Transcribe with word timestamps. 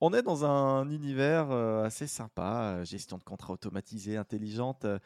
On 0.00 0.12
est 0.12 0.22
dans 0.22 0.44
un 0.44 0.90
univers 0.90 1.50
euh, 1.50 1.84
assez 1.84 2.06
sympa, 2.06 2.76
euh, 2.78 2.84
gestion 2.84 3.16
de 3.16 3.22
contrats 3.22 3.52
automatisée, 3.52 4.16
intelligente. 4.16 4.84
Euh, 4.84 4.98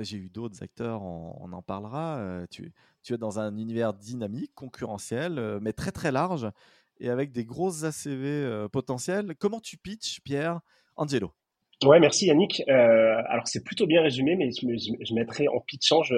j'ai 0.00 0.18
eu 0.18 0.28
d'autres 0.28 0.62
acteurs, 0.62 1.02
on, 1.02 1.52
en 1.52 1.62
parlera. 1.62 2.46
Tu, 2.50 2.72
es 3.10 3.16
dans 3.16 3.38
un 3.38 3.56
univers 3.56 3.94
dynamique, 3.94 4.52
concurrentiel, 4.54 5.60
mais 5.62 5.72
très 5.72 5.92
très 5.92 6.10
large 6.10 6.50
et 6.98 7.08
avec 7.08 7.30
des 7.30 7.44
grosses 7.44 7.84
ACV 7.84 8.68
potentielles. 8.72 9.36
Comment 9.38 9.60
tu 9.60 9.76
pitches, 9.76 10.20
Pierre 10.24 10.60
Angelo? 10.96 11.30
Ouais, 11.84 12.00
merci 12.00 12.26
Yannick. 12.26 12.64
alors 12.66 13.46
c'est 13.46 13.62
plutôt 13.62 13.86
bien 13.86 14.02
résumé, 14.02 14.34
mais 14.34 14.50
je, 14.50 14.66
je, 15.04 15.14
mettrai 15.14 15.46
en 15.46 15.60
pitchant, 15.60 16.02
je, 16.02 16.14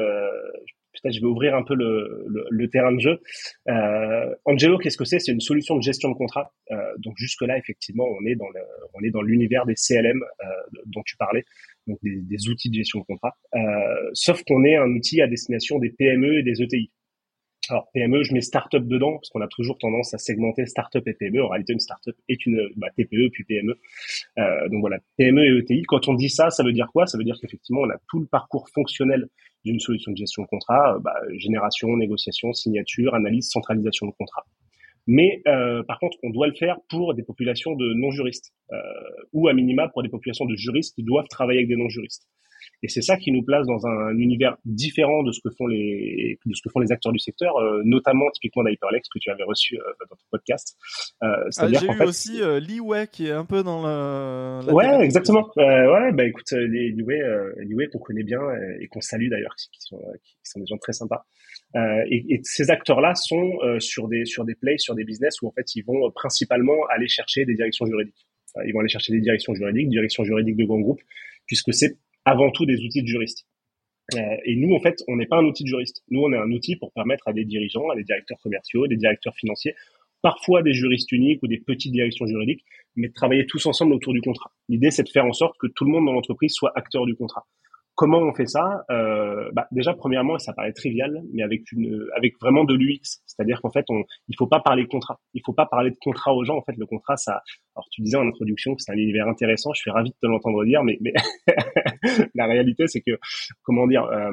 peut-être 1.00 1.14
je 1.14 1.20
vais 1.20 1.26
ouvrir 1.26 1.54
un 1.54 1.62
peu 1.62 1.74
le, 1.74 2.26
le, 2.50 2.68
terrain 2.68 2.92
de 2.92 3.00
jeu. 3.00 3.20
Euh, 3.68 4.34
Angelo, 4.44 4.78
qu'est-ce 4.78 4.96
que 4.96 5.04
c'est? 5.04 5.18
C'est 5.18 5.32
une 5.32 5.40
solution 5.40 5.76
de 5.76 5.82
gestion 5.82 6.10
de 6.10 6.14
contrat. 6.14 6.52
Euh, 6.70 6.76
donc 6.98 7.14
jusque 7.16 7.42
là, 7.42 7.56
effectivement, 7.58 8.04
on 8.04 8.26
est 8.26 8.34
dans 8.34 8.48
le, 8.48 8.60
on 8.94 9.02
est 9.02 9.10
dans 9.10 9.22
l'univers 9.22 9.66
des 9.66 9.74
CLM 9.74 10.22
euh, 10.22 10.46
dont 10.86 11.02
tu 11.04 11.16
parlais, 11.16 11.44
donc 11.86 11.98
des, 12.02 12.20
des, 12.22 12.48
outils 12.48 12.70
de 12.70 12.74
gestion 12.74 13.00
de 13.00 13.04
contrat. 13.04 13.36
Euh, 13.54 13.58
sauf 14.12 14.42
qu'on 14.44 14.64
est 14.64 14.76
un 14.76 14.90
outil 14.90 15.20
à 15.20 15.26
destination 15.26 15.78
des 15.78 15.90
PME 15.90 16.38
et 16.38 16.42
des 16.42 16.62
ETI. 16.62 16.90
Alors 17.70 17.88
PME, 17.92 18.22
je 18.22 18.32
mets 18.32 18.40
startup 18.40 18.86
dedans 18.86 19.12
parce 19.12 19.28
qu'on 19.30 19.40
a 19.40 19.48
toujours 19.48 19.78
tendance 19.78 20.14
à 20.14 20.18
segmenter 20.18 20.66
startup 20.66 21.06
et 21.06 21.14
PME. 21.14 21.42
En 21.42 21.48
réalité, 21.48 21.72
une 21.72 21.80
startup 21.80 22.16
est 22.28 22.46
une 22.46 22.68
bah, 22.76 22.88
TPE 22.96 23.30
puis 23.30 23.44
PME. 23.44 23.78
Euh, 24.38 24.68
donc 24.68 24.80
voilà, 24.80 24.98
PME 25.16 25.44
et 25.44 25.58
ETI. 25.58 25.82
Quand 25.82 26.08
on 26.08 26.14
dit 26.14 26.30
ça, 26.30 26.50
ça 26.50 26.62
veut 26.62 26.72
dire 26.72 26.88
quoi? 26.92 27.06
Ça 27.06 27.18
veut 27.18 27.24
dire 27.24 27.36
qu'effectivement, 27.40 27.82
on 27.82 27.90
a 27.90 27.96
tout 28.08 28.20
le 28.20 28.26
parcours 28.26 28.68
fonctionnel 28.74 29.28
d'une 29.64 29.80
solution 29.80 30.12
de 30.12 30.16
gestion 30.16 30.42
de 30.42 30.48
contrat, 30.48 30.94
euh, 30.94 30.98
bah, 31.00 31.14
génération, 31.36 31.96
négociation, 31.96 32.52
signature, 32.52 33.14
analyse, 33.14 33.50
centralisation 33.50 34.06
de 34.06 34.12
contrat. 34.12 34.44
Mais 35.06 35.40
euh, 35.48 35.82
par 35.84 35.98
contre, 35.98 36.18
on 36.22 36.28
doit 36.28 36.46
le 36.46 36.54
faire 36.54 36.76
pour 36.90 37.14
des 37.14 37.22
populations 37.22 37.74
de 37.74 37.94
non-juristes 37.94 38.52
euh, 38.72 38.76
ou 39.32 39.48
à 39.48 39.54
minima 39.54 39.88
pour 39.88 40.02
des 40.02 40.10
populations 40.10 40.44
de 40.44 40.54
juristes 40.54 40.94
qui 40.94 41.02
doivent 41.02 41.28
travailler 41.28 41.60
avec 41.60 41.68
des 41.68 41.76
non-juristes. 41.76 42.28
Et 42.82 42.88
c'est 42.88 43.02
ça 43.02 43.16
qui 43.16 43.32
nous 43.32 43.42
place 43.42 43.66
dans 43.66 43.86
un, 43.86 44.16
univers 44.18 44.56
différent 44.64 45.24
de 45.24 45.32
ce 45.32 45.40
que 45.40 45.50
font 45.56 45.66
les 45.66 46.38
de 46.46 46.54
ce 46.54 46.62
que 46.62 46.70
font 46.70 46.78
les 46.78 46.92
acteurs 46.92 47.12
du 47.12 47.18
secteur, 47.18 47.56
euh, 47.56 47.82
notamment 47.84 48.30
typiquement 48.30 48.62
d'Hyperlex 48.62 49.08
que 49.08 49.18
tu 49.18 49.30
avais 49.30 49.42
reçu 49.42 49.76
euh, 49.76 49.82
dans 50.08 50.16
ton 50.16 50.24
podcast. 50.30 50.76
Euh, 51.24 51.50
ah, 51.58 51.68
J'ai 51.68 51.86
eu 51.86 52.02
aussi 52.04 52.40
euh, 52.40 52.60
Liway 52.60 53.08
qui 53.08 53.26
est 53.26 53.32
un 53.32 53.44
peu 53.44 53.64
dans 53.64 53.82
le. 53.82 54.72
ouais, 54.72 55.04
exactement. 55.04 55.50
ouais, 55.56 56.12
bah 56.12 56.24
écoute, 56.24 56.50
les 56.52 56.90
Liway, 56.90 57.88
qu'on 57.92 57.98
connaît 57.98 58.22
bien 58.22 58.40
et 58.80 58.86
qu'on 58.86 59.00
salue 59.00 59.28
d'ailleurs, 59.28 59.54
qui, 59.56 59.80
sont 59.80 59.98
qui 60.22 60.36
sont 60.44 60.60
des 60.60 60.66
gens 60.66 60.78
très 60.78 60.92
sympas. 60.92 61.26
Et, 61.74 62.24
et, 62.28 62.40
ces 62.44 62.70
acteurs-là 62.70 63.14
sont 63.14 63.58
sur 63.80 64.08
des 64.08 64.24
sur 64.24 64.44
des 64.44 64.54
plays, 64.54 64.78
sur 64.78 64.94
des 64.94 65.04
business 65.04 65.42
où 65.42 65.48
en 65.48 65.52
fait 65.52 65.74
ils 65.74 65.82
vont 65.82 66.10
principalement 66.12 66.86
aller 66.90 67.08
chercher 67.08 67.44
des 67.44 67.54
directions 67.54 67.86
juridiques. 67.86 68.26
Ils 68.64 68.72
vont 68.72 68.80
aller 68.80 68.88
chercher 68.88 69.12
des 69.12 69.20
directions 69.20 69.54
juridiques, 69.54 69.88
directions 69.88 70.24
juridiques 70.24 70.56
de 70.56 70.64
grands 70.64 70.80
groupes, 70.80 71.02
puisque 71.46 71.74
c'est 71.74 71.98
avant 72.28 72.50
tout 72.50 72.66
des 72.66 72.84
outils 72.84 73.02
de 73.02 73.06
juriste. 73.06 73.46
Euh, 74.14 74.36
et 74.44 74.56
nous, 74.56 74.74
en 74.74 74.80
fait, 74.80 75.02
on 75.08 75.16
n'est 75.16 75.26
pas 75.26 75.38
un 75.38 75.44
outil 75.44 75.64
de 75.64 75.68
juriste. 75.68 76.02
Nous, 76.10 76.20
on 76.20 76.32
est 76.32 76.36
un 76.36 76.50
outil 76.50 76.76
pour 76.76 76.92
permettre 76.92 77.26
à 77.28 77.32
des 77.32 77.44
dirigeants, 77.44 77.88
à 77.90 77.96
des 77.96 78.04
directeurs 78.04 78.38
commerciaux, 78.42 78.86
des 78.86 78.96
directeurs 78.96 79.34
financiers, 79.34 79.74
parfois 80.22 80.62
des 80.62 80.74
juristes 80.74 81.10
uniques 81.12 81.42
ou 81.42 81.46
des 81.46 81.58
petites 81.58 81.92
directions 81.92 82.26
juridiques, 82.26 82.64
mais 82.96 83.08
de 83.08 83.12
travailler 83.12 83.46
tous 83.46 83.64
ensemble 83.66 83.94
autour 83.94 84.12
du 84.12 84.20
contrat. 84.20 84.50
L'idée, 84.68 84.90
c'est 84.90 85.04
de 85.04 85.08
faire 85.08 85.24
en 85.24 85.32
sorte 85.32 85.56
que 85.58 85.66
tout 85.68 85.84
le 85.84 85.90
monde 85.90 86.06
dans 86.06 86.12
l'entreprise 86.12 86.52
soit 86.52 86.72
acteur 86.74 87.06
du 87.06 87.14
contrat. 87.14 87.46
Comment 87.98 88.18
on 88.18 88.32
fait 88.32 88.46
ça? 88.46 88.84
Euh, 88.92 89.50
bah, 89.52 89.66
Déjà, 89.72 89.92
premièrement, 89.92 90.38
ça 90.38 90.52
paraît 90.52 90.72
trivial, 90.72 91.20
mais 91.34 91.42
avec 91.42 91.62
vraiment 92.40 92.62
de 92.62 92.72
l'UX, 92.72 93.18
c'est-à-dire 93.26 93.60
qu'en 93.60 93.72
fait, 93.72 93.84
on, 93.88 94.04
il 94.28 94.36
faut 94.38 94.46
pas 94.46 94.60
parler 94.60 94.84
de 94.84 94.88
contrat. 94.88 95.18
Il 95.34 95.42
faut 95.44 95.52
pas 95.52 95.66
parler 95.66 95.90
de 95.90 95.96
contrat 96.00 96.32
aux 96.32 96.44
gens. 96.44 96.56
En 96.56 96.62
fait, 96.62 96.76
le 96.76 96.86
contrat, 96.86 97.16
ça. 97.16 97.42
Alors, 97.74 97.88
tu 97.90 98.02
disais 98.02 98.16
en 98.16 98.28
introduction 98.28 98.76
que 98.76 98.82
c'est 98.82 98.92
un 98.92 98.96
univers 98.96 99.26
intéressant. 99.26 99.72
Je 99.74 99.80
suis 99.80 99.90
ravi 99.90 100.10
de 100.10 100.14
te 100.22 100.28
l'entendre 100.28 100.64
dire, 100.64 100.84
mais, 100.84 100.96
mais 101.00 101.12
la 102.36 102.46
réalité, 102.46 102.86
c'est 102.86 103.00
que, 103.00 103.18
comment 103.64 103.88
dire, 103.88 104.04
euh, 104.04 104.30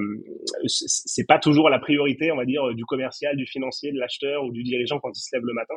c'est 0.67 1.25
pas 1.25 1.39
toujours 1.39 1.71
la 1.71 1.79
priorité, 1.79 2.31
on 2.31 2.37
va 2.37 2.45
dire, 2.45 2.71
du 2.75 2.85
commercial, 2.85 3.35
du 3.35 3.47
financier, 3.47 3.91
de 3.91 3.97
l'acheteur 3.97 4.43
ou 4.43 4.51
du 4.51 4.61
dirigeant 4.61 4.99
quand 4.99 5.09
il 5.09 5.19
se 5.19 5.35
lève 5.35 5.43
le 5.43 5.53
matin. 5.53 5.73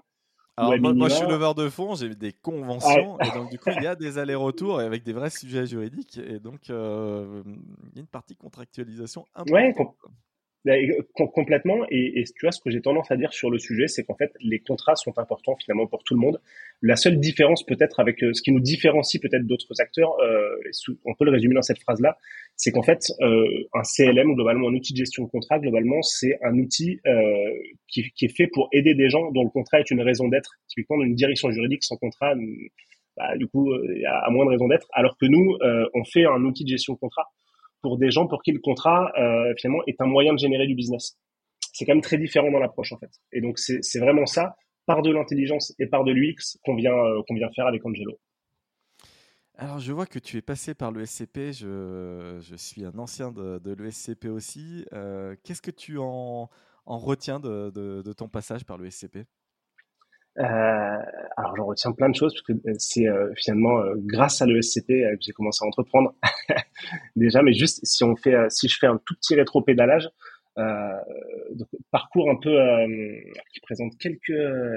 Alors, 0.59 0.95
moi, 0.95 1.09
je 1.09 1.15
suis 1.15 1.27
leveur 1.27 1.55
de 1.55 1.69
fonds, 1.69 1.95
j'ai 1.95 2.15
des 2.15 2.33
conventions, 2.33 3.19
et 3.21 3.31
donc 3.31 3.51
du 3.51 3.59
coup, 3.59 3.71
il 3.77 3.83
y 3.83 3.87
a 3.87 3.95
des 3.95 4.19
allers-retours 4.19 4.81
avec 4.81 5.05
des 5.05 5.13
vrais 5.13 5.31
sujets 5.31 5.67
juridiques, 5.67 6.19
et 6.19 6.41
donc 6.41 6.69
euh, 6.71 7.43
il 7.47 7.97
y 7.97 7.99
a 7.99 8.01
une 8.01 8.07
partie 8.07 8.35
contractualisation 8.37 9.27
importante. 9.35 9.97
Bah, 10.03 10.11
complètement. 11.15 11.85
Et, 11.91 12.25
tu 12.25 12.41
vois, 12.43 12.53
ce 12.53 12.61
que 12.61 12.71
j'ai 12.71 12.81
tendance 12.81 13.11
à 13.11 13.17
dire 13.17 13.33
sur 13.33 13.51
le 13.51 13.59
sujet, 13.59 13.89
c'est 13.89 14.05
qu'en 14.05 14.17
fait, 14.17 14.33
les 14.41 14.59
contrats 14.59 14.97
sont 14.97 15.17
importants 15.19 15.57
finalement 15.57 15.87
pour 15.87 16.03
tout 16.05 16.15
le 16.15 16.21
monde. 16.21 16.41
La 16.83 16.97
seule 16.97 17.19
différence 17.19 17.65
peut-être 17.65 18.01
avec 18.01 18.23
euh, 18.23 18.33
ce 18.33 18.43
qui 18.43 18.53
nous 18.53 18.61
différencie 18.61 19.21
peut-être 19.21 19.47
d'autres 19.47 19.81
acteurs, 19.81 20.19
euh, 20.21 20.57
on 21.05 21.15
peut 21.15 21.25
le 21.25 21.31
résumer 21.31 21.55
dans 21.55 21.63
cette 21.63 21.81
phrase-là, 21.81 22.19
c'est 22.57 22.71
qu'en 22.71 22.83
fait, 22.83 23.13
euh, 23.21 23.47
un 23.75 23.83
CLM, 23.83 24.35
globalement 24.35 24.69
un 24.69 24.75
outil 24.75 24.93
de 24.93 24.99
gestion 24.99 25.25
de 25.25 25.31
contrat, 25.31 25.59
globalement, 25.59 26.03
c'est 26.03 26.39
un 26.43 26.57
outil 26.59 27.01
euh, 27.07 27.23
qui, 27.87 28.11
qui, 28.11 28.27
est 28.27 28.37
fait 28.37 28.49
pour 28.49 28.69
aider 28.73 28.95
des 28.95 29.09
gens 29.09 29.31
dont 29.33 29.45
le 29.45 29.51
contrat 29.51 29.81
est 29.81 29.91
une 29.91 30.03
raison 30.03 30.29
d'être. 30.29 30.53
Typiquement, 30.69 31.03
une 31.03 31.15
direction 31.15 31.51
juridique 31.51 31.83
sans 31.83 31.97
contrat, 31.97 32.35
bah, 33.17 33.37
du 33.37 33.47
coup, 33.47 33.73
y 33.75 34.07
a 34.07 34.29
moins 34.31 34.45
de 34.45 34.51
raison 34.51 34.69
d'être. 34.69 34.87
Alors 34.93 35.17
que 35.17 35.27
nous, 35.27 35.57
on 35.95 36.05
fait 36.05 36.25
un 36.25 36.45
outil 36.45 36.65
de 36.65 36.69
gestion 36.69 36.95
de 36.95 36.99
contrat 36.99 37.29
pour 37.83 37.99
des 37.99 38.11
gens 38.11 38.27
pour 38.27 38.43
qui 38.43 38.53
le 38.53 38.61
contrat 38.61 39.13
euh, 39.19 39.55
finalement 39.59 39.83
est 39.87 40.01
un 40.01 40.07
moyen 40.07 40.33
de 40.33 40.39
générer 40.39 40.67
du 40.67 40.75
business. 40.75 41.17
C'est 41.73 41.85
quand 41.85 41.95
même 41.95 42.03
très 42.03 42.19
différent 42.19 42.51
dans 42.51 42.59
l'approche 42.59 42.93
en 42.93 42.99
fait. 42.99 43.11
Et 43.33 43.41
donc 43.41 43.59
c'est 43.59 43.99
vraiment 43.99 44.27
ça, 44.27 44.57
par 44.87 45.03
de 45.03 45.11
l'intelligence 45.11 45.75
et 45.79 45.87
par 45.87 46.05
de 46.05 46.13
l'UX 46.13 46.59
qu'on 46.65 46.75
vient 46.75 46.95
euh, 46.95 47.23
qu'on 47.27 47.35
vient 47.35 47.51
faire 47.55 47.67
avec 47.67 47.85
Angelo. 47.85 48.19
Alors, 49.61 49.81
je 49.81 49.93
vois 49.93 50.07
que 50.07 50.21
tu 50.21 50.37
es 50.37 50.41
passé 50.41 50.73
par 50.73 50.93
le 50.93 51.05
SCP. 51.05 51.53
Je, 51.53 52.39
je 52.41 52.55
suis 52.55 52.85
un 52.85 52.97
ancien 52.97 53.33
de, 53.33 53.59
de 53.59 53.73
l'ESCP 53.73 54.27
aussi. 54.27 54.87
Euh, 54.93 55.35
Qu'est-ce 55.43 55.61
que 55.61 55.73
tu 55.73 55.99
en, 55.99 56.49
en 56.87 56.99
retiens 56.99 57.41
de, 57.41 57.71
de, 57.75 58.03
de, 58.03 58.13
ton 58.13 58.29
passage 58.29 58.65
par 58.65 58.79
le 58.79 58.89
SCP 58.89 59.27
alors 60.45 61.57
j'en 61.57 61.67
retiens 61.67 61.93
plein 61.93 62.09
de 62.09 62.15
choses 62.15 62.33
parce 62.35 62.43
que 62.43 62.69
euh, 62.69 62.75
c'est 62.79 63.09
euh, 63.09 63.33
finalement 63.37 63.81
euh, 63.81 63.95
grâce 63.97 64.41
à 64.41 64.47
l'ESCP 64.47 64.87
que 64.89 65.19
j'ai 65.21 65.33
commencé 65.33 65.65
à 65.65 65.67
entreprendre 65.67 66.15
déjà. 67.17 67.43
Mais 67.43 67.53
juste 67.53 67.81
si 67.85 68.05
on 68.05 68.15
fait, 68.17 68.37
si 68.51 68.69
je 68.69 68.77
fais 68.79 68.87
un 68.87 69.01
tout 69.05 69.15
petit 69.15 69.35
rétro-pédalage, 69.35 70.09
donc, 70.57 71.69
parcours 71.93 72.29
un 72.31 72.35
peu 72.35 72.51
qui 73.53 73.61
présente 73.61 73.97
quelques 73.97 74.33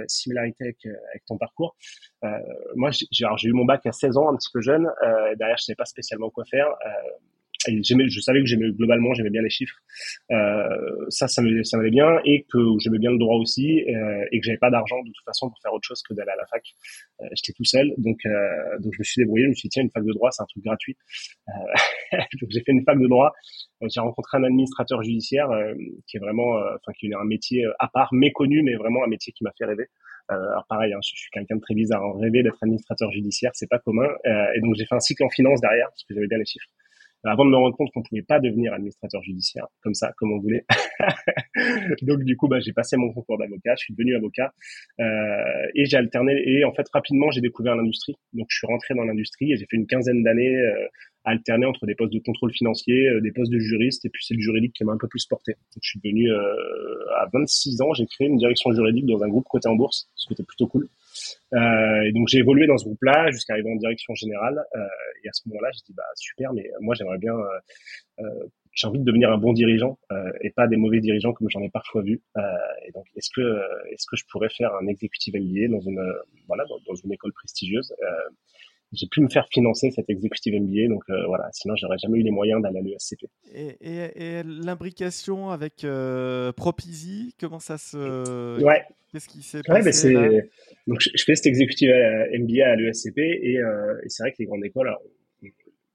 similarités 0.07 0.65
avec, 0.65 0.85
avec 0.85 1.25
ton 1.25 1.39
parcours. 1.39 1.75
moi, 2.75 2.91
j'ai 2.91 3.47
eu 3.47 3.53
mon 3.53 3.65
bac 3.65 3.83
à 3.87 3.91
16 3.91 4.15
ans, 4.17 4.29
un 4.29 4.35
petit 4.35 4.51
peu 4.53 4.61
jeune. 4.61 4.87
derrière, 5.39 5.57
je 5.57 5.63
savais 5.63 5.75
pas 5.75 5.85
spécialement 5.85 6.29
quoi 6.29 6.45
faire 6.45 6.67
je 7.67 8.19
savais 8.21 8.39
que 8.39 8.45
j'aimais 8.45 8.71
globalement, 8.71 9.13
j'aimais 9.13 9.29
bien 9.29 9.41
les 9.41 9.49
chiffres. 9.49 9.75
Euh, 10.31 11.05
ça, 11.09 11.27
ça 11.27 11.41
m'allait 11.41 11.91
bien 11.91 12.19
et 12.25 12.45
que 12.51 12.59
j'aimais 12.79 12.99
bien 12.99 13.11
le 13.11 13.17
droit 13.17 13.35
aussi 13.37 13.81
euh, 13.81 14.25
et 14.31 14.39
que 14.39 14.45
j'avais 14.45 14.57
pas 14.57 14.69
d'argent 14.69 15.01
de 15.01 15.11
toute 15.11 15.25
façon 15.25 15.49
pour 15.49 15.59
faire 15.61 15.73
autre 15.73 15.87
chose 15.87 16.01
que 16.01 16.13
d'aller 16.13 16.31
à 16.31 16.37
la 16.37 16.45
fac. 16.47 16.63
Euh, 17.21 17.25
J'étais 17.35 17.53
tout 17.53 17.65
seul, 17.65 17.93
donc 17.97 18.17
euh, 18.25 18.79
donc 18.79 18.93
je 18.93 18.99
me 18.99 19.03
suis 19.03 19.21
débrouillé. 19.21 19.45
Je 19.45 19.49
me 19.49 19.53
suis 19.53 19.69
dit 19.69 19.73
tiens 19.73 19.83
une 19.83 19.91
fac 19.91 20.03
de 20.03 20.13
droit, 20.13 20.31
c'est 20.31 20.43
un 20.43 20.45
truc 20.45 20.63
gratuit. 20.63 20.97
Euh, 21.49 21.51
donc 22.41 22.49
j'ai 22.49 22.61
fait 22.61 22.71
une 22.71 22.83
fac 22.83 22.99
de 22.99 23.07
droit. 23.07 23.33
Euh, 23.81 23.87
j'ai 23.89 23.99
rencontré 23.99 24.37
un 24.37 24.43
administrateur 24.43 25.01
judiciaire 25.03 25.49
qui 26.07 26.17
est 26.17 26.19
vraiment, 26.19 26.55
enfin 26.75 26.91
qui 26.97 27.07
est 27.07 27.13
un 27.13 27.25
métier 27.25 27.65
à 27.79 27.87
part, 27.87 28.13
méconnu, 28.13 28.61
mais 28.63 28.75
vraiment 28.75 29.03
un 29.03 29.07
métier 29.07 29.33
qui 29.33 29.43
m'a 29.43 29.51
fait 29.57 29.65
rêver. 29.65 29.85
alors 30.29 30.65
pareil, 30.67 30.93
hein, 30.93 30.99
je, 31.03 31.15
suis 31.15 31.29
quelqu'un 31.31 31.55
de 31.55 31.61
très 31.61 31.73
bizarre. 31.73 32.03
Hein. 32.03 32.19
Rêver 32.19 32.43
d'être 32.43 32.57
administrateur 32.61 33.11
judiciaire, 33.11 33.51
c'est 33.53 33.69
pas 33.69 33.79
commun. 33.79 34.07
et 34.55 34.61
donc 34.61 34.75
j'ai 34.75 34.85
fait 34.85 34.95
un 34.95 34.99
cycle 34.99 35.23
en 35.23 35.29
finance 35.29 35.61
derrière 35.61 35.87
parce 35.87 36.03
que 36.03 36.13
j'avais 36.13 36.27
bien 36.27 36.37
les 36.37 36.45
chiffres 36.45 36.67
avant 37.23 37.45
de 37.45 37.51
me 37.51 37.55
rendre 37.55 37.75
compte 37.75 37.91
qu'on 37.93 38.01
pouvait 38.01 38.23
pas 38.23 38.39
devenir 38.39 38.73
administrateur 38.73 39.21
judiciaire 39.23 39.67
comme 39.81 39.93
ça, 39.93 40.11
comme 40.17 40.31
on 40.31 40.39
voulait. 40.39 40.65
Donc 42.01 42.23
du 42.23 42.35
coup, 42.35 42.47
bah, 42.47 42.59
j'ai 42.59 42.73
passé 42.73 42.97
mon 42.97 43.13
concours 43.13 43.37
d'avocat, 43.37 43.75
je 43.75 43.85
suis 43.85 43.93
devenu 43.93 44.15
avocat 44.15 44.53
euh, 44.99 45.67
et 45.75 45.85
j'ai 45.85 45.97
alterné. 45.97 46.41
Et 46.45 46.63
en 46.63 46.73
fait, 46.73 46.87
rapidement, 46.93 47.29
j'ai 47.31 47.41
découvert 47.41 47.75
l'industrie. 47.75 48.15
Donc 48.33 48.47
je 48.49 48.57
suis 48.57 48.67
rentré 48.67 48.95
dans 48.95 49.03
l'industrie 49.03 49.53
et 49.53 49.57
j'ai 49.57 49.65
fait 49.69 49.77
une 49.77 49.87
quinzaine 49.87 50.23
d'années 50.23 50.55
euh, 50.55 50.87
à 51.23 51.31
alterner 51.31 51.65
entre 51.65 51.85
des 51.85 51.95
postes 51.95 52.13
de 52.13 52.19
contrôle 52.19 52.51
financier, 52.51 53.07
euh, 53.09 53.21
des 53.21 53.31
postes 53.31 53.51
de 53.51 53.59
juriste 53.59 54.05
et 54.05 54.09
puis 54.09 54.23
c'est 54.25 54.33
le 54.33 54.41
juridique 54.41 54.73
qui 54.73 54.83
m'a 54.83 54.93
un 54.93 54.97
peu 54.97 55.07
plus 55.07 55.25
porté. 55.25 55.53
Donc 55.53 55.81
je 55.83 55.89
suis 55.89 55.99
devenu 55.99 56.31
euh, 56.31 57.15
à 57.17 57.27
26 57.31 57.81
ans, 57.81 57.93
j'ai 57.93 58.05
créé 58.07 58.27
une 58.27 58.37
direction 58.37 58.71
juridique 58.71 59.05
dans 59.05 59.23
un 59.23 59.27
groupe 59.27 59.45
coté 59.49 59.67
en 59.67 59.75
bourse, 59.75 60.09
ce 60.15 60.27
qui 60.27 60.33
était 60.33 60.43
plutôt 60.43 60.67
cool. 60.67 60.89
Euh, 61.53 62.01
et 62.03 62.11
donc 62.11 62.27
j'ai 62.27 62.39
évolué 62.39 62.67
dans 62.67 62.77
ce 62.77 62.85
groupe-là 62.85 63.31
jusqu'à 63.31 63.53
arriver 63.53 63.71
en 63.71 63.75
direction 63.75 64.13
générale. 64.15 64.63
Euh, 64.75 64.79
et 65.23 65.29
à 65.29 65.33
ce 65.33 65.47
moment-là, 65.49 65.69
j'ai 65.73 65.81
dit 65.85 65.93
bah 65.93 66.03
super, 66.15 66.53
mais 66.53 66.69
moi 66.79 66.95
j'aimerais 66.95 67.17
bien, 67.17 67.35
euh, 68.19 68.23
j'ai 68.73 68.87
envie 68.87 68.99
de 68.99 69.03
devenir 69.03 69.31
un 69.31 69.37
bon 69.37 69.53
dirigeant 69.53 69.99
et 70.41 70.49
pas 70.51 70.67
des 70.67 70.77
mauvais 70.77 70.99
dirigeants 70.99 71.33
comme 71.33 71.49
j'en 71.49 71.61
ai 71.61 71.69
parfois 71.69 72.01
vu. 72.01 72.21
et 72.85 72.91
donc 72.93 73.05
est-ce 73.15 73.29
que 73.35 73.61
est-ce 73.91 74.05
que 74.09 74.15
je 74.15 74.23
pourrais 74.29 74.49
faire 74.49 74.73
un 74.75 74.87
executive 74.87 75.35
MBA 75.35 75.67
dans 75.67 75.81
une 75.81 76.01
voilà 76.47 76.63
dans 76.87 76.95
une 76.95 77.11
école 77.11 77.33
prestigieuse? 77.33 77.93
J'ai 78.93 79.07
pu 79.07 79.21
me 79.21 79.29
faire 79.29 79.47
financer 79.51 79.89
cet 79.91 80.09
executive 80.09 80.61
MBA, 80.61 80.87
donc 80.89 81.03
euh, 81.09 81.25
voilà, 81.27 81.49
sinon 81.53 81.75
j'aurais 81.75 81.97
jamais 81.97 82.19
eu 82.19 82.23
les 82.23 82.31
moyens 82.31 82.61
d'aller 82.61 82.79
à 82.79 82.81
l'ESCP. 82.81 83.25
Et, 83.53 83.77
et, 83.81 84.39
et 84.39 84.43
l'imbrication 84.43 85.49
avec 85.49 85.83
euh, 85.83 86.51
Propeasy, 86.51 87.35
comment 87.39 87.59
ça 87.59 87.77
se... 87.77 88.61
Ouais. 88.61 88.83
Qu'est-ce 89.11 89.27
qui 89.27 89.41
s'est 89.41 89.61
ouais, 89.69 89.83
passé 89.83 90.13
ben 90.13 90.43
Donc 90.87 91.01
je, 91.01 91.23
fais 91.25 91.35
cet 91.35 91.45
executive 91.45 91.89
euh, 91.89 92.39
MBA 92.39 92.65
à 92.65 92.75
l'ESCP 92.77 93.17
et, 93.17 93.57
euh, 93.57 93.99
et 94.03 94.09
c'est 94.09 94.23
vrai 94.23 94.31
que 94.31 94.37
les 94.39 94.45
grandes 94.45 94.63
écoles, 94.63 94.89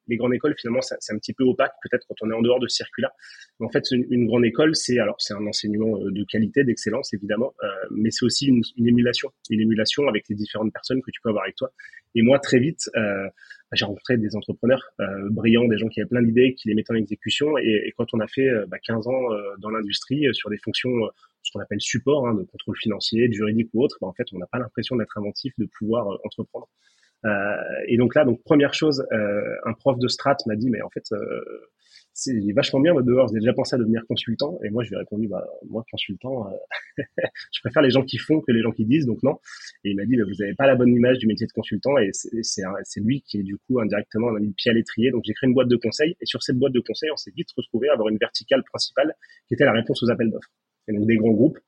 les 0.08 0.16
grandes 0.16 0.34
écoles, 0.34 0.54
finalement, 0.58 0.80
c'est 0.82 1.12
un 1.12 1.18
petit 1.18 1.32
peu 1.32 1.44
opaque, 1.44 1.72
peut-être 1.82 2.06
quand 2.08 2.14
on 2.22 2.30
est 2.30 2.34
en 2.34 2.42
dehors 2.42 2.60
de 2.60 2.68
circulat. 2.68 3.12
Mais 3.60 3.66
en 3.66 3.70
fait, 3.70 3.84
une, 3.90 4.06
une 4.10 4.26
grande 4.26 4.44
école, 4.44 4.74
c'est 4.74 4.98
alors 4.98 5.16
c'est 5.18 5.34
un 5.34 5.46
enseignement 5.46 5.98
euh, 5.98 6.10
de 6.10 6.24
qualité, 6.24 6.64
d'excellence, 6.64 7.12
évidemment, 7.14 7.54
euh, 7.62 7.68
mais 7.90 8.10
c'est 8.10 8.24
aussi 8.24 8.46
une, 8.46 8.62
une, 8.76 8.88
émulation, 8.88 9.30
une 9.50 9.60
émulation 9.60 10.08
avec 10.08 10.28
les 10.28 10.34
différentes 10.34 10.72
personnes 10.72 11.02
que 11.02 11.10
tu 11.10 11.20
peux 11.22 11.30
avoir 11.30 11.44
avec 11.44 11.56
toi. 11.56 11.72
Et 12.16 12.22
moi, 12.22 12.38
très 12.38 12.58
vite, 12.58 12.88
euh, 12.96 13.28
j'ai 13.72 13.84
rencontré 13.84 14.16
des 14.16 14.34
entrepreneurs 14.36 14.82
euh, 15.00 15.28
brillants, 15.30 15.68
des 15.68 15.76
gens 15.76 15.88
qui 15.88 16.00
avaient 16.00 16.08
plein 16.08 16.22
d'idées, 16.22 16.54
qui 16.54 16.68
les 16.68 16.74
mettaient 16.74 16.92
en 16.92 16.96
exécution. 16.96 17.58
Et, 17.58 17.82
et 17.86 17.92
quand 17.96 18.06
on 18.14 18.20
a 18.20 18.26
fait 18.26 18.48
euh, 18.48 18.64
bah, 18.66 18.78
15 18.78 19.06
ans 19.06 19.20
dans 19.58 19.68
l'industrie 19.68 20.26
sur 20.32 20.48
des 20.48 20.56
fonctions, 20.56 20.90
ce 21.42 21.52
qu'on 21.52 21.60
appelle 21.60 21.80
support, 21.80 22.26
hein, 22.26 22.34
de 22.34 22.42
contrôle 22.44 22.76
financier, 22.78 23.28
de 23.28 23.34
juridique 23.34 23.68
ou 23.74 23.84
autre, 23.84 23.98
bah, 24.00 24.06
en 24.06 24.14
fait, 24.14 24.24
on 24.32 24.38
n'a 24.38 24.46
pas 24.46 24.58
l'impression 24.58 24.96
d'être 24.96 25.18
inventif, 25.18 25.52
de 25.58 25.68
pouvoir 25.78 26.06
entreprendre. 26.24 26.68
Euh, 27.24 27.56
et 27.88 27.96
donc 27.96 28.14
là, 28.14 28.24
donc 28.24 28.42
première 28.44 28.74
chose, 28.74 29.04
euh, 29.12 29.54
un 29.64 29.72
prof 29.72 29.98
de 29.98 30.08
strat 30.08 30.36
m'a 30.46 30.56
dit, 30.56 30.70
mais 30.70 30.82
en 30.82 30.90
fait, 30.90 31.04
euh, 31.12 31.40
c'est 32.12 32.34
vachement 32.54 32.80
bien 32.80 32.92
votre 32.92 33.06
devoir. 33.06 33.26
Vous 33.26 33.32
avez 33.32 33.40
déjà 33.40 33.52
pensé 33.52 33.74
à 33.74 33.78
devenir 33.78 34.02
consultant 34.06 34.58
Et 34.64 34.70
moi, 34.70 34.82
je 34.84 34.88
lui 34.88 34.96
ai 34.96 34.98
répondu, 34.98 35.28
bah 35.28 35.44
moi, 35.68 35.84
consultant, 35.90 36.46
je 36.96 37.60
préfère 37.62 37.82
les 37.82 37.90
gens 37.90 38.02
qui 38.02 38.16
font 38.16 38.40
que 38.40 38.52
les 38.52 38.62
gens 38.62 38.70
qui 38.70 38.86
disent, 38.86 39.06
donc 39.06 39.22
non. 39.22 39.38
Et 39.84 39.90
il 39.90 39.96
m'a 39.96 40.06
dit, 40.06 40.16
bah, 40.16 40.24
vous 40.24 40.34
n'avez 40.38 40.54
pas 40.54 40.66
la 40.66 40.76
bonne 40.76 40.94
image 40.94 41.18
du 41.18 41.26
métier 41.26 41.46
de 41.46 41.52
consultant, 41.52 41.98
et 41.98 42.10
c'est 42.12 43.00
lui 43.00 43.22
qui 43.22 43.38
est 43.40 43.42
du 43.42 43.56
coup 43.58 43.80
indirectement 43.80 44.28
on 44.28 44.36
a 44.36 44.40
mis 44.40 44.48
le 44.48 44.54
pied 44.54 44.70
à 44.70 44.74
l'étrier. 44.74 45.10
Donc 45.10 45.24
j'ai 45.26 45.34
créé 45.34 45.48
une 45.48 45.54
boîte 45.54 45.68
de 45.68 45.76
conseil, 45.76 46.16
et 46.20 46.26
sur 46.26 46.42
cette 46.42 46.56
boîte 46.56 46.72
de 46.72 46.80
conseil, 46.80 47.10
on 47.10 47.16
s'est 47.16 47.32
vite 47.36 47.48
retrouvé 47.56 47.88
à 47.88 47.94
avoir 47.94 48.08
une 48.08 48.18
verticale 48.18 48.62
principale 48.64 49.14
qui 49.48 49.54
était 49.54 49.64
la 49.64 49.72
réponse 49.72 50.02
aux 50.02 50.10
appels 50.10 50.30
d'offres. 50.30 50.50
Et 50.88 50.92
donc 50.92 51.06
des 51.06 51.16
grands 51.16 51.32
groupes 51.32 51.58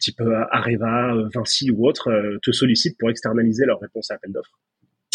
type 0.00 0.20
euh, 0.20 0.44
Areva, 0.50 1.14
euh, 1.14 1.28
Vinci 1.34 1.70
ou 1.70 1.86
autre, 1.86 2.08
euh, 2.08 2.38
te 2.42 2.52
sollicitent 2.52 2.98
pour 2.98 3.10
externaliser 3.10 3.64
leur 3.66 3.80
réponse 3.80 4.10
à 4.10 4.14
appel 4.14 4.32
d'offres. 4.32 4.58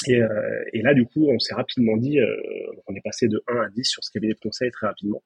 Et, 0.08 0.20
et, 0.74 0.84
là, 0.84 0.94
du 0.94 1.06
coup, 1.06 1.28
on 1.28 1.40
s'est 1.40 1.56
rapidement 1.56 1.98
dit, 1.98 2.20
on 2.86 2.94
est 2.94 3.02
passé 3.02 3.28
de 3.28 3.42
1 3.48 3.62
à 3.62 3.70
10 3.70 3.84
sur 3.84 4.04
ce 4.04 4.12
cabinet 4.12 4.36
de 4.36 4.40
conseil 4.40 4.70
très 4.70 4.86
rapidement. 4.86 5.24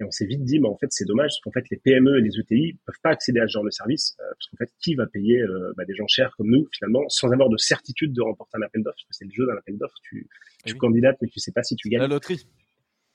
Et 0.00 0.04
on 0.04 0.10
s'est 0.10 0.24
vite 0.24 0.42
dit, 0.42 0.58
mais 0.60 0.66
en 0.66 0.78
fait, 0.78 0.86
c'est 0.90 1.04
dommage, 1.04 1.28
parce 1.28 1.40
qu'en 1.42 1.52
fait, 1.52 1.68
les 1.70 1.76
PME 1.76 2.18
et 2.18 2.22
les 2.22 2.40
ETI 2.40 2.78
peuvent 2.86 2.98
pas 3.02 3.10
accéder 3.10 3.40
à 3.40 3.46
ce 3.46 3.52
genre 3.52 3.64
de 3.64 3.70
service, 3.70 4.16
parce 4.16 4.48
qu'en 4.48 4.56
fait, 4.56 4.72
qui 4.80 4.94
va 4.94 5.06
payer 5.06 5.44
bah, 5.76 5.84
des 5.84 5.94
gens 5.94 6.06
chers 6.08 6.34
comme 6.38 6.48
nous, 6.48 6.66
finalement, 6.72 7.06
sans 7.08 7.30
avoir 7.32 7.50
de 7.50 7.58
certitude 7.58 8.14
de 8.14 8.22
remporter 8.22 8.56
un 8.56 8.62
appel 8.62 8.82
d'offres, 8.82 8.96
parce 8.96 9.04
que 9.04 9.12
c'est 9.12 9.26
le 9.26 9.30
jeu 9.30 9.46
d'un 9.46 9.58
appel 9.58 9.76
d'offres, 9.76 9.98
tu, 10.02 10.26
tu 10.64 10.74
candidates, 10.74 11.18
mais 11.20 11.28
tu 11.28 11.38
sais 11.38 11.52
pas 11.52 11.62
si 11.62 11.76
tu 11.76 11.90
gagnes. 11.90 12.00
La 12.00 12.08
loterie. 12.08 12.46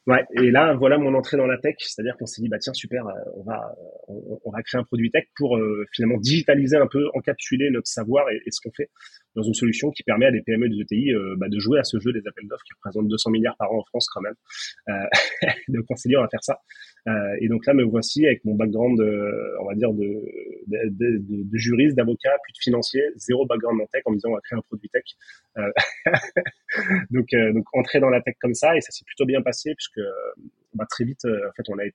Ouais, 0.09 0.25
et 0.41 0.49
là, 0.49 0.73
voilà 0.73 0.97
mon 0.97 1.13
entrée 1.13 1.37
dans 1.37 1.45
la 1.45 1.59
tech, 1.59 1.75
c'est-à-dire 1.77 2.17
qu'on 2.17 2.25
s'est 2.25 2.41
dit, 2.41 2.49
bah 2.49 2.57
tiens, 2.57 2.73
super, 2.73 3.05
euh, 3.05 3.11
on 3.35 3.43
va, 3.43 3.75
on, 4.07 4.39
on 4.43 4.49
va 4.49 4.63
créer 4.63 4.81
un 4.81 4.83
produit 4.83 5.11
tech 5.11 5.25
pour 5.35 5.55
euh, 5.55 5.85
finalement 5.93 6.17
digitaliser 6.17 6.77
un 6.77 6.87
peu, 6.87 7.05
encapsuler 7.13 7.69
notre 7.69 7.85
savoir 7.85 8.25
et, 8.31 8.41
ce 8.49 8.59
qu'on 8.59 8.71
fait 8.75 8.89
dans 9.35 9.43
une 9.43 9.53
solution 9.53 9.91
qui 9.91 10.01
permet 10.01 10.25
à 10.25 10.31
des 10.31 10.41
PME 10.41 10.67
des 10.67 10.81
ETI 10.81 11.13
euh, 11.13 11.35
bah, 11.37 11.47
de 11.47 11.59
jouer 11.59 11.77
à 11.77 11.83
ce 11.83 11.99
jeu 11.99 12.11
des 12.11 12.27
appels 12.27 12.47
d'offres 12.47 12.63
qui 12.63 12.73
représente 12.73 13.07
200 13.07 13.29
milliards 13.29 13.55
par 13.57 13.71
an 13.71 13.77
en 13.77 13.83
France 13.85 14.07
quand 14.11 14.21
même. 14.21 14.33
Euh, 14.89 14.93
donc 15.67 15.85
on 15.91 15.95
s'est 15.95 16.09
dit, 16.09 16.17
on 16.17 16.21
va 16.21 16.29
faire 16.29 16.43
ça. 16.43 16.57
Euh, 17.07 17.37
et 17.39 17.47
donc 17.47 17.65
là, 17.65 17.73
me 17.73 17.83
voici 17.83 18.25
avec 18.25 18.43
mon 18.45 18.55
background, 18.55 18.99
on 19.61 19.65
va 19.65 19.75
dire, 19.75 19.93
de, 19.93 20.05
de, 20.67 20.89
de, 20.89 21.43
de 21.43 21.57
juriste, 21.57 21.95
d'avocat, 21.95 22.35
puis 22.43 22.53
de 22.53 22.59
financier, 22.59 23.01
zéro 23.15 23.45
background 23.45 23.81
en 23.81 23.85
tech, 23.87 24.01
en 24.05 24.11
me 24.11 24.15
disant, 24.15 24.29
on 24.29 24.35
va 24.35 24.41
créer 24.41 24.57
un 24.57 24.61
produit 24.61 24.89
tech. 24.89 25.03
donc, 27.11 27.27
donc 27.53 27.65
entrer 27.73 27.99
dans 27.99 28.09
la 28.09 28.21
tech 28.21 28.35
comme 28.39 28.53
ça, 28.53 28.75
et 28.75 28.81
ça 28.81 28.91
s'est 28.91 29.05
plutôt 29.05 29.25
bien 29.25 29.41
passé 29.41 29.73
puisque 29.75 30.01
bah, 30.73 30.85
très 30.89 31.03
vite, 31.03 31.25
euh, 31.25 31.49
en 31.49 31.51
fait, 31.53 31.63
on 31.69 31.77
avait, 31.77 31.93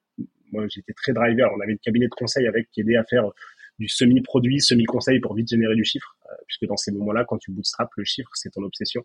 moi, 0.52 0.66
j'étais 0.68 0.92
très 0.92 1.12
driver. 1.12 1.50
On 1.56 1.60
avait 1.60 1.72
le 1.72 1.78
cabinet 1.78 2.06
de 2.06 2.14
conseil 2.14 2.46
avec 2.46 2.70
qui 2.70 2.80
aidait 2.80 2.96
à 2.96 3.04
faire 3.04 3.30
du 3.78 3.88
semi-produit, 3.88 4.60
semi-conseil 4.60 5.20
pour 5.20 5.34
vite 5.34 5.48
générer 5.48 5.74
du 5.74 5.84
chiffre, 5.84 6.16
euh, 6.23 6.23
puisque 6.46 6.66
dans 6.66 6.76
ces 6.76 6.92
moments-là, 6.92 7.24
quand 7.26 7.38
tu 7.38 7.50
bootstrap 7.52 7.88
le 7.96 8.04
chiffre, 8.04 8.30
c'est 8.34 8.50
ton 8.50 8.62
obsession. 8.62 9.04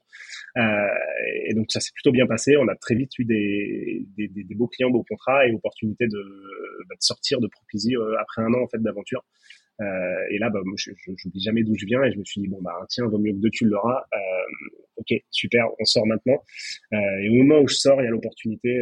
Euh, 0.57 0.61
et 1.45 1.53
donc 1.53 1.71
ça 1.71 1.79
s'est 1.79 1.91
plutôt 1.93 2.11
bien 2.11 2.27
passé. 2.27 2.57
On 2.57 2.67
a 2.67 2.75
très 2.75 2.95
vite 2.95 3.17
eu 3.19 3.25
des, 3.25 4.05
des, 4.17 4.55
beaux 4.55 4.67
clients, 4.67 4.89
beaux 4.89 5.05
contrats 5.07 5.47
et 5.47 5.53
opportunité 5.53 6.07
de, 6.07 6.23
bah, 6.87 6.95
de 6.95 7.03
sortir 7.03 7.39
de 7.39 7.47
Propizy 7.47 7.95
après 8.19 8.41
un 8.41 8.53
an 8.53 8.63
en 8.63 8.67
fait 8.67 8.81
d'aventure. 8.81 9.23
Euh, 9.81 10.25
et 10.29 10.37
là, 10.39 10.49
bah, 10.49 10.59
je 10.75 10.91
n'oublie 10.91 11.41
jamais 11.41 11.63
d'où 11.63 11.73
je 11.77 11.85
viens 11.85 12.03
et 12.03 12.11
je 12.11 12.17
me 12.17 12.25
suis 12.25 12.41
dit 12.41 12.47
bon 12.47 12.61
bah 12.61 12.73
tiens, 12.89 13.05
vaut 13.07 13.17
mieux 13.17 13.31
que 13.31 13.37
deux 13.37 13.49
tu 13.49 13.65
l'auras. 13.65 14.03
Euh, 14.13 14.97
ok, 14.97 15.13
super, 15.31 15.65
on 15.79 15.85
sort 15.85 16.05
maintenant. 16.05 16.43
Euh, 16.93 16.97
et 17.21 17.29
au 17.29 17.33
moment 17.33 17.61
où 17.61 17.67
je 17.67 17.75
sors, 17.75 18.01
il 18.01 18.05
y 18.05 18.07
a 18.07 18.11
l'opportunité 18.11 18.81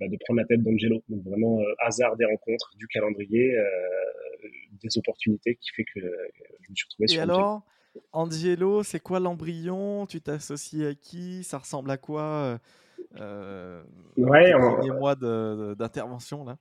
bah, 0.00 0.06
de 0.08 0.16
prendre 0.24 0.40
la 0.40 0.46
tête 0.46 0.62
d'Angelo. 0.62 1.02
Donc 1.08 1.22
vraiment 1.24 1.60
hasard 1.78 2.16
des 2.16 2.26
rencontres, 2.26 2.72
du 2.76 2.86
calendrier, 2.88 3.56
des 4.82 4.98
opportunités 4.98 5.56
qui 5.56 5.70
fait 5.74 5.84
que 5.84 6.00
je 6.00 6.70
me 6.70 6.74
suis 6.74 6.86
retrouvé 6.88 7.04
et 7.04 7.08
sur. 7.08 7.22
Alors, 7.22 7.62
Angelo, 8.12 8.82
c'est 8.82 9.00
quoi 9.00 9.20
l'embryon? 9.20 10.06
Tu 10.06 10.20
t'associes 10.20 10.84
à 10.84 10.94
qui? 10.94 11.42
Ça 11.42 11.58
ressemble 11.58 11.90
à 11.90 11.96
quoi 11.96 12.60
euh, 13.18 13.82
ouais, 14.16 14.52
on... 14.54 14.94
mois 14.98 15.14
d'intervention 15.14 16.44
là? 16.44 16.58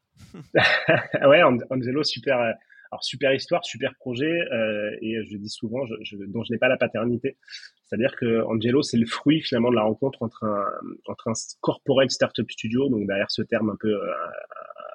ouais, 1.28 1.44
Angelo, 1.44 2.04
super, 2.04 2.56
alors 2.92 3.04
super 3.04 3.34
histoire, 3.34 3.66
super 3.66 3.95
projet, 3.95 4.42
euh, 4.51 4.95
et 5.01 5.24
je 5.30 5.38
dis 5.38 5.50
souvent, 5.50 5.86
je, 5.86 5.95
je, 6.01 6.18
dont 6.18 6.44
je 6.44 6.54
n'ai 6.54 6.60
pas 6.60 6.68
la 6.68 6.78
paternité. 6.78 7.38
C'est-à-dire 7.86 8.16
que 8.16 8.42
Angelo, 8.44 8.81
c'est 8.81 8.98
le 8.98 9.06
fruit 9.06 9.42
finalement 9.42 9.69
de 9.69 9.75
la 9.75 9.84
rencontre 9.84 10.22
entre 10.22 10.44
un, 10.44 10.66
entre 11.07 11.30
un 11.30 11.34
corporate 11.62 12.12
startup 12.12 12.50
studio, 12.51 12.89
donc 12.89 13.07
derrière 13.07 13.31
ce 13.31 13.42
terme 13.42 13.69
un 13.69 13.78
peu, 13.80 13.94
euh, 13.94 14.13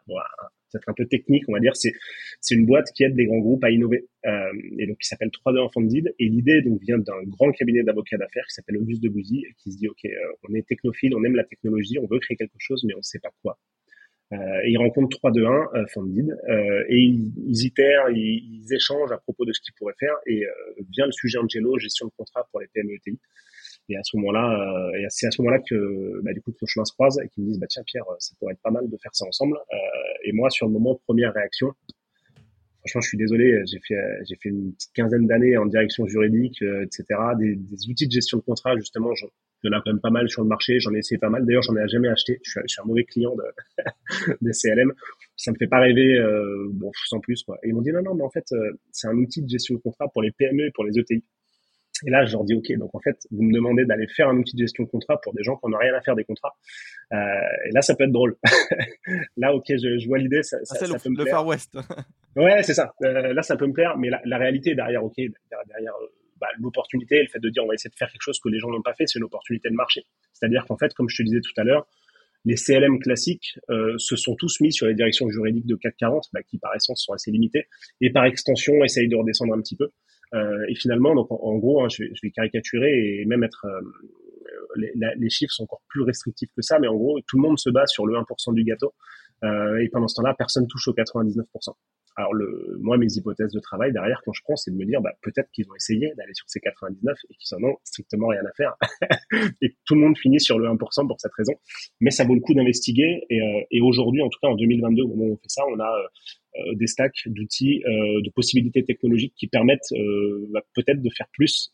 bon, 0.07 0.15
peut-être 0.73 0.89
un 0.89 0.95
peu 0.95 1.07
technique, 1.07 1.45
on 1.49 1.53
va 1.53 1.61
dire, 1.61 1.77
c'est 1.77 1.93
c'est 2.41 2.55
une 2.55 2.67
boîte 2.67 2.91
qui 2.95 3.05
aide 3.05 3.15
des 3.15 3.27
grands 3.27 3.39
groupes 3.39 3.65
à 3.65 3.71
innover, 3.71 4.09
euh, 4.27 4.53
et 4.79 4.87
donc 4.87 4.99
qui 4.99 5.09
s'appelle 5.09 5.31
3D 5.31 5.65
Unfunded. 5.65 6.15
Et 6.19 6.29
l'idée 6.29 6.63
donc 6.63 6.81
vient 6.83 6.99
d'un 6.99 7.23
grand 7.27 7.53
cabinet 7.53 7.83
d'avocats 7.83 8.17
d'affaires 8.17 8.45
qui 8.47 8.55
s'appelle 8.55 8.79
Auguste 8.79 9.03
de 9.03 9.09
Bouzy, 9.09 9.45
qui 9.59 9.73
se 9.73 9.79
dit 9.79 9.89
ok, 9.89 10.05
euh, 10.05 10.11
on 10.49 10.55
est 10.55 10.67
technophile, 10.67 11.15
on 11.15 11.25
aime 11.25 11.37
la 11.37 11.45
technologie, 11.45 11.99
on 11.99 12.07
veut 12.07 12.19
créer 12.19 12.37
quelque 12.37 12.59
chose, 12.59 12.85
mais 12.87 12.95
on 12.95 12.99
ne 12.99 13.03
sait 13.03 13.21
pas 13.21 13.31
quoi. 13.43 13.59
Euh, 14.33 14.67
ils 14.67 14.79
rencontrent 14.79 15.19
3 15.19 15.31
2 15.33 15.45
1 15.45 15.51
euh, 15.51 15.87
Funded 15.93 16.31
euh, 16.31 16.85
et 16.89 16.99
ils, 16.99 17.33
ils 17.47 17.67
itèrent, 17.67 18.09
ils, 18.11 18.63
ils, 18.65 18.73
échangent 18.73 19.13
à 19.13 19.19
propos 19.19 19.45
de 19.45 19.53
ce 19.53 19.61
qu'ils 19.61 19.75
pourraient 19.75 19.97
faire 19.99 20.15
et 20.27 20.47
euh, 20.47 20.51
vient 20.91 21.05
le 21.05 21.13
sujet 21.13 21.39
Angelo, 21.39 21.79
gestion 21.79 22.07
de 22.07 22.13
contrat 22.17 22.47
pour 22.51 22.61
les 22.61 22.67
PME 22.69 22.95
ETI. 22.95 23.19
Et 23.89 23.97
à 23.97 24.01
ce 24.05 24.17
moment-là, 24.17 24.93
euh, 24.95 25.07
c'est 25.11 25.27
à 25.27 25.31
ce 25.31 25.43
moment-là 25.43 25.61
que 25.69 26.21
bah, 26.23 26.33
du 26.33 26.41
coup 26.41 26.53
que 26.53 26.59
nos 26.63 26.67
chemins 26.67 26.85
se 26.85 26.95
croisent 26.95 27.21
et 27.23 27.29
qu'ils 27.29 27.45
me 27.45 27.49
disent 27.49 27.59
bah 27.59 27.67
tiens 27.69 27.83
Pierre, 27.85 28.05
ça 28.21 28.35
pourrait 28.39 28.55
être 28.55 28.63
pas 28.63 28.71
mal 28.71 28.89
de 28.89 28.97
faire 28.97 29.15
ça 29.15 29.27
ensemble. 29.27 29.57
Euh, 29.57 29.77
et 30.25 30.33
moi 30.33 30.49
sur 30.49 30.67
le 30.67 30.73
moment 30.73 30.99
première 31.05 31.35
réaction, 31.35 31.73
franchement 32.79 33.01
je 33.03 33.09
suis 33.09 33.19
désolé, 33.19 33.61
j'ai 33.67 33.81
fait 33.87 34.01
j'ai 34.27 34.37
fait 34.37 34.49
une 34.49 34.73
petite 34.73 34.93
quinzaine 34.95 35.27
d'années 35.27 35.59
en 35.59 35.67
direction 35.67 36.07
juridique, 36.07 36.63
etc. 36.63 37.05
Des, 37.39 37.57
des, 37.57 37.89
outils 37.91 38.07
de 38.07 38.13
gestion 38.13 38.39
de 38.39 38.43
contrat 38.43 38.77
justement, 38.77 39.13
il 39.63 39.71
y 39.71 39.75
en 39.75 39.79
a 39.79 39.83
quand 39.83 39.93
même 39.93 40.01
pas 40.01 40.11
mal 40.11 40.29
sur 40.29 40.43
le 40.43 40.49
marché. 40.49 40.81
J'en 40.81 40.93
ai 40.95 40.99
essayé 40.99 41.19
pas 41.19 41.29
mal. 41.29 41.45
D'ailleurs, 41.45 41.63
j'en 41.63 41.77
ai 41.77 41.87
jamais 41.89 42.09
acheté. 42.09 42.41
Je 42.43 42.51
suis, 42.51 42.61
je 42.63 42.73
suis 42.73 42.81
un 42.81 42.85
mauvais 42.85 43.05
client 43.05 43.35
de, 43.35 43.85
des 44.41 44.53
CLM. 44.53 44.93
Ça 45.37 45.53
me 45.53 45.57
fait 45.57 45.67
pas 45.67 45.81
rêver, 45.81 46.19
euh, 46.19 46.69
bon, 46.73 46.91
sans 47.07 47.21
plus, 47.21 47.43
quoi. 47.43 47.59
Et 47.63 47.69
ils 47.69 47.75
m'ont 47.75 47.83
dit, 47.83 47.93
non, 47.93 48.03
non, 48.03 48.15
mais 48.15 48.25
en 48.25 48.31
fait, 48.31 48.45
euh, 48.53 48.73
c'est 48.91 49.09
un 49.09 49.17
outil 49.17 49.43
de 49.43 49.49
gestion 49.49 49.75
de 49.75 49.81
contrat 49.81 50.09
pour 50.13 50.23
les 50.23 50.31
PME 50.33 50.67
et 50.67 50.71
pour 50.73 50.85
les 50.85 50.99
ETI. 50.99 51.25
Et 52.07 52.11
là, 52.11 52.25
je 52.25 52.33
leur 52.33 52.45
dis, 52.45 52.55
OK, 52.55 52.73
donc 52.79 52.95
en 52.95 53.01
fait, 53.01 53.17
vous 53.31 53.43
me 53.43 53.53
demandez 53.53 53.85
d'aller 53.85 54.07
faire 54.09 54.29
un 54.29 54.37
outil 54.37 54.57
de 54.57 54.63
gestion 54.63 54.85
de 54.85 54.89
contrat 54.89 55.21
pour 55.21 55.35
des 55.35 55.43
gens 55.43 55.57
qui 55.57 55.71
n'ont 55.71 55.79
rien 55.79 55.95
à 55.95 56.01
faire 56.01 56.17
des 56.17 56.25
contrats. 56.25 56.55
Euh, 57.13 57.17
et 57.67 57.71
là, 57.73 57.83
ça 57.83 57.95
peut 57.95 58.05
être 58.05 58.13
drôle. 58.13 58.37
là, 59.37 59.55
OK, 59.55 59.67
je, 59.69 59.99
je 59.99 60.09
vois 60.09 60.19
l'idée. 60.19 60.43
Ça, 60.43 60.57
ah, 60.61 60.65
ça, 60.65 60.75
ça 60.75 60.87
le, 60.87 60.99
peut 60.99 61.11
me 61.11 61.19
le 61.19 61.31
Far 61.31 61.47
West. 61.47 61.77
ouais, 62.37 62.63
c'est 62.63 62.75
ça. 62.75 62.93
Euh, 63.05 63.33
là, 63.33 63.43
ça 63.43 63.57
peut 63.57 63.67
me 63.67 63.73
plaire, 63.73 63.97
mais 63.99 64.11
la, 64.11 64.21
la 64.25 64.39
réalité 64.39 64.75
derrière, 64.75 65.05
OK, 65.05 65.15
derrière, 65.17 65.67
derrière 65.69 65.95
euh, 66.03 66.07
bah, 66.43 66.49
l'opportunité, 66.59 67.23
le 67.23 67.29
fait 67.29 67.39
de 67.39 67.49
dire 67.49 67.63
on 67.63 67.69
va 67.69 67.75
essayer 67.75 67.89
de 67.89 67.95
faire 67.95 68.11
quelque 68.11 68.23
chose 68.23 68.41
que 68.41 68.49
les 68.49 68.59
gens 68.59 68.69
n'ont 68.69 68.83
pas 68.83 68.95
fait, 68.95 69.07
c'est 69.07 69.21
une 69.21 69.25
opportunité 69.25 69.71
de 69.71 69.77
marché. 69.77 70.05
C'est-à-dire 70.33 70.65
qu'en 70.67 70.77
fait, 70.77 70.93
comme 70.93 71.09
je 71.09 71.17
te 71.17 71.23
disais 71.23 71.41
tout 71.41 71.53
à 71.57 71.63
l'heure, 71.63 71.87
les 72.45 72.57
CLM 72.57 72.99
classiques 72.99 73.61
euh, 73.71 73.95
se 73.99 74.17
sont 74.17 74.35
tous 74.35 74.61
mis 74.61 74.73
sur 74.73 74.89
les 74.89 74.95
directions 74.95 75.31
juridiques 75.31 75.67
de 75.67 75.77
CAC 75.77 75.97
40, 75.99 76.31
bah, 76.33 76.43
qui 76.43 76.59
par 76.59 76.75
essence 76.75 77.05
sont 77.05 77.13
assez 77.13 77.31
limitées, 77.31 77.69
et 78.01 78.11
par 78.11 78.25
extension 78.25 78.83
essayent 78.83 79.09
de 79.09 79.15
redescendre 79.15 79.55
un 79.55 79.61
petit 79.61 79.77
peu. 79.77 79.91
Euh, 80.35 80.65
et 80.69 80.75
finalement, 80.75 81.13
en, 81.13 81.59
gros, 81.59 81.85
hein, 81.85 81.89
je, 81.89 82.03
vais, 82.03 82.31
caricaturer 82.33 83.21
et 83.21 83.25
même 83.25 83.45
être 83.45 83.67
euh, 83.67 84.83
les, 84.97 85.31
chiffres 85.31 85.53
sont 85.53 85.63
encore 85.63 85.83
plus 85.89 86.03
restrictifs 86.03 86.51
que 86.57 86.63
ça, 86.63 86.81
mais 86.81 86.89
en 86.89 86.97
gros, 86.97 87.21
tout 87.29 87.37
le 87.37 87.43
monde 87.43 87.59
se 87.59 87.71
base 87.71 87.91
sur 87.91 88.05
le 88.05 88.15
1% 88.15 88.55
du 88.55 88.65
gâteau, 88.65 88.93
et 89.45 89.89
pendant 89.93 90.09
ce 90.09 90.17
temps-là, 90.17 90.35
personne 90.37 90.67
touche 90.67 90.89
au 90.89 90.95
99%. 90.95 91.45
Alors 92.17 92.35
le, 92.35 92.77
moi, 92.81 92.99
mes 92.99 93.11
hypothèses 93.15 93.53
de 93.53 93.61
travail 93.61 93.93
derrière, 93.93 94.21
quand 94.25 94.33
je 94.33 94.43
prends, 94.43 94.57
c'est 94.57 94.71
de 94.71 94.77
me 94.77 94.85
dire, 94.85 95.01
bah, 95.01 95.13
peut-être 95.23 95.51
qu'ils 95.53 95.69
ont 95.71 95.75
essayé 95.75 96.13
d'aller 96.17 96.35
sur 96.35 96.49
ces 96.49 96.61
99 96.61 97.17
et 97.31 97.35
qu'ils 97.35 97.57
en 97.57 97.69
ont 97.69 97.77
strictement 97.85 98.29
rien 98.29 98.43
à 98.45 98.53
faire. 98.55 98.75
et 99.63 99.77
tout 99.87 99.95
le 99.95 100.01
monde 100.01 100.19
finit 100.19 100.41
sur 100.41 100.59
le 100.59 100.69
1% 100.69 101.07
pour 101.07 101.21
cette 101.21 101.33
raison. 101.33 101.55
Mais 102.01 102.11
ça 102.11 102.25
vaut 102.25 102.35
le 102.35 102.41
coup 102.41 102.55
d'investiguer. 102.55 103.25
Et, 103.31 103.41
euh, 103.41 103.63
et 103.71 103.81
aujourd'hui, 103.81 104.21
en 104.23 104.29
tout 104.29 104.39
cas 104.43 104.49
en 104.49 104.57
2022, 104.57 105.03
au 105.03 105.09
moment 105.09 105.25
où 105.25 105.33
on 105.33 105.37
fait 105.37 105.49
ça, 105.49 105.63
on 105.71 105.81
a 105.81 105.91
euh, 106.57 106.75
des 106.75 106.87
stacks 106.87 107.17
d'outils, 107.27 107.83
euh, 107.87 108.21
de 108.21 108.31
possibilités 108.31 108.85
technologiques 108.85 109.35
qui 109.35 109.47
permettent 109.47 109.95
bah, 110.51 110.61
peut-être 110.75 111.01
de 111.01 111.11
faire 111.17 111.29
plus, 111.33 111.73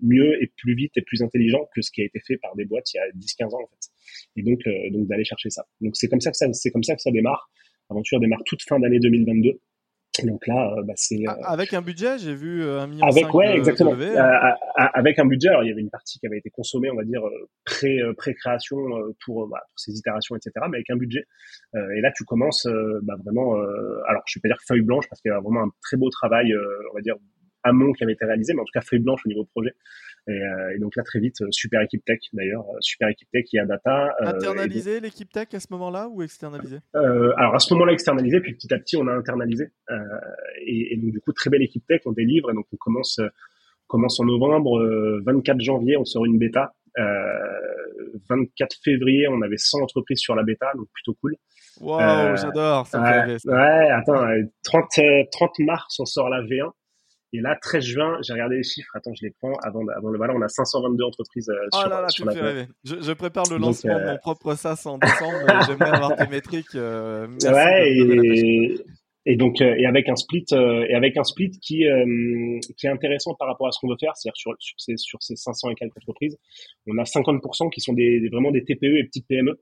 mieux 0.00 0.42
et 0.42 0.50
plus 0.56 0.74
vite 0.74 0.92
et 0.96 1.02
plus 1.02 1.22
intelligent 1.22 1.68
que 1.74 1.82
ce 1.82 1.92
qui 1.92 2.02
a 2.02 2.04
été 2.04 2.18
fait 2.26 2.36
par 2.36 2.56
des 2.56 2.64
boîtes 2.64 2.92
il 2.94 2.96
y 2.96 3.00
a 3.00 3.08
10-15 3.46 3.54
ans 3.54 3.62
en 3.62 3.68
fait. 3.68 3.90
Et 4.36 4.42
donc, 4.42 4.60
donc 4.92 5.06
d'aller 5.06 5.24
chercher 5.24 5.50
ça. 5.50 5.64
Donc 5.80 5.96
c'est 5.96 6.08
comme 6.08 6.20
ça 6.20 6.32
que 6.32 6.36
ça, 6.36 6.52
c'est 6.52 6.72
comme 6.72 6.82
ça 6.82 6.96
que 6.96 7.02
ça 7.02 7.12
démarre. 7.12 7.48
L'aventure 7.92 8.20
démarre 8.20 8.42
toute 8.46 8.62
fin 8.62 8.78
d'année 8.80 8.98
2022. 8.98 9.60
Donc 10.24 10.46
là, 10.46 10.74
euh, 10.76 10.82
bah, 10.82 10.92
c'est 10.96 11.26
euh, 11.26 11.32
avec 11.44 11.72
un 11.72 11.80
budget, 11.80 12.18
j'ai 12.18 12.34
vu 12.34 12.62
euh, 12.62 12.80
un 12.80 12.86
million. 12.86 13.06
Avec 13.06 13.32
ouais, 13.32 13.56
exactement. 13.56 13.94
avec 14.76 15.18
un 15.18 15.24
budget, 15.24 15.48
alors 15.48 15.64
il 15.64 15.68
y 15.68 15.72
avait 15.72 15.80
une 15.80 15.90
partie 15.90 16.18
qui 16.18 16.26
avait 16.26 16.36
été 16.36 16.50
consommée, 16.50 16.90
on 16.90 16.96
va 16.96 17.04
dire 17.04 17.22
pré 17.64 17.98
pré 18.18 18.34
création 18.34 18.76
pour, 19.24 19.48
bah, 19.48 19.60
pour 19.60 19.78
ces 19.78 19.92
itérations, 19.92 20.36
etc. 20.36 20.52
Mais 20.70 20.76
avec 20.78 20.90
un 20.90 20.96
budget. 20.96 21.24
et 21.74 22.00
là, 22.02 22.12
tu 22.14 22.24
commences 22.24 22.66
bah, 23.02 23.14
vraiment. 23.24 23.54
alors, 24.06 24.22
je 24.26 24.38
vais 24.38 24.42
pas 24.42 24.54
dire 24.54 24.62
feuille 24.66 24.82
blanche 24.82 25.08
parce 25.08 25.22
qu'il 25.22 25.30
y 25.30 25.34
a 25.34 25.40
vraiment 25.40 25.62
un 25.62 25.70
très 25.80 25.96
beau 25.96 26.10
travail, 26.10 26.52
on 26.90 26.94
va 26.94 27.00
dire 27.00 27.16
amont 27.64 27.92
qui 27.92 28.04
avait 28.04 28.12
été 28.12 28.24
réalisé, 28.24 28.54
mais 28.54 28.60
en 28.60 28.64
tout 28.64 28.72
cas 28.72 28.80
feuille 28.80 29.00
blanche 29.00 29.22
au 29.24 29.28
niveau 29.28 29.44
projet. 29.44 29.74
Et, 30.28 30.30
euh, 30.30 30.74
et, 30.74 30.78
donc 30.78 30.94
là, 30.94 31.02
très 31.02 31.18
vite, 31.18 31.40
euh, 31.40 31.48
super 31.50 31.80
équipe 31.80 32.04
tech 32.04 32.20
d'ailleurs, 32.32 32.64
euh, 32.70 32.78
super 32.80 33.08
équipe 33.08 33.28
tech 33.32 33.44
qui 33.44 33.58
a 33.58 33.66
data. 33.66 34.14
Internalisé 34.20 35.00
l'équipe 35.00 35.32
tech 35.32 35.48
à 35.52 35.58
ce 35.60 35.66
moment-là 35.70 36.08
ou 36.08 36.22
externalisé 36.22 36.78
Alors 36.94 37.54
à 37.54 37.58
ce 37.58 37.74
moment-là, 37.74 37.92
externalisé, 37.92 38.40
puis 38.40 38.54
petit 38.54 38.72
à 38.72 38.78
petit, 38.78 38.96
on 38.96 39.08
a 39.08 39.12
internalisé. 39.12 39.72
Et, 40.64 40.94
et, 40.94 40.96
donc 40.96 41.10
du 41.10 41.20
coup, 41.20 41.32
très 41.32 41.50
belle 41.50 41.62
équipe 41.62 41.84
tech, 41.86 42.02
on 42.06 42.12
délivre, 42.12 42.50
et 42.50 42.54
donc 42.54 42.66
on 42.72 42.76
commence, 42.76 43.20
commence 43.88 44.20
en 44.20 44.24
novembre, 44.24 45.20
24 45.26 45.60
janvier, 45.60 45.96
on 45.96 46.04
sort 46.04 46.24
une 46.24 46.38
bêta. 46.38 46.72
24 48.28 48.76
février, 48.84 49.26
on 49.28 49.40
avait 49.42 49.56
100 49.56 49.82
entreprises 49.82 50.18
sur 50.18 50.36
la 50.36 50.44
bêta, 50.44 50.70
donc 50.76 50.86
plutôt 50.92 51.14
cool. 51.20 51.34
Waouh, 51.80 52.36
j'adore. 52.36 52.86
Ça 52.86 53.00
ouais, 53.00 53.38
ouais, 53.44 53.90
attends, 53.90 54.24
30, 54.62 54.86
30 55.32 55.58
mars, 55.60 55.98
on 55.98 56.04
sort 56.04 56.28
la 56.28 56.42
V1. 56.42 56.70
Et 57.34 57.40
là, 57.40 57.56
13 57.60 57.82
juin, 57.82 58.18
j'ai 58.22 58.34
regardé 58.34 58.56
les 58.56 58.62
chiffres. 58.62 58.90
Attends, 58.94 59.14
je 59.14 59.24
les 59.24 59.30
prends 59.30 59.54
avant, 59.62 59.80
avant 59.96 60.10
le 60.10 60.18
voilà. 60.18 60.34
On 60.34 60.42
a 60.42 60.48
522 60.48 61.02
entreprises 61.04 61.48
euh, 61.48 61.54
oh 61.72 61.78
sur, 61.78 61.88
là 61.88 62.02
là, 62.02 62.08
sur 62.10 62.26
la 62.26 62.32
rêver. 62.32 62.66
Je, 62.84 62.96
je, 63.00 63.12
prépare 63.12 63.44
le 63.50 63.56
lancement 63.56 63.98
de 63.98 64.04
mon 64.04 64.10
euh, 64.10 64.18
propre 64.18 64.54
SaaS 64.54 64.82
en 64.84 64.98
décembre. 64.98 65.38
J'aimerais 65.66 65.90
avoir 65.90 66.16
tes 66.16 66.26
métriques. 66.26 66.74
Euh, 66.74 67.26
ouais, 67.42 67.90
et, 67.90 68.74
et, 69.24 69.36
donc 69.36 69.62
et 69.62 69.86
avec 69.86 70.10
un 70.10 70.16
split 70.16 70.44
et 70.52 70.94
avec 70.94 71.16
un 71.16 71.24
split 71.24 71.50
qui 71.52 71.84
qui 72.76 72.86
est 72.86 72.90
intéressant 72.90 73.34
par 73.34 73.48
rapport 73.48 73.68
à 73.68 73.70
ce 73.70 73.78
qu'on 73.80 73.88
veut 73.88 73.96
faire, 73.98 74.14
c'est-à-dire 74.14 74.36
sur 74.36 74.54
sur 74.58 74.74
ces 74.78 74.96
sur 74.98 75.22
ces 75.22 75.36
500 75.36 75.70
et 75.70 75.74
quelques 75.74 75.96
entreprises, 75.96 76.36
on 76.86 76.98
a 76.98 77.04
50% 77.04 77.70
qui 77.70 77.80
sont 77.80 77.94
des, 77.94 78.28
vraiment 78.30 78.50
des 78.50 78.62
TPE 78.62 78.98
et 78.98 79.04
petites 79.04 79.26
PME 79.26 79.58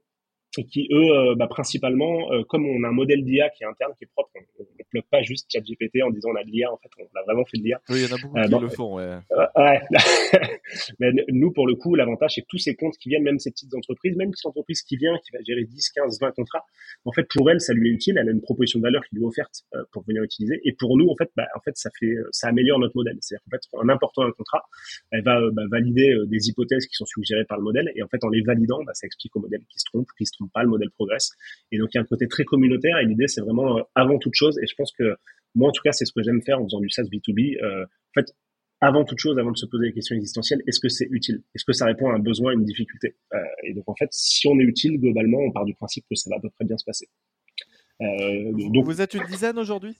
et 0.57 0.65
qui 0.65 0.87
eux, 0.91 0.95
euh, 0.95 1.35
bah, 1.35 1.47
principalement, 1.47 2.31
euh, 2.31 2.43
comme 2.43 2.65
on 2.65 2.83
a 2.83 2.89
un 2.89 2.91
modèle 2.91 3.23
d'IA 3.23 3.49
qui 3.49 3.63
est 3.63 3.67
interne, 3.67 3.93
qui 3.97 4.03
est 4.03 4.09
propre, 4.13 4.31
on 4.35 4.63
ne 4.63 4.83
plug 4.89 5.03
pas 5.09 5.21
juste 5.21 5.49
ChatGPT 5.51 6.03
en 6.03 6.09
disant 6.09 6.29
on 6.31 6.35
a 6.35 6.43
de 6.43 6.49
l'IA, 6.49 6.71
en 6.71 6.77
fait, 6.77 6.89
on 6.99 7.19
a 7.19 7.23
vraiment 7.23 7.45
fait 7.45 7.57
de 7.57 7.63
l'IA. 7.63 7.79
Oui, 7.89 8.01
il 8.01 8.09
y 8.09 8.11
en 8.11 8.15
a 8.15 8.21
beaucoup 8.21 8.37
euh, 8.37 8.47
qui 8.47 8.63
le 8.63 8.69
font, 8.69 8.95
ouais. 8.95 9.17
ouais. 9.55 9.81
Mais 10.99 11.11
nous, 11.29 11.51
pour 11.51 11.67
le 11.67 11.75
coup, 11.75 11.95
l'avantage, 11.95 12.33
c'est 12.35 12.41
que 12.41 12.47
tous 12.49 12.57
ces 12.57 12.75
comptes 12.75 12.97
qui 12.97 13.09
viennent, 13.09 13.23
même 13.23 13.39
ces 13.39 13.51
petites 13.51 13.73
entreprises, 13.73 14.15
même 14.17 14.31
cette 14.33 14.47
entreprise 14.47 14.81
qui 14.81 14.97
vient, 14.97 15.17
qui 15.25 15.31
va 15.31 15.39
gérer 15.43 15.63
10, 15.63 15.89
15, 15.89 16.19
20 16.19 16.31
contrats, 16.31 16.65
en 17.05 17.13
fait, 17.13 17.25
pour 17.33 17.49
elle, 17.49 17.61
ça 17.61 17.73
lui 17.73 17.89
est 17.89 17.93
utile, 17.93 18.17
elle 18.17 18.27
a 18.27 18.31
une 18.31 18.41
proposition 18.41 18.79
de 18.79 18.83
valeur 18.83 19.03
qui 19.05 19.15
lui 19.15 19.23
est 19.23 19.27
offerte 19.27 19.63
pour 19.91 20.03
venir 20.03 20.21
utiliser. 20.23 20.59
Et 20.65 20.73
pour 20.73 20.97
nous, 20.97 21.07
en 21.07 21.15
fait, 21.15 21.31
bah, 21.35 21.47
en 21.55 21.61
fait, 21.61 21.77
ça 21.77 21.89
fait, 21.97 22.13
ça 22.31 22.49
améliore 22.49 22.79
notre 22.79 22.95
modèle. 22.95 23.17
C'est-à-dire 23.21 23.43
qu'en 23.45 23.57
fait, 23.57 23.85
en 23.85 23.89
important 23.89 24.23
un 24.23 24.31
contrat, 24.31 24.63
elle 25.11 25.23
va 25.23 25.39
bah, 25.51 25.63
valider 25.71 26.13
des 26.27 26.49
hypothèses 26.49 26.87
qui 26.87 26.95
sont 26.95 27.05
suggérées 27.05 27.45
par 27.45 27.57
le 27.57 27.63
modèle, 27.63 27.91
et 27.95 28.03
en 28.03 28.07
fait, 28.07 28.23
en 28.23 28.29
les 28.29 28.41
validant, 28.41 28.83
bah, 28.83 28.93
ça 28.93 29.07
explique 29.07 29.35
au 29.37 29.39
modèle 29.39 29.61
qui 29.69 29.79
se 29.79 29.85
trompe, 29.85 30.07
qui 30.17 30.25
se 30.25 30.31
trompe 30.33 30.40
pas, 30.47 30.63
le 30.63 30.69
modèle 30.69 30.89
progresse. 30.91 31.31
Et 31.71 31.77
donc, 31.77 31.89
il 31.93 31.97
y 31.97 31.99
a 31.99 32.01
un 32.01 32.05
côté 32.05 32.27
très 32.27 32.43
communautaire 32.43 32.97
et 32.99 33.05
l'idée, 33.05 33.27
c'est 33.27 33.41
vraiment 33.41 33.77
euh, 33.77 33.81
avant 33.95 34.17
toute 34.17 34.35
chose. 34.35 34.57
Et 34.61 34.67
je 34.67 34.75
pense 34.75 34.91
que 34.91 35.15
moi, 35.55 35.69
en 35.69 35.71
tout 35.71 35.81
cas, 35.83 35.91
c'est 35.91 36.05
ce 36.05 36.13
que 36.13 36.23
j'aime 36.23 36.41
faire 36.41 36.59
en 36.59 36.63
faisant 36.63 36.79
du 36.79 36.89
SaaS 36.89 37.03
B2B. 37.03 37.63
Euh, 37.63 37.83
en 37.83 38.13
fait, 38.21 38.33
avant 38.79 39.03
toute 39.03 39.19
chose, 39.19 39.37
avant 39.37 39.51
de 39.51 39.57
se 39.57 39.65
poser 39.65 39.87
des 39.87 39.93
questions 39.93 40.15
existentielles, 40.15 40.61
est-ce 40.67 40.79
que 40.79 40.89
c'est 40.89 41.07
utile? 41.11 41.43
Est-ce 41.53 41.65
que 41.65 41.73
ça 41.73 41.85
répond 41.85 42.09
à 42.09 42.15
un 42.15 42.19
besoin, 42.19 42.51
à 42.51 42.53
une 42.55 42.65
difficulté? 42.65 43.15
Euh, 43.33 43.37
Et 43.63 43.73
donc, 43.73 43.87
en 43.87 43.95
fait, 43.95 44.09
si 44.11 44.47
on 44.47 44.57
est 44.59 44.63
utile, 44.63 44.99
globalement, 44.99 45.39
on 45.39 45.51
part 45.51 45.65
du 45.65 45.75
principe 45.75 46.05
que 46.09 46.15
ça 46.15 46.29
va 46.29 46.37
à 46.37 46.39
peu 46.39 46.49
près 46.49 46.65
bien 46.65 46.77
se 46.77 46.85
passer. 46.85 47.07
donc, 47.99 48.85
vous 48.85 49.01
êtes 49.01 49.13
une 49.13 49.25
dizaine 49.25 49.57
aujourd'hui? 49.59 49.95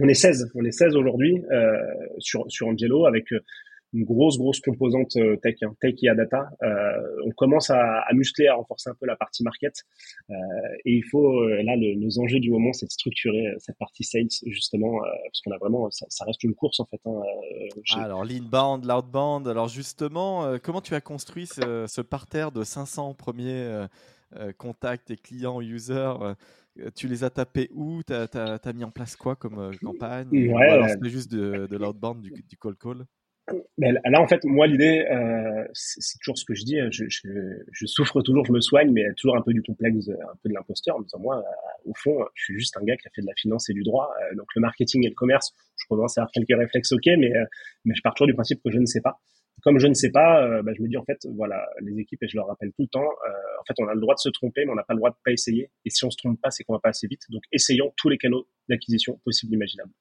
On 0.00 0.08
est 0.08 0.14
16, 0.14 0.50
on 0.54 0.64
est 0.64 0.72
16 0.72 0.96
aujourd'hui 0.96 1.42
sur 2.18 2.50
sur 2.50 2.66
Angelo 2.66 3.04
avec 3.04 3.26
une 3.92 4.04
grosse 4.04 4.38
grosse 4.38 4.60
composante 4.60 5.16
euh, 5.16 5.36
tech, 5.36 5.56
hein, 5.62 5.74
tech 5.80 5.94
et 6.02 6.14
data. 6.14 6.48
Euh, 6.62 7.26
on 7.26 7.30
commence 7.32 7.70
à, 7.70 8.00
à, 8.00 8.12
muscler, 8.14 8.48
à 8.48 8.54
renforcer 8.54 8.90
un 8.90 8.94
peu 8.94 9.06
la 9.06 9.16
partie 9.16 9.42
market. 9.42 9.74
Euh, 10.30 10.34
et 10.84 10.94
il 10.94 11.04
faut 11.04 11.46
là 11.46 11.76
le, 11.76 11.94
nos 11.96 12.18
enjeux 12.18 12.40
du 12.40 12.50
moment, 12.50 12.72
c'est 12.72 12.86
de 12.86 12.90
structurer 12.90 13.54
cette 13.58 13.78
partie 13.78 14.04
sales 14.04 14.28
justement 14.46 15.00
parce 15.00 15.40
qu'on 15.42 15.52
a 15.52 15.58
vraiment 15.58 15.90
ça, 15.90 16.06
ça, 16.08 16.24
reste 16.24 16.42
une 16.42 16.54
course 16.54 16.80
en 16.80 16.86
fait. 16.86 17.00
Hein, 17.04 17.20
ah, 17.94 18.04
alors 18.04 18.24
l'inbound, 18.24 18.84
l'outbound. 18.84 19.46
Alors 19.48 19.68
justement, 19.68 20.58
comment 20.62 20.80
tu 20.80 20.94
as 20.94 21.00
construit 21.00 21.46
ce, 21.46 21.86
ce 21.86 22.00
parterre 22.00 22.52
de 22.52 22.64
500 22.64 23.14
premiers 23.14 23.86
contacts 24.58 25.10
et 25.10 25.16
clients 25.16 25.60
users 25.60 26.14
tu 26.96 27.06
les 27.06 27.22
as 27.22 27.28
tapés 27.28 27.68
où? 27.74 28.02
Tu 28.02 28.14
as, 28.14 28.28
as, 28.34 28.72
mis 28.72 28.84
en 28.84 28.90
place 28.90 29.14
quoi 29.14 29.36
comme 29.36 29.72
campagne? 29.82 30.28
Ouais, 30.30 30.48
Ou 30.50 30.56
alors 30.56 30.88
c'était 30.88 31.10
juste 31.10 31.30
de, 31.30 31.66
de 31.66 31.76
l'outbound, 31.76 32.22
du, 32.22 32.30
du 32.30 32.56
call 32.56 32.76
call? 32.76 33.04
Mais 33.76 33.92
là, 33.92 34.20
en 34.20 34.28
fait, 34.28 34.44
moi, 34.44 34.66
l'idée, 34.66 35.04
euh, 35.10 35.66
c'est 35.72 36.18
toujours 36.20 36.38
ce 36.38 36.44
que 36.44 36.54
je 36.54 36.64
dis. 36.64 36.78
Hein, 36.78 36.88
je, 36.90 37.04
je, 37.08 37.28
je, 37.70 37.86
souffre 37.86 38.22
toujours, 38.22 38.44
je 38.44 38.52
me 38.52 38.60
soigne, 38.60 38.92
mais 38.92 39.04
toujours 39.16 39.36
un 39.36 39.42
peu 39.42 39.52
du 39.52 39.62
complexe, 39.62 40.08
un 40.08 40.36
peu 40.42 40.48
de 40.48 40.54
l'imposteur, 40.54 40.96
en 40.96 41.00
disant 41.00 41.18
moi, 41.18 41.38
euh, 41.38 41.90
au 41.90 41.94
fond, 41.94 42.24
je 42.34 42.44
suis 42.44 42.54
juste 42.54 42.76
un 42.76 42.84
gars 42.84 42.96
qui 42.96 43.08
a 43.08 43.10
fait 43.14 43.22
de 43.22 43.26
la 43.26 43.34
finance 43.36 43.68
et 43.68 43.72
du 43.72 43.82
droit. 43.82 44.10
Euh, 44.22 44.36
donc 44.36 44.46
le 44.54 44.60
marketing 44.60 45.04
et 45.04 45.08
le 45.08 45.14
commerce, 45.14 45.52
je 45.76 45.86
commence 45.88 46.18
à 46.18 46.22
avoir 46.22 46.32
quelques 46.32 46.56
réflexes, 46.56 46.92
ok, 46.92 47.06
mais 47.18 47.34
euh, 47.36 47.44
mais 47.84 47.94
je 47.94 48.02
pars 48.02 48.14
toujours 48.14 48.28
du 48.28 48.34
principe 48.34 48.62
que 48.62 48.70
je 48.70 48.78
ne 48.78 48.86
sais 48.86 49.00
pas. 49.00 49.18
Comme 49.62 49.78
je 49.78 49.86
ne 49.86 49.94
sais 49.94 50.10
pas, 50.10 50.60
bah, 50.62 50.72
je 50.76 50.82
me 50.82 50.88
dis 50.88 50.96
en 50.96 51.04
fait, 51.04 51.18
voilà, 51.36 51.68
les 51.82 52.00
équipes 52.00 52.20
et 52.24 52.26
je 52.26 52.36
leur 52.36 52.48
rappelle 52.48 52.70
tout 52.70 52.82
le 52.82 52.88
temps. 52.88 53.06
en 53.06 53.64
fait, 53.64 53.74
on 53.78 53.86
a 53.86 53.94
le 53.94 54.00
droit 54.00 54.14
de 54.14 54.18
se 54.18 54.28
tromper, 54.30 54.64
mais 54.64 54.72
on 54.72 54.74
n'a 54.74 54.82
pas 54.82 54.94
le 54.94 54.98
droit 54.98 55.10
de 55.10 55.16
pas 55.24 55.30
essayer. 55.30 55.70
Et 55.84 55.90
si 55.90 56.04
on 56.04 56.10
se 56.10 56.16
trompe 56.16 56.40
pas, 56.40 56.50
c'est 56.50 56.64
qu'on 56.64 56.72
va 56.72 56.80
pas 56.80 56.88
assez 56.88 57.06
vite. 57.06 57.22
Donc, 57.28 57.42
essayons 57.52 57.92
tous 57.96 58.08
les 58.08 58.18
canaux 58.18 58.48
d'acquisition 58.68 59.20
possibles, 59.24 59.54
imaginables. 59.54 59.92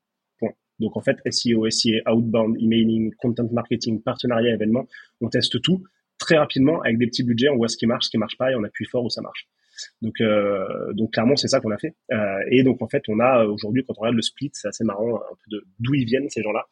Donc 0.81 0.97
en 0.97 1.01
fait, 1.01 1.17
SEO, 1.29 1.69
SEA, 1.69 2.01
outbound, 2.11 2.57
emailing, 2.59 3.13
content 3.15 3.47
marketing, 3.51 4.01
partenariat, 4.01 4.53
événement, 4.53 4.87
on 5.21 5.29
teste 5.29 5.61
tout 5.61 5.83
très 6.21 6.37
rapidement 6.37 6.81
avec 6.81 6.97
des 6.97 7.07
petits 7.07 7.23
budgets, 7.23 7.49
on 7.49 7.57
voit 7.57 7.67
ce 7.67 7.77
qui 7.77 7.87
marche, 7.87 8.05
ce 8.05 8.09
qui 8.11 8.17
marche 8.17 8.37
pas 8.37 8.51
et 8.51 8.55
on 8.55 8.63
appuie 8.63 8.85
fort 8.85 9.03
où 9.03 9.09
ça 9.09 9.21
marche. 9.21 9.47
Donc, 10.01 10.21
euh, 10.21 10.93
donc 10.93 11.13
clairement, 11.13 11.35
c'est 11.35 11.47
ça 11.47 11.59
qu'on 11.59 11.71
a 11.71 11.77
fait. 11.77 11.95
Euh, 12.11 12.39
et 12.51 12.61
donc 12.63 12.81
en 12.81 12.87
fait, 12.87 13.03
on 13.07 13.19
a 13.19 13.45
aujourd'hui, 13.45 13.83
quand 13.85 13.95
on 13.97 14.01
regarde 14.01 14.15
le 14.15 14.21
split, 14.21 14.51
c'est 14.53 14.67
assez 14.67 14.83
marrant, 14.83 15.15
un 15.15 15.35
peu 15.43 15.57
de 15.57 15.65
d'où 15.79 15.95
ils 15.95 16.05
viennent 16.05 16.29
ces 16.29 16.43
gens-là. 16.43 16.65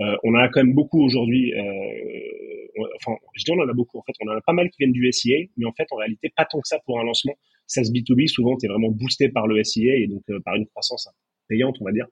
Euh, 0.00 0.16
on 0.24 0.34
a 0.34 0.48
quand 0.48 0.62
même 0.64 0.74
beaucoup 0.74 1.02
aujourd'hui. 1.04 1.52
Euh, 1.52 2.82
enfin, 2.96 3.16
je 3.34 3.44
dis 3.44 3.52
on 3.52 3.60
en 3.60 3.68
a 3.68 3.72
beaucoup. 3.74 3.98
En 3.98 4.02
fait, 4.02 4.14
on 4.24 4.28
en 4.30 4.36
a 4.36 4.40
pas 4.40 4.54
mal 4.54 4.70
qui 4.70 4.76
viennent 4.78 4.92
du 4.92 5.10
SEA, 5.12 5.50
mais 5.58 5.66
en 5.66 5.72
fait, 5.72 5.86
en 5.90 5.96
réalité, 5.96 6.32
pas 6.34 6.46
tant 6.46 6.60
que 6.60 6.68
ça 6.68 6.78
pour 6.86 6.98
un 6.98 7.04
lancement. 7.04 7.34
SaaS 7.66 7.90
B2B, 7.92 8.26
souvent, 8.28 8.56
tu 8.56 8.66
es 8.66 8.68
vraiment 8.68 8.90
boosté 8.90 9.28
par 9.28 9.46
le 9.46 9.62
SEA 9.64 10.02
et 10.02 10.06
donc 10.06 10.22
par 10.44 10.54
une 10.54 10.66
croissance 10.66 11.08
payante, 11.48 11.76
on 11.80 11.84
va 11.84 11.92
dire. 11.92 12.06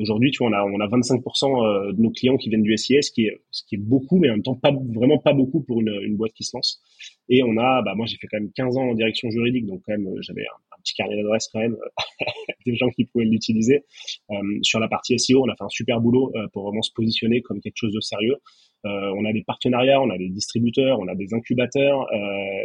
Aujourd'hui, 0.00 0.30
tu 0.30 0.38
vois, 0.38 0.48
on 0.48 0.52
a, 0.52 0.64
on 0.64 0.80
a 0.80 0.88
25% 0.88 1.88
euh, 1.88 1.92
de 1.92 2.00
nos 2.00 2.10
clients 2.10 2.36
qui 2.36 2.48
viennent 2.48 2.62
du 2.62 2.76
SIS, 2.76 3.02
ce 3.02 3.10
qui 3.12 3.26
est, 3.26 3.76
beaucoup, 3.78 4.18
mais 4.18 4.30
en 4.30 4.34
même 4.34 4.42
temps 4.42 4.54
pas 4.54 4.72
vraiment 4.94 5.18
pas 5.18 5.32
beaucoup 5.32 5.62
pour 5.62 5.80
une, 5.80 6.16
boîte 6.16 6.32
qui 6.32 6.44
se 6.44 6.56
lance. 6.56 6.82
Et 7.28 7.42
on 7.42 7.56
a, 7.58 7.82
bah 7.82 7.94
moi 7.94 8.06
j'ai 8.06 8.16
fait 8.16 8.26
quand 8.26 8.38
même 8.38 8.50
15 8.54 8.76
ans 8.78 8.88
en 8.90 8.94
direction 8.94 9.28
juridique, 9.30 9.66
donc 9.66 9.82
quand 9.84 9.92
même 9.92 10.06
euh, 10.06 10.22
j'avais 10.22 10.42
un, 10.42 10.78
petit 10.82 10.94
carnet 10.94 11.16
d'adresses 11.16 11.48
quand 11.52 11.60
même, 11.60 11.76
des 12.66 12.76
gens 12.76 12.88
qui 12.90 13.04
pouvaient 13.04 13.24
l'utiliser. 13.24 13.82
Euh, 14.30 14.58
sur 14.62 14.80
la 14.80 14.88
partie 14.88 15.18
SEO, 15.18 15.44
on 15.44 15.48
a 15.48 15.56
fait 15.56 15.64
un 15.64 15.68
super 15.68 16.00
boulot 16.00 16.32
pour 16.52 16.64
vraiment 16.64 16.82
se 16.82 16.92
positionner 16.94 17.42
comme 17.42 17.60
quelque 17.60 17.76
chose 17.76 17.92
de 17.92 18.00
sérieux. 18.00 18.36
On 18.84 19.24
a 19.24 19.32
des 19.32 19.42
partenariats, 19.42 20.00
on 20.00 20.10
a 20.10 20.18
des 20.18 20.28
distributeurs, 20.28 21.00
on 21.00 21.08
a 21.08 21.16
des 21.16 21.34
incubateurs, 21.34 22.06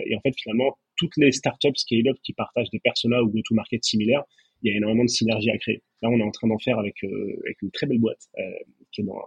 et 0.06 0.16
en 0.16 0.20
fait 0.22 0.34
finalement 0.40 0.78
toutes 0.98 1.18
les 1.18 1.32
startups 1.32 1.76
scale-up 1.76 2.16
qui 2.24 2.34
partagent 2.34 2.70
des 2.70 2.80
personas 2.80 3.22
ou 3.22 3.30
go-to-market 3.30 3.84
similaires, 3.84 4.24
il 4.62 4.72
y 4.72 4.74
a 4.74 4.78
énormément 4.78 5.04
de 5.04 5.10
synergie 5.10 5.50
à 5.50 5.58
créer. 5.58 5.82
Là, 6.02 6.10
on 6.10 6.20
est 6.20 6.24
en 6.24 6.32
train 6.32 6.48
d'en 6.48 6.60
faire 6.60 6.80
avec, 6.80 7.04
euh, 7.04 7.42
avec 7.46 7.62
une 7.62 7.72
très 7.72 7.88
belle 7.88 8.00
boîte 8.00 8.28
euh, 8.38 8.44
qui 8.92 9.02
est 9.02 9.04
dans 9.04 9.20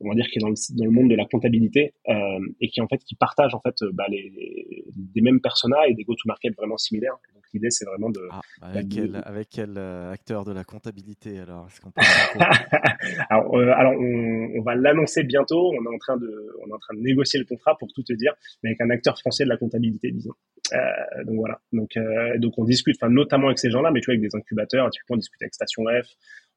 on 0.00 0.08
va 0.08 0.14
dire 0.14 0.26
qui 0.26 0.38
est 0.38 0.42
dans 0.42 0.48
le, 0.48 0.76
dans 0.76 0.84
le 0.84 0.90
monde 0.90 1.10
de 1.10 1.16
la 1.16 1.24
comptabilité 1.24 1.94
euh, 2.08 2.14
et 2.60 2.68
qui 2.68 2.80
en 2.80 2.88
fait 2.88 2.98
qui 2.98 3.14
partage 3.14 3.54
en 3.54 3.60
fait 3.60 3.74
bah, 3.92 4.04
les, 4.08 4.84
des 4.94 5.20
mêmes 5.20 5.40
personas 5.40 5.86
et 5.88 5.94
des 5.94 6.04
go-to-market 6.04 6.54
vraiment 6.56 6.76
similaires. 6.76 7.16
donc 7.34 7.44
l'idée 7.52 7.70
c'est 7.70 7.84
vraiment 7.84 8.10
de 8.10 8.20
ah, 8.30 8.40
avec, 8.60 8.88
quel, 8.88 9.20
avec 9.24 9.48
quel 9.50 9.78
acteur 9.78 10.44
de 10.44 10.52
la 10.52 10.64
comptabilité 10.64 11.38
alors 11.38 11.66
est-ce 11.66 11.80
qu'on 11.80 11.90
peut 11.90 12.02
alors, 13.30 13.56
alors 13.56 13.94
on, 13.98 14.36
on 14.56 14.62
va 14.62 14.74
l'annoncer 14.74 15.22
bientôt. 15.24 15.72
On 15.72 15.84
est 15.84 15.94
en 15.94 15.98
train 15.98 16.16
de 16.16 16.54
on 16.64 16.68
est 16.68 16.72
en 16.72 16.78
train 16.78 16.94
de 16.94 17.00
négocier 17.00 17.38
le 17.38 17.44
contrat 17.44 17.76
pour 17.78 17.92
tout 17.92 18.02
te 18.02 18.12
dire, 18.12 18.32
mais 18.62 18.70
avec 18.70 18.80
un 18.80 18.90
acteur 18.90 19.18
français 19.18 19.44
de 19.44 19.48
la 19.48 19.56
comptabilité 19.56 20.10
disons. 20.10 20.32
Euh, 20.72 21.24
donc 21.24 21.36
voilà. 21.36 21.60
Donc, 21.72 21.96
euh, 21.96 22.38
donc 22.38 22.54
on 22.58 22.64
discute, 22.64 22.96
enfin 23.00 23.12
notamment 23.12 23.46
avec 23.46 23.58
ces 23.58 23.70
gens-là, 23.70 23.90
mais 23.90 24.00
tu 24.00 24.06
vois 24.06 24.14
avec 24.14 24.22
des 24.22 24.36
incubateurs. 24.36 24.90
Typiquement, 24.90 25.14
on 25.14 25.18
discute 25.18 25.40
avec 25.42 25.54
Station 25.54 25.84
F, 25.84 26.08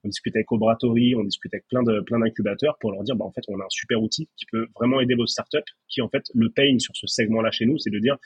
on 0.04 0.08
discute 0.08 0.36
avec 0.36 0.52
Obratory, 0.52 1.16
on 1.16 1.24
discute 1.24 1.54
avec 1.54 1.68
plein 1.68 1.84
de 1.84 2.02
plein 2.02 2.20
d'incubateurs 2.20 2.78
pour 2.80 2.92
leur 2.92 3.04
dire, 3.04 3.16
bah, 3.16 3.26
en 3.26 3.32
fait, 3.32 3.42
on 3.48 3.60
a 3.60 3.64
un 3.64 3.70
super 3.70 4.02
outil 4.02 4.30
qui 4.38 4.46
peut 4.52 4.68
vraiment 4.76 5.00
aider 5.02 5.16
vos 5.16 5.28
startups, 5.28 5.58
qui 5.88 6.02
en 6.02 6.10
fait 6.10 6.24
le 6.34 6.50
pain 6.50 6.80
sur 6.80 6.96
ce 6.96 7.08
segment-là 7.08 7.52
chez 7.52 7.66
nous, 7.66 7.78
c'est 7.78 7.90
de 7.90 8.00
dire 8.00 8.18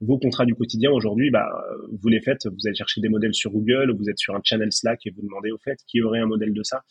vos 0.00 0.18
contrats 0.18 0.44
du 0.44 0.54
quotidien 0.54 0.90
aujourd'hui, 0.90 1.30
bah, 1.30 1.48
vous 2.00 2.08
les 2.08 2.20
faites, 2.20 2.46
vous 2.46 2.66
allez 2.66 2.74
chercher 2.74 3.00
des 3.00 3.08
modèles 3.08 3.34
sur 3.34 3.52
Google, 3.52 3.94
vous 3.96 4.08
êtes 4.08 4.18
sur 4.18 4.34
un 4.34 4.40
channel 4.42 4.72
Slack 4.72 5.06
et 5.06 5.10
vous 5.10 5.22
demandez 5.22 5.52
au 5.52 5.58
fait 5.58 5.78
qui 5.86 6.02
aurait 6.02 6.18
un 6.18 6.26
modèle 6.26 6.52
de 6.52 6.62
ça. 6.62 6.82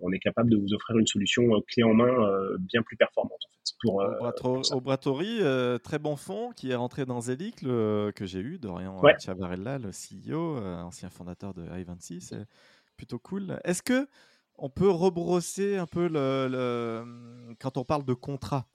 On 0.00 0.10
est 0.12 0.18
capable 0.18 0.50
de 0.50 0.56
vous 0.56 0.74
offrir 0.74 0.98
une 0.98 1.06
solution 1.06 1.54
euh, 1.54 1.60
clé 1.68 1.84
en 1.84 1.94
main 1.94 2.08
euh, 2.08 2.56
bien 2.58 2.82
plus 2.82 2.96
performante. 2.96 3.38
En 3.44 3.50
fait, 3.52 3.74
pour, 3.80 4.76
Obratory, 4.76 5.40
très 5.82 5.98
bon 5.98 6.16
fond 6.16 6.50
qui 6.56 6.70
est 6.70 6.74
rentré 6.74 7.04
dans 7.04 7.20
Zelic, 7.20 7.60
que 7.60 8.12
j'ai 8.22 8.40
eu, 8.40 8.58
Dorian 8.58 9.00
ouais. 9.02 9.14
Chavarella, 9.18 9.78
le 9.78 9.90
CEO, 9.90 10.56
ancien 10.58 11.10
fondateur 11.10 11.54
de 11.54 11.62
i26 11.64 12.44
plutôt 12.96 13.18
cool. 13.18 13.60
Est-ce 13.64 13.82
que 13.82 14.08
on 14.56 14.70
peut 14.70 14.90
rebrosser 14.90 15.76
un 15.76 15.86
peu 15.86 16.08
le, 16.08 17.54
quand 17.58 17.76
on 17.76 17.84
parle 17.84 18.04
de 18.04 18.14
contrat? 18.14 18.68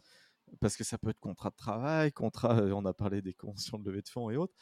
Parce 0.60 0.76
que 0.76 0.84
ça 0.84 0.98
peut 0.98 1.10
être 1.10 1.20
contrat 1.20 1.52
de 1.52 1.56
travail, 1.56 2.12
contrat, 2.12 2.56
on 2.64 2.86
a 2.86 2.94
parlé 2.94 3.22
des 3.22 3.34
conventions 3.34 3.78
de 3.78 3.90
levée 3.90 4.02
de 4.02 4.10
fonds 4.10 4.30
et 4.30 4.36
autres. 4.36 4.54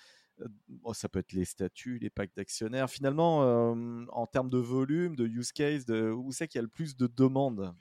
ça 0.94 1.10
peut 1.10 1.20
être 1.20 1.32
les 1.32 1.46
statuts, 1.46 1.98
les 2.00 2.10
packs 2.10 2.36
d'actionnaires. 2.36 2.90
Finalement, 2.90 3.72
en 4.12 4.28
termes 4.28 4.50
de 4.50 4.58
volume, 4.58 5.16
de 5.16 5.26
use 5.26 5.52
case, 5.52 5.86
où 5.90 6.32
c'est 6.32 6.48
qu'il 6.48 6.60
y 6.60 6.60
a 6.60 6.64
le 6.64 6.68
plus 6.68 6.98
de 6.98 7.08
demandes? 7.08 7.74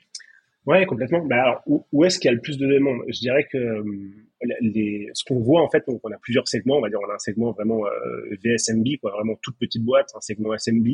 Ouais, 0.67 0.85
complètement. 0.85 1.25
Bah 1.25 1.43
alors, 1.43 1.63
où, 1.65 2.03
est-ce 2.03 2.19
qu'il 2.19 2.27
y 2.27 2.31
a 2.31 2.35
le 2.35 2.41
plus 2.41 2.57
de 2.57 2.67
demandes 2.67 3.01
Je 3.07 3.19
dirais 3.19 3.47
que 3.49 3.57
euh, 3.57 3.83
les, 4.59 5.09
ce 5.13 5.23
qu'on 5.23 5.39
voit 5.39 5.61
en 5.61 5.69
fait, 5.69 5.81
donc 5.87 6.01
on 6.03 6.11
a 6.11 6.17
plusieurs 6.17 6.45
segments. 6.49 6.77
On 6.77 6.81
va 6.81 6.89
dire 6.89 6.99
on 7.01 7.09
a 7.09 7.15
un 7.15 7.19
segment 7.19 7.53
vraiment 7.53 7.85
euh, 7.87 8.35
VSMB, 8.43 8.85
quoi, 9.01 9.11
vraiment 9.11 9.37
toute 9.41 9.57
petite 9.57 9.81
boîte, 9.83 10.09
un 10.13 10.19
segment 10.19 10.53
SMB, 10.57 10.87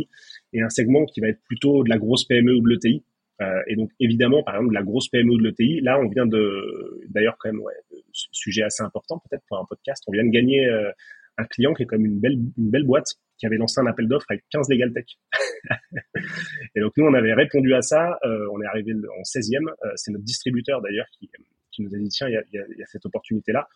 et 0.53 0.61
un 0.61 0.69
segment 0.69 1.05
qui 1.05 1.21
va 1.21 1.29
être 1.29 1.41
plutôt 1.45 1.83
de 1.83 1.89
la 1.89 1.97
grosse 1.97 2.25
PME 2.25 2.53
ou 2.53 2.61
de 2.61 2.69
l'ETI. 2.69 3.03
Euh, 3.41 3.61
et 3.65 3.75
donc 3.75 3.89
évidemment, 3.99 4.43
par 4.43 4.57
exemple, 4.57 4.69
de 4.69 4.75
la 4.75 4.83
grosse 4.83 5.09
PME 5.09 5.31
ou 5.31 5.37
de 5.39 5.43
l'ETI, 5.43 5.81
là, 5.81 5.99
on 5.99 6.07
vient 6.07 6.27
de, 6.27 7.01
d'ailleurs 7.09 7.35
quand 7.39 7.51
même, 7.51 7.61
ouais, 7.61 7.73
sujet 8.11 8.61
assez 8.61 8.83
important 8.83 9.23
peut-être 9.27 9.43
pour 9.47 9.57
un 9.57 9.65
podcast, 9.65 10.03
on 10.05 10.11
vient 10.11 10.23
de 10.23 10.29
gagner 10.29 10.69
un 11.37 11.45
client 11.45 11.73
qui 11.73 11.81
est 11.81 11.87
comme 11.87 12.05
une 12.05 12.19
belle, 12.19 12.37
une 12.59 12.69
belle 12.69 12.83
boîte 12.83 13.15
qui 13.43 13.47
avait 13.47 13.57
lancé 13.57 13.81
un 13.81 13.87
appel 13.87 14.07
d'offres 14.07 14.25
avec 14.29 14.45
15 14.51 14.69
Legal 14.69 14.93
Tech. 14.93 15.05
et 16.75 16.79
donc 16.79 16.93
nous, 16.95 17.03
on 17.05 17.13
avait 17.13 17.33
répondu 17.33 17.73
à 17.73 17.81
ça. 17.81 18.17
Euh, 18.23 18.47
on 18.53 18.61
est 18.61 18.65
arrivé 18.65 18.93
en 18.93 19.21
16e. 19.23 19.67
Euh, 19.67 19.91
c'est 19.97 20.11
notre 20.11 20.23
distributeur 20.23 20.81
d'ailleurs 20.81 21.07
qui, 21.19 21.29
nous 21.79 21.93
a 21.93 21.97
dit 21.97 22.07
tiens, 22.07 22.29
il 22.29 22.41
y 22.53 22.81
a, 22.81 22.85
cette 22.85 23.05
opportunité-là. 23.05 23.67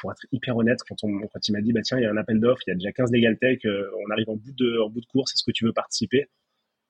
Pour 0.00 0.12
être 0.12 0.24
hyper 0.30 0.56
honnête, 0.56 0.78
quand, 0.88 0.94
on, 1.02 1.18
quand 1.26 1.48
il 1.48 1.52
m'a 1.52 1.60
dit 1.60 1.72
bah 1.72 1.80
tiens, 1.82 1.98
il 1.98 2.04
y 2.04 2.06
a 2.06 2.12
un 2.12 2.16
appel 2.16 2.38
d'offres, 2.38 2.62
il 2.68 2.70
y 2.70 2.72
a 2.72 2.76
déjà 2.76 2.92
15 2.92 3.10
Legal 3.10 3.36
Tech, 3.38 3.58
euh, 3.64 3.90
on 4.06 4.10
arrive 4.12 4.30
en 4.30 4.36
bout 4.36 4.52
de 4.56 4.78
en 4.78 4.88
bout 4.88 5.00
de 5.00 5.06
course, 5.06 5.34
est-ce 5.34 5.42
que 5.42 5.50
tu 5.50 5.64
veux 5.64 5.72
participer? 5.72 6.28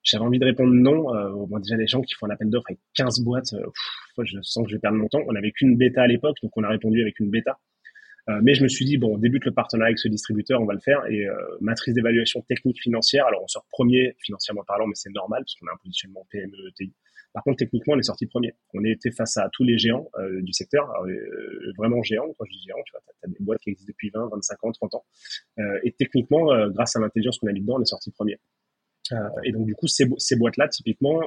J'avais 0.02 0.24
envie 0.24 0.38
de 0.38 0.44
répondre 0.44 0.74
non. 0.74 1.14
Euh, 1.14 1.46
bon, 1.46 1.58
déjà 1.58 1.76
les 1.76 1.86
gens 1.86 2.02
qui 2.02 2.12
font 2.12 2.26
un 2.26 2.30
appel 2.30 2.50
d'offres 2.50 2.66
avec 2.68 2.80
15 2.92 3.20
boîtes, 3.20 3.54
je 4.22 4.38
sens 4.42 4.64
que 4.64 4.70
je 4.70 4.76
vais 4.76 4.80
perdre 4.80 4.98
mon 4.98 5.08
temps. 5.08 5.22
On 5.26 5.34
avait 5.34 5.52
qu'une 5.52 5.78
bêta 5.78 6.02
à 6.02 6.06
l'époque, 6.06 6.36
donc 6.42 6.54
on 6.56 6.62
a 6.62 6.68
répondu 6.68 7.00
avec 7.00 7.18
une 7.20 7.30
bêta. 7.30 7.58
Euh, 8.28 8.40
mais 8.42 8.54
je 8.54 8.62
me 8.62 8.68
suis 8.68 8.84
dit, 8.84 8.98
bon, 8.98 9.14
on 9.14 9.18
débute 9.18 9.44
le 9.44 9.52
partenariat 9.52 9.88
avec 9.88 9.98
ce 9.98 10.08
distributeur, 10.08 10.60
on 10.60 10.66
va 10.66 10.74
le 10.74 10.80
faire. 10.80 11.04
Et 11.06 11.26
euh, 11.26 11.34
matrice 11.60 11.94
d'évaluation 11.94 12.42
technique 12.42 12.80
financière, 12.80 13.26
alors 13.26 13.42
on 13.42 13.48
sort 13.48 13.66
premier 13.70 14.16
financièrement 14.20 14.64
parlant, 14.64 14.86
mais 14.86 14.94
c'est 14.94 15.10
normal 15.10 15.42
parce 15.42 15.54
qu'on 15.54 15.66
a 15.66 15.72
un 15.72 15.78
positionnement 15.82 16.26
PME, 16.30 16.72
TI. 16.76 16.92
Par 17.32 17.42
contre, 17.44 17.58
techniquement, 17.58 17.94
on 17.94 17.98
est 17.98 18.02
sorti 18.02 18.26
premier. 18.26 18.54
On 18.74 18.84
était 18.84 19.10
face 19.10 19.36
à 19.36 19.48
tous 19.52 19.62
les 19.62 19.78
géants 19.78 20.10
euh, 20.18 20.40
du 20.42 20.52
secteur, 20.52 20.90
euh, 21.04 21.72
vraiment 21.76 22.02
géants. 22.02 22.34
Quand 22.38 22.44
je 22.46 22.52
dis 22.52 22.64
géants, 22.66 22.82
tu 22.86 22.92
vois, 22.92 23.00
tu 23.06 23.28
as, 23.28 23.28
des 23.28 23.44
boîtes 23.44 23.60
qui 23.60 23.70
existent 23.70 23.90
depuis 23.90 24.10
20, 24.10 24.28
25 24.32 24.64
ans, 24.64 24.72
30 24.72 24.94
ans. 24.94 25.04
Euh, 25.58 25.78
et 25.84 25.92
techniquement, 25.92 26.68
grâce 26.70 26.96
à 26.96 27.00
l'intelligence 27.00 27.38
qu'on 27.38 27.48
a 27.48 27.52
mis 27.52 27.60
dedans, 27.60 27.76
on 27.78 27.82
est 27.82 27.86
sorti 27.86 28.10
premier. 28.10 28.38
Et 29.44 29.52
donc, 29.52 29.66
du 29.66 29.74
coup, 29.74 29.86
ces, 29.86 30.06
ces 30.18 30.36
boîtes-là, 30.36 30.68
typiquement, 30.68 31.20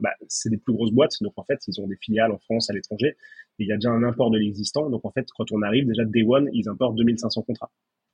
bah, 0.00 0.10
c'est 0.28 0.50
des 0.50 0.58
plus 0.58 0.72
grosses 0.72 0.92
boîtes. 0.92 1.14
Donc, 1.20 1.32
en 1.36 1.44
fait, 1.44 1.60
ils 1.68 1.80
ont 1.80 1.86
des 1.86 1.96
filiales 1.96 2.32
en 2.32 2.38
France, 2.38 2.70
à 2.70 2.72
l'étranger 2.72 3.16
il 3.58 3.68
y 3.68 3.72
a 3.72 3.76
déjà 3.76 3.90
un 3.90 4.02
import 4.02 4.30
de 4.30 4.38
l'existant. 4.38 4.88
Donc 4.90 5.04
en 5.04 5.10
fait, 5.10 5.26
quand 5.36 5.50
on 5.52 5.62
arrive, 5.62 5.86
déjà 5.86 6.04
Day 6.04 6.24
One, 6.26 6.48
ils 6.52 6.68
importent 6.68 6.96
2500 6.96 7.42
contrats. 7.42 7.70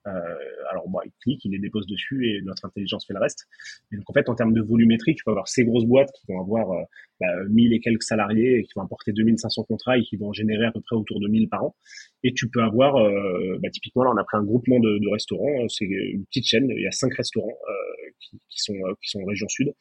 Euh, 0.09 0.35
alors 0.71 0.89
bon, 0.89 0.99
ils 1.05 1.13
cliquent, 1.23 1.45
ils 1.45 1.53
les 1.53 1.59
déposent 1.59 1.87
dessus 1.87 2.29
et 2.29 2.43
notre 2.43 2.65
intelligence 2.65 3.07
fait 3.07 3.15
le 3.15 3.21
reste. 3.21 3.47
Et 3.93 3.97
donc 3.97 4.09
en 4.09 4.13
fait, 4.13 4.29
en 4.29 4.35
termes 4.35 4.53
de 4.53 4.63
volumétrie, 4.63 5.15
tu 5.15 5.25
peux 5.25 5.31
avoir 5.31 5.49
ces 5.49 5.65
grosses 5.65 5.85
boîtes 5.85 6.11
qui 6.13 6.33
vont 6.33 6.41
avoir 6.41 6.73
euh, 6.73 6.83
bah, 7.21 7.27
1000 7.49 7.73
et 7.73 7.81
quelques 7.81 8.03
salariés 8.03 8.59
et 8.59 8.63
qui 8.65 8.73
vont 8.77 8.83
importer 8.83 9.13
2500 9.13 9.65
contrats 9.65 9.99
et 9.99 10.03
qui 10.03 10.17
vont 10.17 10.33
générer 10.33 10.67
à 10.67 10.73
peu 10.73 10.81
près 10.81 10.97
autour 10.97 11.21
de 11.21 11.29
1000 11.29 11.49
par 11.49 11.65
an. 11.65 11.77
Et 12.25 12.33
tu 12.33 12.49
peux 12.49 12.63
avoir, 12.63 12.97
euh, 12.97 13.59
bah, 13.63 13.71
typiquement 13.71 14.05
là, 14.05 14.11
on 14.15 14.17
a 14.17 14.25
pris 14.25 14.37
un 14.37 14.45
groupement 14.45 14.81
de, 14.81 14.99
de 14.99 15.09
restaurants, 15.09 15.69
c'est 15.69 15.85
une 15.85 16.25
petite 16.27 16.47
chaîne, 16.47 16.69
il 16.71 16.83
y 16.83 16.87
a 16.87 16.93
cinq 16.93 17.15
restaurants. 17.15 17.57
Euh, 17.69 18.09
qui, 18.21 18.59
sont 18.59 18.75
euh, 18.75 18.95
qui 19.03 19.11
sont 19.11 19.21
en 19.21 19.27
région 19.27 19.49
sud. 19.49 19.73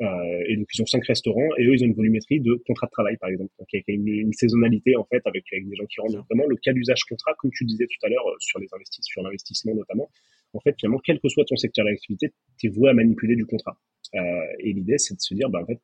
Et 0.00 0.56
donc 0.56 0.66
ils 0.72 0.82
ont 0.82 0.86
cinq 0.86 1.04
restaurants 1.06 1.48
et 1.58 1.64
eux 1.64 1.74
ils 1.74 1.82
ont 1.82 1.86
une 1.86 1.94
volumétrie 1.94 2.40
de 2.40 2.62
contrat 2.66 2.86
de 2.86 2.90
travail 2.92 3.16
par 3.16 3.30
exemple. 3.30 3.50
Donc 3.58 3.68
il 3.72 3.82
y 3.86 3.90
a 3.90 3.94
une, 3.94 4.06
une 4.06 4.32
saisonnalité 4.32 4.96
en 4.96 5.04
fait 5.04 5.22
avec, 5.24 5.44
avec 5.52 5.68
des 5.68 5.76
gens 5.76 5.86
qui 5.86 6.00
rentrent 6.00 6.24
vraiment 6.30 6.46
le 6.46 6.56
cas 6.56 6.72
d'usage 6.72 7.04
contrat 7.04 7.34
comme 7.38 7.50
tu 7.52 7.64
disais 7.64 7.86
tout 7.86 8.06
à 8.06 8.08
l'heure 8.08 8.24
sur 8.38 8.58
les 8.60 8.68
investissements, 8.72 9.12
sur 9.12 9.22
l'investissement 9.22 9.74
notamment. 9.76 10.10
En 10.54 10.60
fait 10.60 10.74
finalement 10.78 11.00
quel 11.04 11.20
que 11.20 11.28
soit 11.28 11.44
ton 11.44 11.56
secteur 11.56 11.84
d'activité, 11.84 12.32
tu 12.58 12.66
es 12.66 12.70
voué 12.70 12.90
à 12.90 12.94
manipuler 12.94 13.36
du 13.36 13.46
contrat. 13.46 13.76
Euh, 14.14 14.20
et 14.60 14.72
l'idée 14.72 14.98
c'est 14.98 15.14
de 15.14 15.20
se 15.20 15.34
dire 15.34 15.48
bah 15.50 15.60
en 15.62 15.66
fait 15.66 15.80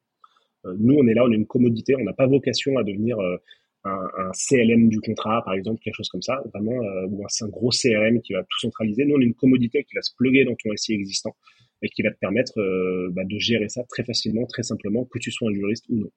nous 0.79 0.95
on 0.95 1.07
est 1.09 1.15
là, 1.15 1.25
on 1.25 1.33
est 1.33 1.37
une 1.37 1.47
commodité, 1.47 1.97
on 1.97 2.05
n'a 2.05 2.13
pas 2.13 2.27
vocation 2.27 2.79
à 2.79 2.85
devenir 2.85 3.19
un, 3.19 3.37
un, 3.85 4.31
CLM 4.33 4.89
du 4.89 5.01
contrat, 5.01 5.43
par 5.45 5.55
exemple, 5.55 5.81
quelque 5.83 5.97
chose 5.97 6.09
comme 6.09 6.23
ça, 6.23 6.43
vraiment, 6.53 6.83
euh, 6.83 7.07
ou 7.09 7.25
un, 7.25 7.49
gros 7.49 7.71
CRM 7.71 8.21
qui 8.21 8.33
va 8.33 8.43
tout 8.43 8.61
centraliser. 8.61 9.05
Nous, 9.05 9.17
on 9.17 9.21
est 9.21 9.25
une 9.25 9.35
commodité 9.35 9.85
qui 9.85 9.95
va 9.95 10.03
se 10.03 10.13
plugger 10.17 10.45
dans 10.45 10.55
ton 10.55 10.75
SI 10.77 10.95
existant 10.95 11.35
et 11.83 11.89
qui 11.89 12.03
va 12.03 12.11
te 12.11 12.19
permettre 12.19 12.59
euh, 12.59 13.11
bah, 13.13 13.23
de 13.25 13.39
gérer 13.39 13.69
ça 13.69 13.83
très 13.89 14.05
facilement, 14.05 14.47
très 14.47 14.63
simplement, 14.63 15.05
que 15.05 15.19
tu 15.19 15.31
sois 15.31 15.51
un 15.51 15.55
juriste 15.55 15.85
ou 15.89 15.97
non. 15.97 16.11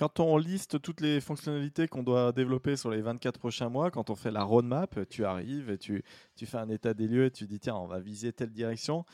Quand 0.00 0.18
on 0.18 0.38
liste 0.38 0.80
toutes 0.80 1.02
les 1.02 1.20
fonctionnalités 1.20 1.86
qu'on 1.86 2.02
doit 2.02 2.32
développer 2.32 2.74
sur 2.76 2.90
les 2.90 3.02
24 3.02 3.38
prochains 3.38 3.68
mois, 3.68 3.90
quand 3.90 4.08
on 4.08 4.14
fait 4.14 4.30
la 4.30 4.42
roadmap, 4.42 4.98
tu 5.10 5.26
arrives 5.26 5.68
et 5.68 5.76
tu, 5.76 6.02
tu 6.36 6.46
fais 6.46 6.56
un 6.56 6.70
état 6.70 6.94
des 6.94 7.06
lieux 7.06 7.26
et 7.26 7.30
tu 7.30 7.46
dis 7.46 7.60
tiens, 7.60 7.74
on 7.74 7.86
va 7.86 8.00
viser 8.00 8.32
telle 8.32 8.48
direction. 8.48 9.04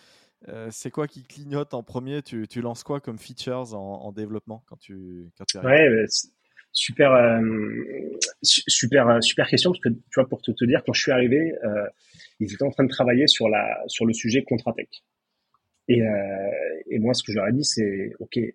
Euh, 0.46 0.68
c'est 0.70 0.92
quoi 0.92 1.08
qui 1.08 1.24
clignote 1.24 1.74
en 1.74 1.82
premier? 1.82 2.22
Tu, 2.22 2.46
tu, 2.46 2.60
lances 2.60 2.84
quoi 2.84 3.00
comme 3.00 3.18
features 3.18 3.74
en, 3.74 4.12
développement 4.12 4.62
quand 4.68 4.76
tu, 4.76 5.28
quand 5.36 5.44
tu 5.44 5.58
ouais, 5.58 6.04
super, 6.70 7.10
euh, 7.14 7.40
super, 8.44 9.20
super 9.24 9.48
question 9.48 9.72
parce 9.72 9.82
que 9.82 9.88
tu 9.88 9.98
vois, 10.14 10.28
pour 10.28 10.40
te, 10.40 10.52
te 10.52 10.64
dire, 10.66 10.84
quand 10.86 10.92
je 10.92 11.02
suis 11.02 11.10
arrivé, 11.10 11.52
euh, 11.64 11.88
ils 12.38 12.54
étaient 12.54 12.62
en 12.62 12.70
train 12.70 12.84
de 12.84 12.90
travailler 12.90 13.26
sur 13.26 13.48
la, 13.48 13.82
sur 13.88 14.06
le 14.06 14.12
sujet 14.12 14.44
Contratech. 14.44 15.02
Et, 15.88 16.02
euh, 16.02 16.82
et 16.90 16.98
moi, 16.98 17.14
ce 17.14 17.22
que 17.22 17.32
je 17.32 17.36
leur 17.38 17.48
ai 17.48 17.52
dit, 17.52 17.64
c'est, 17.64 18.12
ok, 18.18 18.36
euh, 18.38 18.50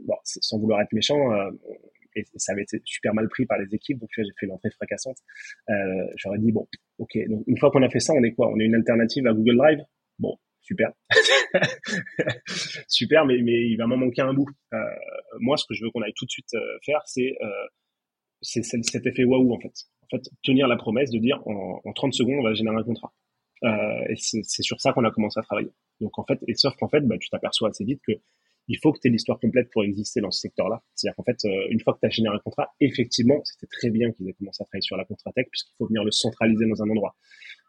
bon, 0.00 0.14
sans 0.24 0.58
vouloir 0.58 0.80
être 0.82 0.92
méchant, 0.92 1.32
euh, 1.32 1.50
et 2.16 2.24
ça 2.36 2.52
avait 2.52 2.62
été 2.62 2.80
super 2.84 3.14
mal 3.14 3.28
pris 3.28 3.46
par 3.46 3.58
les 3.58 3.74
équipes, 3.74 3.98
donc 3.98 4.08
j'ai 4.16 4.24
fait 4.38 4.46
l'entrée 4.46 4.70
fracassante. 4.70 5.18
Euh, 5.68 5.74
j'aurais 6.16 6.38
dit, 6.38 6.50
bon, 6.50 6.66
ok, 6.98 7.18
donc 7.28 7.44
une 7.46 7.58
fois 7.58 7.70
qu'on 7.70 7.82
a 7.82 7.90
fait 7.90 8.00
ça, 8.00 8.14
on 8.14 8.22
est 8.24 8.32
quoi? 8.32 8.50
On 8.50 8.58
est 8.58 8.64
une 8.64 8.74
alternative 8.74 9.26
à 9.26 9.32
Google 9.32 9.56
Drive? 9.56 9.78
Bon, 10.18 10.36
super. 10.62 10.92
super, 12.88 13.26
mais, 13.26 13.40
mais 13.42 13.68
il 13.68 13.76
va 13.76 13.86
m'en 13.86 13.98
manquer 13.98 14.22
un 14.22 14.32
bout. 14.32 14.48
Euh, 14.72 14.78
moi, 15.40 15.56
ce 15.56 15.66
que 15.66 15.74
je 15.74 15.84
veux 15.84 15.90
qu'on 15.90 16.02
aille 16.02 16.14
tout 16.16 16.24
de 16.24 16.30
suite 16.30 16.54
euh, 16.54 16.78
faire, 16.84 17.02
c'est 17.06 17.34
cet 18.40 19.06
effet 19.06 19.24
waouh, 19.24 19.52
en 19.52 19.60
fait. 19.60 19.74
En 20.02 20.16
fait, 20.16 20.22
tenir 20.42 20.68
la 20.68 20.76
promesse 20.76 21.10
de 21.10 21.18
dire 21.18 21.42
en 21.46 21.92
30 21.94 22.14
secondes, 22.14 22.36
on 22.38 22.44
va 22.44 22.54
générer 22.54 22.76
un 22.76 22.84
contrat. 22.84 23.12
Euh, 23.64 23.68
et 24.08 24.16
c'est 24.16 24.62
sur 24.62 24.80
ça 24.80 24.92
qu'on 24.92 25.04
a 25.04 25.10
commencé 25.10 25.40
à 25.40 25.42
travailler. 25.42 25.72
Donc 26.00 26.18
en 26.18 26.24
fait, 26.24 26.38
et 26.46 26.54
sauf 26.54 26.74
qu'en 26.76 26.88
fait, 26.88 27.00
bah, 27.00 27.16
tu 27.18 27.28
t'aperçois 27.30 27.70
assez 27.70 27.84
vite 27.84 28.00
que 28.06 28.12
il 28.68 28.78
faut 28.82 28.92
que 28.92 28.98
tu 29.00 29.08
aies 29.08 29.10
l'histoire 29.12 29.38
complète 29.38 29.70
pour 29.70 29.84
exister 29.84 30.20
dans 30.20 30.30
ce 30.30 30.40
secteur-là. 30.40 30.82
C'est-à-dire 30.94 31.14
qu'en 31.16 31.22
fait, 31.22 31.36
euh, 31.44 31.68
une 31.70 31.80
fois 31.80 31.94
que 31.94 32.00
tu 32.00 32.06
as 32.06 32.10
généré 32.10 32.34
un 32.34 32.40
contrat, 32.40 32.74
effectivement, 32.80 33.40
c'était 33.44 33.68
très 33.68 33.90
bien 33.90 34.10
qu'ils 34.10 34.28
aient 34.28 34.32
commencé 34.32 34.62
à 34.62 34.64
travailler 34.64 34.82
sur 34.82 34.96
la 34.96 35.04
contratech 35.04 35.48
puisqu'il 35.50 35.74
faut 35.78 35.86
venir 35.86 36.02
le 36.02 36.10
centraliser 36.10 36.66
dans 36.66 36.82
un 36.82 36.90
endroit. 36.90 37.14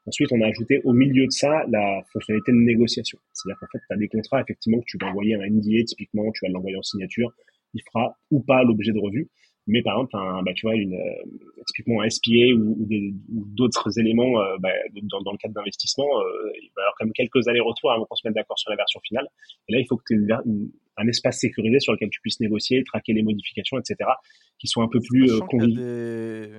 Ensuite, 0.08 0.32
on 0.32 0.42
a 0.42 0.48
ajouté 0.48 0.82
au 0.86 0.94
milieu 0.94 1.26
de 1.26 1.32
ça 1.32 1.66
la 1.70 2.02
fonctionnalité 2.12 2.52
de 2.52 2.58
négociation. 2.58 3.20
C'est-à-dire 3.34 3.60
qu'en 3.60 3.68
fait, 3.68 3.80
tu 3.80 3.94
as 3.94 3.98
des 3.98 4.08
contrats, 4.08 4.42
effectivement, 4.42 4.80
que 4.80 4.86
tu 4.88 4.98
vas 5.00 5.08
envoyer 5.08 5.36
un 5.36 5.46
NDA, 5.48 5.84
typiquement, 5.84 6.32
tu 6.32 6.46
vas 6.46 6.52
l'envoyer 6.52 6.78
en 6.78 6.82
signature, 6.82 7.32
il 7.74 7.82
fera 7.84 8.18
ou 8.32 8.40
pas 8.42 8.64
l'objet 8.64 8.94
de 8.94 9.00
revue. 9.00 9.30
Mais 9.68 9.82
par 9.82 9.96
exemple, 9.96 10.16
un, 10.16 10.44
bah, 10.44 10.52
tu 10.56 10.66
vois, 10.66 10.76
une, 10.76 10.94
euh, 10.94 11.62
typiquement 11.68 12.02
un 12.02 12.10
SPA 12.10 12.54
ou, 12.56 12.78
ou 12.80 13.46
d'autres 13.56 14.00
éléments 14.00 14.42
euh, 14.42 14.58
bah, 14.60 14.70
dans, 15.04 15.22
dans, 15.22 15.32
le 15.32 15.38
cadre 15.38 15.54
d'investissement, 15.54 16.06
euh, 16.06 16.52
il 16.56 16.70
va 16.76 16.82
y 16.82 16.84
avoir 16.84 16.96
quand 16.98 17.06
même 17.06 17.14
quelques 17.14 17.48
allers-retours 17.48 17.92
avant 17.92 18.06
qu'on 18.06 18.16
se 18.16 18.28
mette 18.28 18.36
d'accord 18.36 18.58
sur 18.58 18.70
la 18.70 18.78
version 18.78 19.00
finale. 19.02 19.28
Et 19.68 19.74
là, 19.74 19.80
il 19.80 19.86
faut 19.86 19.98
que 19.98 20.04
tu 20.08 20.16
aies 20.16 20.36
une, 20.46 20.72
un 20.98 21.08
espace 21.08 21.40
sécurisé 21.40 21.80
sur 21.80 21.94
lequel 21.94 22.10
tu 22.10 22.20
puisses 22.22 22.40
négocier, 22.40 22.84
traquer 22.84 23.14
les 23.14 23.24
modifications, 23.24 23.78
etc., 23.78 24.10
qui 24.58 24.68
sont 24.68 24.82
un 24.82 24.88
peu 24.88 25.00
plus 25.00 25.32
euh, 25.32 25.68
des... 25.68 26.50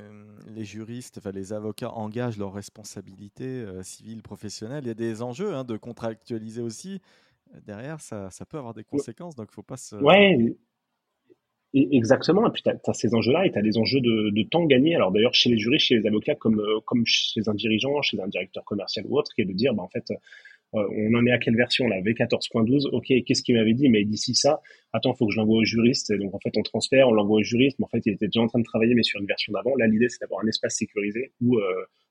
Les 0.55 0.65
juristes, 0.65 1.19
enfin, 1.19 1.33
les 1.33 1.53
avocats 1.53 1.91
engagent 1.91 2.39
leurs 2.39 2.55
responsabilités 2.55 3.45
euh, 3.45 3.83
civiles, 3.83 4.23
professionnelles. 4.23 4.85
Il 4.85 4.89
y 4.89 4.93
a 4.93 4.95
des 4.95 5.23
enjeux 5.23 5.55
hein, 5.55 5.65
de 5.65 5.77
contractualiser 5.77 6.63
aussi. 6.63 7.01
Derrière, 7.67 8.01
ça, 8.01 8.31
ça 8.31 8.45
peut 8.45 8.59
avoir 8.59 8.75
des 8.75 8.85
conséquences, 8.85 9.35
donc 9.35 9.49
il 9.49 9.53
ne 9.53 9.55
faut 9.55 9.63
pas 9.63 9.77
se... 9.77 9.97
Ouais, 9.97 10.57
exactement. 11.75 12.47
Et 12.47 12.51
puis, 12.51 12.63
tu 12.63 12.71
as, 12.71 12.95
ces 12.95 13.15
enjeux-là 13.15 13.47
et 13.47 13.53
tu 13.53 13.59
as 13.59 13.63
des 13.63 13.79
enjeux 13.79 14.01
de, 14.01 14.43
temps 14.45 14.65
gagné. 14.65 14.95
Alors, 14.95 15.13
d'ailleurs, 15.13 15.35
chez 15.35 15.51
les 15.51 15.59
juristes, 15.59 15.87
chez 15.87 15.97
les 15.97 16.07
avocats, 16.07 16.35
comme, 16.35 16.61
euh, 16.61 16.81
comme 16.85 17.05
chez 17.07 17.49
un 17.49 17.55
dirigeant, 17.55 18.01
chez 18.03 18.21
un 18.21 18.29
directeur 18.29 18.65
commercial 18.65 19.05
ou 19.09 19.19
autre, 19.19 19.33
qui 19.35 19.43
est 19.43 19.45
de 19.45 19.53
dire, 19.53 19.75
bah, 19.75 19.83
en 19.83 19.89
fait, 19.89 20.05
on 20.73 21.15
en 21.15 21.25
est 21.27 21.31
à 21.31 21.39
quelle 21.39 21.57
version 21.57 21.89
là? 21.89 22.01
V14.12. 22.01 22.89
Ok, 22.93 23.07
qu'est-ce 23.25 23.43
qu'il 23.43 23.55
m'avait 23.57 23.73
dit? 23.73 23.89
Mais 23.89 24.05
d'ici 24.05 24.35
ça, 24.35 24.61
attends, 24.93 25.15
faut 25.15 25.27
que 25.27 25.33
je 25.33 25.39
l'envoie 25.39 25.59
au 25.59 25.65
juriste. 25.65 26.13
Donc 26.13 26.35
en 26.35 26.39
fait, 26.41 26.53
on 26.57 26.63
transfère, 26.63 27.09
on 27.09 27.13
l'envoie 27.13 27.39
au 27.39 27.43
juriste. 27.43 27.79
Mais 27.79 27.87
en 27.87 27.89
fait, 27.89 28.03
il 28.05 28.13
était 28.13 28.27
déjà 28.27 28.43
en 28.43 28.49
train 28.49 28.59
de 28.59 28.65
travailler, 28.65 28.95
mais 28.95 29.03
sur 29.03 29.19
une 29.19 29.27
version 29.27 29.53
d'avant. 29.55 29.75
Là, 29.77 29.87
l'idée, 29.87 30.11
c'est 30.11 30.21
d'avoir 30.21 30.45
un 30.45 30.47
espace 30.47 30.77
sécurisé 30.77 31.33
où 31.41 31.59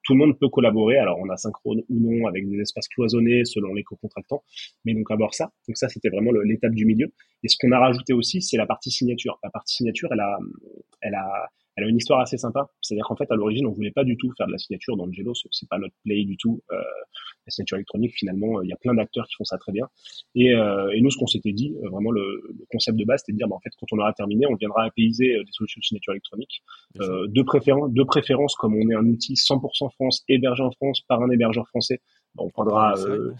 tout 0.08 0.14
le 0.14 0.20
monde 0.20 0.40
peut 0.40 0.48
collaborer. 0.48 0.98
Alors, 0.98 1.20
on 1.20 1.30
a 1.30 1.36
synchrone 1.36 1.82
ou 1.90 2.00
non 2.00 2.28
avec 2.28 2.50
des 2.50 2.60
espaces 2.62 2.88
cloisonnés 2.88 3.44
selon 3.44 3.74
les 3.74 3.84
co-contractants. 3.84 4.42
Mais 4.86 4.94
donc, 4.94 5.06
bord 5.18 5.36
ça. 5.36 5.52
Donc 5.68 5.76
ça, 5.78 5.90
c'était 5.90 6.10
vraiment 6.10 6.32
l'étape 6.32 6.72
du 6.72 6.86
milieu. 6.86 7.12
Et 7.44 7.50
ce 7.50 7.58
qu'on 7.60 7.74
a 7.74 7.80
rajouté 7.80 8.14
aussi, 8.14 8.42
c'est 8.42 8.56
la 8.56 8.66
partie 8.66 8.90
signature. 8.90 9.38
La 9.44 9.50
partie 9.50 9.76
signature, 9.76 10.08
elle 10.14 10.22
a, 10.22 10.40
elle 11.02 11.16
a, 11.16 11.50
elle 11.78 11.84
a 11.84 11.88
une 11.88 11.98
histoire 11.98 12.20
assez 12.20 12.38
sympa. 12.38 12.68
C'est-à-dire 12.82 13.06
qu'en 13.06 13.16
fait, 13.16 13.32
à 13.32 13.36
l'origine, 13.36 13.68
on 13.68 13.72
voulait 13.72 13.92
pas 13.92 14.04
du 14.04 14.18
tout 14.18 14.32
faire 14.36 14.48
de 14.48 14.52
la 14.52 14.58
signature 14.58 14.98
dans 14.98 15.06
le 15.06 15.14
Gelo. 15.14 15.34
C'est 15.36 15.70
pas 15.70 15.78
notre 15.78 15.94
play 16.04 16.24
du 16.26 16.36
tout. 16.36 16.62
Euh, 16.72 16.76
la 16.76 17.52
signature 17.52 17.78
électronique, 17.78 18.14
finalement, 18.16 18.62
il 18.64 18.70
y 18.70 18.74
a 18.74 18.78
plein 18.78 18.96
d'acteurs 18.96 19.28
qui 19.28 19.36
font 19.36 19.44
ça 19.44 19.58
très 19.58 19.72
bien. 19.72 19.88
Et, 20.36 20.54
euh, 20.54 20.90
et 20.90 21.02
nous, 21.02 21.12
ce 21.12 21.18
qu'on 21.18 21.28
s'était 21.28 21.54
dit, 21.54 21.76
euh, 21.84 21.90
vraiment 21.90 22.12
le, 22.12 22.44
le, 22.50 22.66
concept 22.72 22.98
de 22.98 23.06
base, 23.06 23.22
c'était 23.22 23.34
de 23.34 23.38
dire, 23.38 23.48
bah, 23.48 23.56
en 23.56 23.60
fait, 23.60 23.70
quand 23.80 23.86
on 23.92 24.00
aura 24.00 24.12
terminé, 24.14 24.48
on 24.48 24.56
viendra 24.56 24.86
apaiser 24.86 25.38
des 25.38 25.52
solutions 25.52 25.80
de 25.80 25.86
signature 25.86 26.14
électronique. 26.14 26.62
Euh, 27.00 27.28
de 27.28 27.42
préférence, 27.42 27.92
de 27.92 28.04
préférence, 28.04 28.56
comme 28.56 28.76
on 28.76 28.90
est 28.90 28.96
un 28.96 29.06
outil 29.06 29.36
100% 29.36 29.92
France, 29.94 30.24
hébergé 30.28 30.64
en 30.64 30.72
France 30.72 31.02
par 31.08 31.22
un 31.22 31.30
hébergeur 31.30 31.68
français, 31.68 32.02
bah, 32.36 32.44
on 32.46 32.50
prendra, 32.50 32.96
euh, 32.98 33.32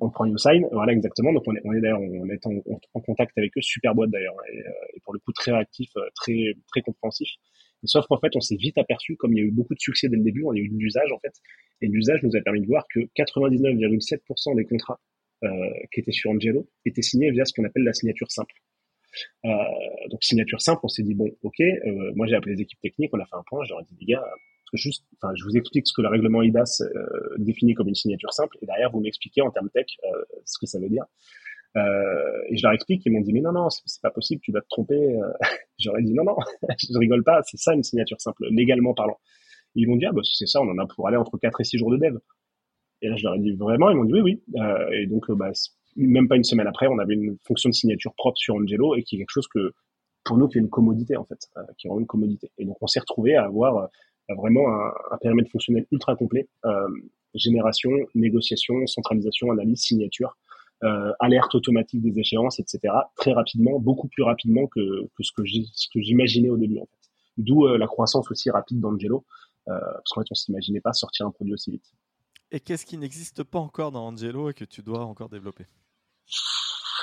on 0.00 0.10
prend 0.10 0.26
YouSign, 0.26 0.66
voilà 0.72 0.92
exactement. 0.92 1.32
Donc 1.32 1.44
on 1.46 1.54
est, 1.54 1.60
on 1.64 1.72
est 1.72 1.80
d'ailleurs, 1.80 2.00
on 2.00 2.28
est 2.28 2.46
en, 2.46 2.52
en, 2.94 3.00
contact 3.00 3.36
avec 3.38 3.56
eux, 3.56 3.62
super 3.62 3.94
boîte 3.94 4.10
d'ailleurs, 4.10 4.36
et, 4.52 4.58
et, 4.96 5.00
pour 5.04 5.12
le 5.12 5.18
coup 5.20 5.32
très 5.32 5.52
réactif, 5.52 5.90
très 6.14 6.54
très 6.68 6.82
compréhensif. 6.82 7.28
Sauf 7.86 8.06
qu'en 8.06 8.18
fait, 8.18 8.34
on 8.36 8.40
s'est 8.40 8.56
vite 8.56 8.78
aperçu, 8.78 9.16
comme 9.16 9.32
il 9.32 9.38
y 9.38 9.42
a 9.42 9.44
eu 9.44 9.50
beaucoup 9.50 9.74
de 9.74 9.80
succès 9.80 10.08
dès 10.08 10.16
le 10.16 10.22
début, 10.22 10.42
on 10.44 10.52
a 10.52 10.56
eu 10.56 10.68
de 10.68 10.76
l'usage 10.76 11.10
en 11.12 11.18
fait, 11.18 11.34
et 11.80 11.86
l'usage 11.86 12.22
nous 12.22 12.36
a 12.36 12.40
permis 12.40 12.60
de 12.60 12.66
voir 12.66 12.86
que 12.92 13.00
99,7% 13.16 14.56
des 14.56 14.64
contrats 14.64 15.00
euh, 15.44 15.48
qui 15.92 16.00
étaient 16.00 16.12
sur 16.12 16.30
Angelo 16.30 16.68
étaient 16.86 17.02
signés 17.02 17.30
via 17.30 17.44
ce 17.44 17.52
qu'on 17.52 17.64
appelle 17.64 17.84
la 17.84 17.92
signature 17.92 18.30
simple. 18.30 18.54
Euh, 19.44 19.50
donc 20.10 20.22
signature 20.24 20.60
simple, 20.60 20.80
on 20.82 20.88
s'est 20.88 21.02
dit 21.02 21.14
bon, 21.14 21.28
ok, 21.42 21.60
euh, 21.60 22.12
moi 22.14 22.26
j'ai 22.26 22.34
appelé 22.34 22.54
les 22.54 22.62
équipes 22.62 22.80
techniques, 22.80 23.10
on 23.12 23.20
a 23.20 23.26
fait 23.26 23.36
un 23.36 23.44
point, 23.46 23.64
je 23.64 23.70
leur 23.70 23.80
ai 23.80 23.84
dit 23.84 23.96
les 24.00 24.14
gars, 24.14 24.24
juste, 24.72 25.04
enfin, 25.20 25.32
je 25.36 25.44
vous 25.44 25.56
explique 25.56 25.86
ce 25.86 25.92
que 25.92 26.02
le 26.02 26.08
règlement 26.08 26.42
IDAS 26.42 26.82
définit 27.38 27.74
comme 27.74 27.88
une 27.88 27.94
signature 27.94 28.32
simple, 28.32 28.56
et 28.60 28.66
derrière 28.66 28.90
vous 28.90 29.00
m'expliquez 29.00 29.40
en 29.40 29.50
termes 29.50 29.70
tech 29.70 29.86
ce 30.44 30.58
que 30.58 30.66
ça 30.66 30.80
veut 30.80 30.88
dire. 30.88 31.04
Euh, 31.76 32.42
et 32.48 32.56
je 32.56 32.62
leur 32.62 32.72
explique, 32.72 33.02
ils 33.04 33.10
m'ont 33.10 33.20
dit 33.20 33.32
mais 33.32 33.40
non 33.40 33.52
non 33.52 33.68
c'est 33.68 34.00
pas 34.00 34.10
possible, 34.10 34.40
tu 34.42 34.52
vas 34.52 34.60
te 34.60 34.68
tromper. 34.68 34.94
Euh. 34.94 35.32
J'aurais 35.78 36.02
dit 36.02 36.14
non 36.14 36.24
non, 36.24 36.36
je 36.78 36.98
rigole 36.98 37.24
pas, 37.24 37.42
c'est 37.42 37.56
ça 37.56 37.74
une 37.74 37.82
signature 37.82 38.20
simple, 38.20 38.46
légalement 38.50 38.94
parlant. 38.94 39.18
ils 39.74 39.88
m'ont 39.88 39.96
dit 39.96 40.06
ah 40.06 40.12
bah 40.12 40.22
si 40.22 40.36
c'est 40.36 40.46
ça, 40.46 40.60
on 40.60 40.68
en 40.68 40.78
a 40.78 40.86
pour 40.86 41.08
aller 41.08 41.16
entre 41.16 41.36
4 41.36 41.60
et 41.60 41.64
6 41.64 41.78
jours 41.78 41.90
de 41.90 41.96
dev. 41.96 42.18
Et 43.02 43.08
là 43.08 43.16
je 43.16 43.24
leur 43.24 43.34
ai 43.34 43.40
dit 43.40 43.52
vraiment, 43.52 43.90
ils 43.90 43.96
m'ont 43.96 44.04
dit 44.04 44.12
oui 44.12 44.20
oui. 44.20 44.42
Euh, 44.56 44.88
et 44.92 45.06
donc 45.06 45.30
bah 45.32 45.50
même 45.96 46.28
pas 46.28 46.36
une 46.36 46.44
semaine 46.44 46.66
après, 46.66 46.86
on 46.86 46.98
avait 46.98 47.14
une 47.14 47.36
fonction 47.44 47.70
de 47.70 47.74
signature 47.74 48.14
propre 48.14 48.38
sur 48.38 48.54
Angelo 48.54 48.94
et 48.94 49.02
qui 49.02 49.16
est 49.16 49.18
quelque 49.18 49.30
chose 49.30 49.48
que 49.48 49.72
pour 50.24 50.38
nous 50.38 50.48
qui 50.48 50.58
est 50.58 50.60
une 50.60 50.70
commodité 50.70 51.16
en 51.16 51.24
fait, 51.24 51.38
qui 51.76 51.86
est 51.86 51.88
vraiment 51.88 52.00
une 52.00 52.06
commodité. 52.06 52.50
Et 52.58 52.64
donc 52.64 52.76
on 52.80 52.86
s'est 52.86 53.00
retrouvé 53.00 53.36
à 53.36 53.44
avoir 53.44 53.88
vraiment 54.28 54.68
un, 54.68 54.92
un, 55.10 55.18
périmètre 55.18 55.50
fonctionnel 55.50 55.86
ultra 55.92 56.16
complet, 56.16 56.48
génération, 57.34 57.90
négociation, 58.14 58.86
centralisation, 58.86 59.50
analyse, 59.50 59.82
signature 59.82 60.36
euh, 60.43 60.43
alerte 61.20 61.54
automatique 61.54 62.02
des 62.02 62.18
échéances, 62.18 62.58
etc. 62.60 62.94
Très 63.16 63.32
rapidement, 63.32 63.78
beaucoup 63.78 64.08
plus 64.08 64.22
rapidement 64.22 64.66
que, 64.66 65.06
que 65.16 65.22
ce 65.22 65.32
que 65.32 66.00
j'imaginais 66.00 66.50
au 66.50 66.56
début 66.56 66.78
en 66.78 66.86
fait. 66.86 67.04
D'où 67.36 67.66
euh, 67.66 67.78
la 67.78 67.86
croissance 67.86 68.30
aussi 68.30 68.50
rapide 68.50 68.80
d'Angelo, 68.80 69.24
euh, 69.68 69.72
parce 69.78 70.10
qu'en 70.10 70.20
fait 70.22 70.28
on 70.30 70.34
s'imaginait 70.34 70.80
pas 70.80 70.92
sortir 70.92 71.26
un 71.26 71.30
produit 71.30 71.52
aussi 71.52 71.72
vite. 71.72 71.92
Et 72.50 72.60
qu'est-ce 72.60 72.86
qui 72.86 72.96
n'existe 72.96 73.42
pas 73.42 73.58
encore 73.58 73.90
dans 73.90 74.06
Angelo 74.06 74.50
et 74.50 74.54
que 74.54 74.64
tu 74.64 74.82
dois 74.82 75.04
encore 75.04 75.28
développer? 75.28 75.64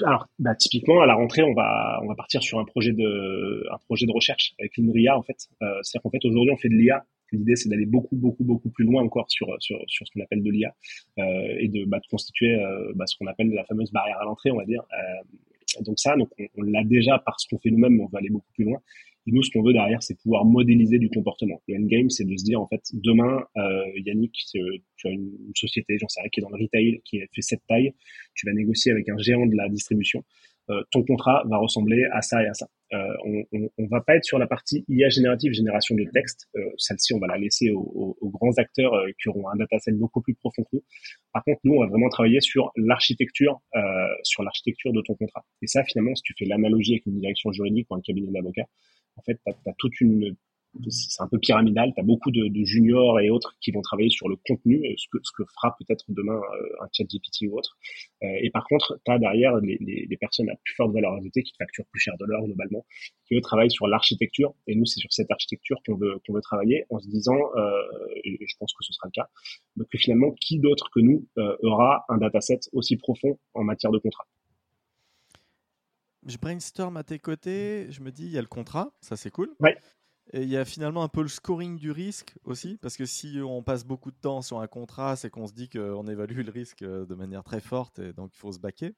Alors, 0.06 0.28
bah, 0.40 0.56
typiquement, 0.56 1.02
à 1.02 1.06
la 1.06 1.14
rentrée, 1.14 1.44
on 1.44 1.54
va, 1.54 2.00
on 2.02 2.08
va 2.08 2.16
partir 2.16 2.42
sur 2.42 2.58
un 2.60 2.66
projet 2.66 2.94
de, 2.94 3.68
un 3.72 3.78
projet 3.86 4.06
de 4.06 4.12
recherche 4.12 4.54
avec 4.60 4.78
l'INRIA, 4.78 5.18
en 5.18 5.22
fait. 5.22 5.50
Euh, 5.62 5.66
C'est-à-dire 5.84 6.04
qu'en 6.04 6.10
fait, 6.10 6.26
aujourd'hui, 6.26 6.52
on 6.52 6.58
fait 6.58 6.70
de 6.70 6.76
l'IA 6.76 7.06
L'idée, 7.32 7.56
c'est 7.56 7.70
d'aller 7.70 7.86
beaucoup, 7.86 8.16
beaucoup, 8.16 8.44
beaucoup 8.44 8.70
plus 8.70 8.86
loin 8.86 9.04
encore 9.04 9.30
sur, 9.30 9.48
sur, 9.60 9.78
sur 9.88 10.06
ce 10.06 10.12
qu'on 10.12 10.22
appelle 10.22 10.44
de 10.44 10.52
l'IA 10.52 10.76
euh, 11.20 11.56
et 11.60 11.68
de, 11.68 11.86
bah, 11.86 12.00
de 12.00 12.08
constituer 12.10 12.56
euh, 12.56 12.92
bah, 12.96 13.06
ce 13.08 13.16
qu'on 13.18 13.28
appelle 13.28 13.50
la 13.50 13.66
fameuse 13.66 13.92
barrière 13.92 14.20
à 14.20 14.26
l'entrée, 14.26 14.52
on 14.52 14.58
va 14.58 14.66
dire. 14.66 14.82
Euh, 14.82 15.84
donc 15.84 16.00
ça, 16.00 16.16
donc 16.18 16.30
on, 16.58 16.62
l'a 16.64 16.84
déjà 16.84 17.20
parce 17.26 17.46
qu'on 17.46 17.58
fait 17.60 17.70
nous-mêmes, 17.70 17.94
mais 17.94 18.04
on 18.04 18.08
va 18.08 18.20
aller 18.20 18.30
beaucoup 18.30 18.52
plus 18.54 18.66
loin. 18.66 18.80
Et 19.28 19.32
nous, 19.32 19.44
ce 19.44 19.52
qu'on 19.52 19.62
veut 19.62 19.74
derrière, 19.74 20.02
c'est 20.02 20.20
pouvoir 20.20 20.46
modéliser 20.46 20.98
du 20.98 21.10
comportement. 21.10 21.62
Le 21.68 21.78
endgame, 21.78 22.10
c'est 22.10 22.26
de 22.26 22.36
se 22.36 22.44
dire, 22.44 22.60
en 22.60 22.68
fait, 22.68 22.82
demain, 22.94 23.44
euh, 23.56 23.84
Yannick, 24.04 24.34
tu 24.52 24.60
as 25.06 25.10
une, 25.10 25.38
société, 25.56 25.98
j'en 26.00 26.08
sais 26.08 26.22
rien, 26.22 26.30
qui 26.30 26.40
est 26.40 26.44
dans 26.44 26.50
le 26.50 26.62
retail, 26.62 27.02
qui 27.06 27.20
fait 27.20 27.42
cette 27.42 27.62
taille, 27.68 27.94
tu 28.34 28.48
vas 28.48 28.54
négocier 28.54 28.92
avec 28.92 29.08
un 29.10 29.18
géant 29.20 29.46
de 29.46 29.56
la 29.56 29.70
distribution. 29.70 30.24
Euh, 30.70 30.84
ton 30.92 31.04
contrat 31.04 31.44
va 31.50 31.58
ressembler 31.58 32.04
à 32.12 32.22
ça 32.22 32.44
et 32.44 32.48
à 32.48 32.54
ça. 32.54 32.68
Euh, 32.94 32.98
on, 33.26 33.44
on, 33.54 33.70
on, 33.78 33.88
va 33.88 34.02
pas 34.02 34.16
être 34.16 34.24
sur 34.26 34.38
la 34.38 34.48
partie 34.48 34.86
IA 34.88 35.10
générative, 35.10 35.54
génération 35.54 35.96
de 35.96 36.04
texte. 36.14 36.48
Euh, 36.56 36.60
celle-ci, 36.78 37.14
on 37.14 37.20
va 37.20 37.28
la 37.28 37.38
laisser 37.38 37.72
aux, 37.72 38.18
aux, 38.20 38.30
grands 38.30 38.54
acteurs 38.58 38.94
qui 39.22 39.30
auront 39.30 39.48
un 39.50 39.56
dataset 39.56 39.94
beaucoup 39.94 40.22
plus 40.22 40.36
profond 40.36 40.64
que 40.64 40.70
nous. 40.74 40.84
Par 41.34 41.44
contre, 41.44 41.62
nous, 41.64 41.76
on 41.76 41.80
va 41.80 41.88
vraiment 41.88 42.10
travailler 42.10 42.42
sur 42.42 42.72
l'architecture, 42.76 43.60
sur 44.24 44.44
l'architecture 44.44 44.92
de 44.94 45.02
ton 45.02 45.16
contrat. 45.16 45.44
Et 45.62 45.68
ça, 45.68 45.84
finalement, 45.84 46.14
si 46.16 46.24
tu 46.24 46.34
fais 46.38 46.46
l'analogie 46.46 46.94
avec 46.94 47.06
une 47.06 47.20
direction 47.20 47.52
juridique 47.52 47.88
ou 47.90 47.96
un 47.96 48.02
cabinet 48.02 48.32
d'avocats, 48.32 48.68
en 49.16 49.22
fait, 49.22 49.40
tu 49.46 49.52
as, 49.52 49.74
toute 49.78 50.00
une 50.02 50.36
c'est 50.90 51.22
un 51.22 51.28
peu 51.28 51.38
pyramidal. 51.40 51.92
Tu 51.94 52.02
as 52.02 52.04
beaucoup 52.04 52.32
de, 52.32 52.48
de, 52.48 52.64
juniors 52.64 53.20
et 53.20 53.30
autres 53.30 53.56
qui 53.62 53.72
vont 53.72 53.82
travailler 53.82 54.10
sur 54.10 54.30
le 54.30 54.36
contenu, 54.48 54.82
ce 54.98 55.08
que, 55.12 55.18
ce 55.24 55.32
que 55.36 55.44
fera 55.54 55.76
peut-être 55.78 56.06
demain 56.10 56.36
euh, 56.36 56.84
un 56.84 56.88
chat 56.94 57.04
GPT 57.04 57.50
ou 57.50 57.58
autre. 57.58 57.78
Euh, 58.24 58.28
et 58.42 58.50
par 58.50 58.66
contre, 58.66 59.00
tu 59.06 59.12
as 59.12 59.20
derrière 59.20 59.56
les, 59.58 59.78
les, 59.82 60.06
les, 60.10 60.18
personnes 60.18 60.50
à 60.50 60.56
plus 60.64 60.74
forte 60.76 60.94
valeur 60.94 61.14
ajoutée 61.14 61.44
qui 61.44 61.52
te 61.52 61.58
facturent 61.58 61.86
plus 61.92 62.00
cher 62.00 62.16
de 62.18 62.26
l'heure 62.26 62.44
globalement, 62.44 62.86
qui 63.28 63.36
eux 63.36 63.42
travaillent 63.42 63.72
sur 63.72 63.88
l'architecture. 63.88 64.54
Et 64.68 64.76
nous, 64.76 64.86
c'est 64.86 65.00
sur 65.00 65.12
cette 65.12 65.30
architecture 65.32 65.78
qu'on 65.86 65.96
veut, 65.96 66.20
qu'on 66.26 66.34
veut 66.34 66.42
travailler 66.42 66.86
en 66.90 67.00
se 67.00 67.08
disant, 67.08 67.38
euh, 67.56 67.72
et 68.24 68.40
je 68.46 68.56
pense 68.58 68.74
que 68.74 68.84
ce 68.84 68.94
sera 68.94 69.08
le 69.08 69.12
cas, 69.12 69.30
que 69.90 69.98
finalement, 69.98 70.32
qui 70.40 70.60
d'autre 70.60 70.90
que 70.94 71.00
nous 71.00 71.28
euh, 71.38 71.56
aura 71.64 72.06
un 72.10 72.18
dataset 72.18 72.60
aussi 72.74 72.98
profond 72.98 73.38
en 73.54 73.64
matière 73.64 73.92
de 73.92 74.00
contrat? 74.00 74.26
Je 76.28 76.38
brainstorm 76.38 76.98
à 76.98 77.04
tes 77.04 77.18
côtés, 77.18 77.88
je 77.90 78.02
me 78.02 78.12
dis, 78.12 78.26
il 78.26 78.32
y 78.32 78.38
a 78.38 78.42
le 78.42 78.48
contrat, 78.48 78.94
ça 79.02 79.16
c'est 79.16 79.32
cool. 79.32 79.50
Ouais. 79.60 79.76
Et 80.34 80.44
il 80.44 80.50
y 80.50 80.56
a 80.56 80.64
finalement 80.64 81.04
un 81.04 81.10
peu 81.10 81.22
le 81.22 81.28
scoring 81.28 81.78
du 81.78 81.92
risque 81.92 82.36
aussi, 82.46 82.78
parce 82.78 82.96
que 82.96 83.06
si 83.06 83.40
on 83.44 83.64
passe 83.64 83.84
beaucoup 83.84 84.12
de 84.12 84.16
temps 84.16 84.42
sur 84.42 84.62
un 84.62 84.68
contrat, 84.68 85.18
c'est 85.18 85.30
qu'on 85.30 85.46
se 85.46 85.54
dit 85.54 85.70
qu'on 85.70 86.08
évalue 86.08 86.40
le 86.40 86.52
risque 86.52 86.84
euh, 86.84 87.06
de 87.06 87.16
manière 87.16 87.44
très 87.44 87.60
forte 87.60 88.00
et 88.00 88.14
donc 88.14 88.32
il 88.34 88.38
faut 88.38 88.52
se 88.54 88.60
baquer. 88.60 88.96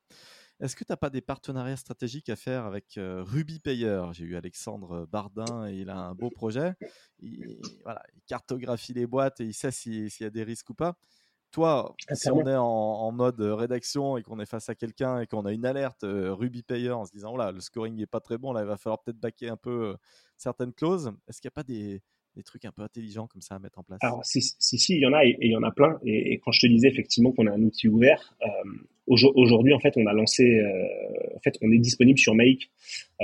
Est-ce 0.60 0.76
que 0.76 0.84
tu 0.84 0.92
n'as 0.92 0.98
pas 0.98 1.10
des 1.10 1.22
partenariats 1.22 1.76
stratégiques 1.76 2.30
à 2.30 2.36
faire 2.36 2.66
avec 2.66 2.98
euh, 2.98 3.24
Ruby 3.24 3.60
Payer? 3.60 4.04
J'ai 4.12 4.26
eu 4.26 4.36
Alexandre 4.36 5.08
Bardin 5.12 5.68
et 5.68 5.80
il 5.80 5.90
a 5.90 5.98
un 5.98 6.14
beau 6.14 6.30
projet. 6.30 6.76
Il, 7.20 7.60
voilà, 7.84 8.04
il 8.16 8.22
cartographie 8.28 8.94
les 8.94 9.08
boîtes 9.08 9.42
et 9.42 9.46
il 9.46 9.54
sait 9.54 9.72
s'il 9.72 10.08
y 10.08 10.24
a 10.24 10.30
des 10.30 10.44
risques 10.44 10.70
ou 10.70 10.76
pas. 10.76 10.96
Toi, 11.52 11.94
ah, 12.08 12.16
si 12.16 12.32
on 12.32 12.48
est 12.48 12.56
en, 12.56 13.12
mode 13.12 13.40
rédaction 13.40 14.18
et 14.18 14.24
qu'on 14.24 14.40
est 14.40 14.46
face 14.46 14.70
à 14.70 14.76
quelqu'un 14.76 15.20
et 15.20 15.28
qu'on 15.28 15.46
a 15.46 15.52
une 15.52 15.66
alerte 15.66 16.04
euh, 16.04 16.34
Ruby 16.34 16.64
Payer 16.64 16.92
en 16.92 17.06
se 17.06 17.12
disant, 17.12 17.36
là, 17.36 17.52
le 17.52 17.60
scoring 17.60 17.96
n'est 17.96 18.08
pas 18.08 18.20
très 18.20 18.40
bon, 18.40 18.54
là, 18.54 18.62
il 18.62 18.68
va 18.68 18.78
falloir 18.78 19.04
peut-être 19.04 19.20
baquer 19.20 19.50
un 19.50 19.58
peu 19.58 19.96
certaines 20.44 20.74
clauses. 20.74 21.12
Est-ce 21.28 21.42
qu'il 21.42 21.48
n'y 21.48 21.54
a 21.54 21.56
pas 21.56 21.64
des, 21.64 22.02
trucs 22.44 22.66
un 22.66 22.72
peu 22.72 22.82
intelligents 22.82 23.28
comme 23.28 23.42
ça 23.42 23.56
à 23.56 23.60
mettre 23.60 23.80
en 23.80 23.84
place? 23.84 24.00
Alors, 24.02 24.26
si, 24.26 24.42
si, 24.42 24.78
si, 24.78 24.96
il 24.96 25.02
y 25.02 25.06
en 25.06 25.14
a 25.14 25.26
et, 25.26 25.38
il 25.42 25.52
y 25.52 25.56
en 25.56 25.64
a 25.64 25.72
plein. 25.72 26.00
Et, 26.06 26.40
quand 26.44 26.52
je 26.52 26.60
te 26.60 26.68
disais 26.68 26.90
effectivement 26.90 27.32
qu'on 27.32 27.48
a 27.48 27.52
un 27.52 27.62
outil 27.62 27.88
ouvert, 27.88 28.36
euh, 28.42 28.48
Aujourd'hui, 29.06 29.74
en 29.74 29.80
fait, 29.80 29.94
on 29.98 30.06
a 30.06 30.14
lancé, 30.14 30.44
euh, 30.44 31.36
en 31.36 31.40
fait, 31.40 31.58
on 31.62 31.72
est 31.74 31.78
disponible 31.78 32.18
sur 32.18 32.36
Make. 32.36 32.72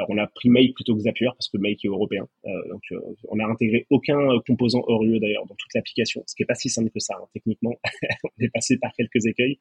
on 0.09 0.17
a 0.17 0.27
pris 0.27 0.49
Make 0.49 0.73
plutôt 0.73 0.93
que 0.93 1.01
Zapier 1.01 1.27
parce 1.27 1.47
que 1.47 1.57
Make 1.57 1.85
est 1.85 1.87
européen. 1.87 2.27
Euh, 2.45 2.49
donc, 2.69 2.81
euh, 2.91 2.99
on 3.29 3.37
n'a 3.37 3.45
intégré 3.45 3.85
aucun 3.89 4.17
composant 4.45 4.83
hors 4.87 5.05
d'ailleurs 5.05 5.45
dans 5.45 5.55
toute 5.55 5.73
l'application, 5.73 6.21
ce 6.27 6.35
qui 6.35 6.43
est 6.43 6.45
pas 6.45 6.55
si 6.55 6.69
simple 6.69 6.89
que 6.89 6.99
ça. 6.99 7.15
Hein, 7.17 7.25
techniquement, 7.33 7.79
on 8.25 8.43
est 8.43 8.49
passé 8.49 8.77
par 8.77 8.91
quelques 8.93 9.25
écueils. 9.25 9.57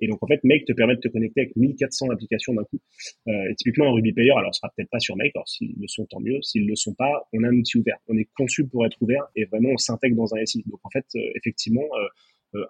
Et 0.00 0.08
donc, 0.08 0.22
en 0.22 0.26
fait, 0.26 0.42
Make 0.42 0.64
te 0.64 0.72
permet 0.72 0.96
de 0.96 1.00
te 1.00 1.08
connecter 1.08 1.42
avec 1.42 1.56
1400 1.56 2.10
applications 2.12 2.54
d'un 2.54 2.64
coup. 2.64 2.80
et 3.26 3.54
typiquement, 3.56 3.88
un 3.88 3.92
Ruby 3.92 4.12
Payer, 4.12 4.32
alors, 4.32 4.54
ce 4.54 4.60
sera 4.60 4.72
peut-être 4.74 4.90
pas 4.90 5.00
sur 5.00 5.16
Make. 5.16 5.32
Alors, 5.34 5.48
s'ils 5.48 5.74
le 5.78 5.86
sont, 5.86 6.06
tant 6.06 6.20
mieux. 6.20 6.40
S'ils 6.40 6.66
le 6.66 6.76
sont 6.76 6.94
pas, 6.94 7.28
on 7.34 7.44
a 7.44 7.48
un 7.48 7.54
outil 7.54 7.76
ouvert. 7.76 7.98
On 8.08 8.16
est 8.16 8.28
conçu 8.36 8.66
pour 8.66 8.86
être 8.86 8.96
ouvert 9.02 9.24
et 9.36 9.44
vraiment, 9.44 9.70
on 9.72 9.76
s'intègre 9.76 10.16
dans 10.16 10.34
un 10.34 10.44
SI. 10.46 10.64
Donc, 10.66 10.80
en 10.82 10.90
fait, 10.90 11.04
effectivement, 11.34 11.84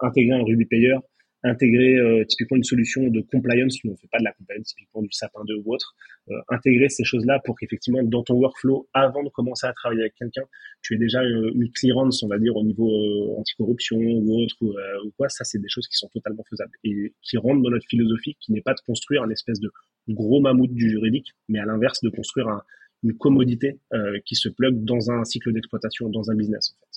intégrer 0.00 0.36
un 0.36 0.42
Ruby 0.42 0.64
Payer 0.64 0.96
intégrer 1.44 1.96
euh, 1.96 2.24
typiquement 2.24 2.56
une 2.56 2.64
solution 2.64 3.06
de 3.08 3.20
compliance, 3.20 3.78
nous 3.84 3.92
on 3.92 3.96
fait 3.96 4.08
pas 4.10 4.18
de 4.18 4.24
la 4.24 4.32
compliance 4.32 4.68
typiquement 4.68 5.02
du 5.02 5.12
sapin 5.12 5.40
2 5.46 5.54
ou 5.64 5.74
autre, 5.74 5.94
euh, 6.30 6.34
intégrer 6.48 6.88
ces 6.88 7.04
choses-là 7.04 7.40
pour 7.44 7.58
qu'effectivement 7.58 8.02
dans 8.02 8.22
ton 8.22 8.34
workflow, 8.34 8.88
avant 8.92 9.22
de 9.22 9.28
commencer 9.28 9.66
à 9.66 9.72
travailler 9.72 10.02
avec 10.02 10.14
quelqu'un, 10.14 10.42
tu 10.82 10.94
aies 10.94 10.98
déjà 10.98 11.22
euh, 11.22 11.52
une 11.54 11.70
clearance, 11.70 12.22
on 12.22 12.28
va 12.28 12.38
dire, 12.38 12.56
au 12.56 12.64
niveau 12.64 13.36
anticorruption 13.38 13.98
ou 13.98 14.42
autre 14.42 14.56
ou, 14.60 14.74
ou, 15.04 15.10
quoi, 15.16 15.28
ça 15.28 15.44
c'est 15.44 15.58
des 15.58 15.68
choses 15.68 15.86
qui 15.86 15.96
sont 15.96 16.08
totalement 16.08 16.44
faisables 16.48 16.72
et 16.84 17.14
qui 17.22 17.36
rentrent 17.36 17.62
dans 17.62 17.70
notre 17.70 17.86
philosophie, 17.86 18.36
qui 18.40 18.52
n'est 18.52 18.62
pas 18.62 18.74
de 18.74 18.80
construire 18.84 19.22
un 19.22 19.30
espèce 19.30 19.60
de 19.60 19.70
gros 20.08 20.40
mammouth 20.40 20.72
du 20.72 20.90
juridique, 20.90 21.32
mais 21.48 21.58
à 21.58 21.66
l'inverse 21.66 22.00
de 22.02 22.08
construire 22.08 22.48
un, 22.48 22.62
une 23.04 23.16
commodité 23.16 23.78
qui 24.24 24.34
se 24.34 24.48
plug 24.48 24.84
dans 24.84 25.10
un 25.10 25.24
cycle 25.24 25.52
d'exploitation, 25.52 26.08
dans 26.08 26.30
un 26.30 26.34
business 26.34 26.74
en 26.74 26.80
fait. 26.80 26.87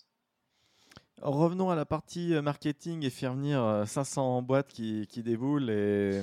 Revenons 1.21 1.69
à 1.69 1.75
la 1.75 1.86
partie 1.86 2.34
marketing 2.41 3.05
et 3.05 3.10
faire 3.10 3.34
venir 3.34 3.84
500 3.86 4.41
boîtes 4.41 4.73
qui, 4.73 5.07
qui 5.07 5.21
déboulent 5.21 5.69
et 5.69 6.21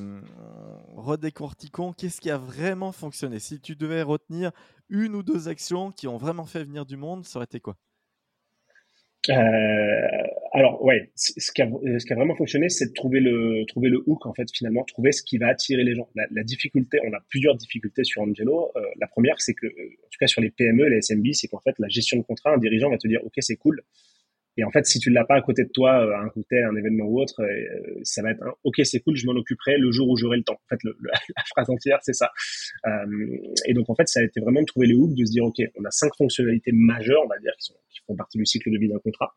redécortiquons 0.96 1.92
qu'est-ce 1.92 2.20
qui 2.20 2.30
a 2.30 2.38
vraiment 2.38 2.92
fonctionné? 2.92 3.38
Si 3.38 3.60
tu 3.60 3.76
devais 3.76 4.02
retenir 4.02 4.50
une 4.88 5.14
ou 5.14 5.22
deux 5.22 5.48
actions 5.48 5.92
qui 5.92 6.08
ont 6.08 6.16
vraiment 6.16 6.46
fait 6.46 6.64
venir 6.64 6.84
du 6.84 6.96
monde, 6.96 7.24
ça 7.24 7.38
aurait 7.38 7.44
été 7.44 7.60
quoi? 7.60 7.76
Euh, 9.30 9.34
alors 10.52 10.82
ouais, 10.82 11.10
ce 11.14 11.52
qui, 11.52 11.60
a, 11.60 11.66
ce 11.66 12.06
qui 12.06 12.12
a 12.12 12.16
vraiment 12.16 12.34
fonctionné, 12.34 12.68
c'est 12.68 12.86
de 12.86 12.92
trouver 12.94 13.20
le 13.20 13.64
trouver 13.66 13.90
le 13.90 14.02
hook 14.06 14.24
en 14.26 14.32
fait 14.32 14.48
finalement, 14.54 14.84
trouver 14.84 15.12
ce 15.12 15.22
qui 15.22 15.38
va 15.38 15.48
attirer 15.48 15.84
les 15.84 15.94
gens. 15.94 16.08
La, 16.14 16.42
difficulté, 16.44 16.98
on 17.04 17.12
a 17.12 17.20
plusieurs 17.28 17.56
difficultés 17.56 18.04
sur 18.04 18.22
Angelo. 18.22 18.70
Euh, 18.76 18.80
la 18.98 19.06
première, 19.06 19.40
c'est 19.40 19.54
que 19.54 19.66
euh, 19.66 19.70
en 19.70 20.08
tout 20.10 20.18
cas 20.18 20.28
sur 20.28 20.40
les 20.40 20.50
PME, 20.50 20.88
les 20.88 21.02
SMB, 21.02 21.26
c'est 21.32 21.48
qu'en 21.48 21.60
fait 21.60 21.74
la 21.78 21.88
gestion 21.88 22.16
de 22.16 22.22
contrat, 22.22 22.54
un 22.54 22.58
dirigeant 22.58 22.90
va 22.90 22.96
te 22.96 23.06
dire 23.06 23.20
ok 23.24 23.34
c'est 23.40 23.56
cool, 23.56 23.82
et 24.58 24.64
en 24.64 24.72
fait, 24.72 24.84
si 24.86 24.98
tu 24.98 25.10
ne 25.10 25.14
l'as 25.14 25.24
pas 25.24 25.36
à 25.36 25.40
côté 25.40 25.62
de 25.62 25.70
toi, 25.72 26.04
euh, 26.04 26.20
un 26.20 26.28
cocktail, 26.30 26.64
un 26.64 26.74
événement 26.74 27.04
ou 27.04 27.20
autre, 27.20 27.40
euh, 27.42 28.00
ça 28.02 28.22
va 28.22 28.32
être 28.32 28.42
un 28.42 28.52
OK, 28.64 28.74
c'est 28.82 28.98
cool, 28.98 29.14
je 29.14 29.24
m'en 29.24 29.34
occuperai 29.34 29.78
le 29.78 29.92
jour 29.92 30.08
où 30.08 30.16
j'aurai 30.16 30.36
le 30.36 30.42
temps. 30.42 30.54
En 30.54 30.68
fait, 30.68 30.82
le, 30.82 30.96
la 31.00 31.42
phrase 31.54 31.70
entière, 31.70 31.98
c'est 32.02 32.12
ça. 32.12 32.32
Euh, 32.84 33.06
et 33.66 33.72
donc, 33.72 33.88
en 33.88 33.94
fait, 33.94 34.08
ça 34.08 34.18
a 34.18 34.24
été 34.24 34.40
vraiment 34.40 34.60
de 34.60 34.66
trouver 34.66 34.88
les 34.88 34.94
hooks, 34.94 35.14
de 35.14 35.24
se 35.24 35.30
dire 35.30 35.44
OK, 35.44 35.58
on 35.76 35.84
a 35.84 35.90
cinq 35.92 36.10
fonctionnalités 36.18 36.72
majeures, 36.74 37.22
on 37.24 37.28
va 37.28 37.38
dire, 37.38 37.52
qui, 37.56 37.66
sont, 37.66 37.74
qui 37.88 38.00
font 38.04 38.16
partie 38.16 38.36
du 38.36 38.46
cycle 38.46 38.72
de 38.72 38.78
vie 38.78 38.88
d'un 38.88 38.98
contrat, 38.98 39.32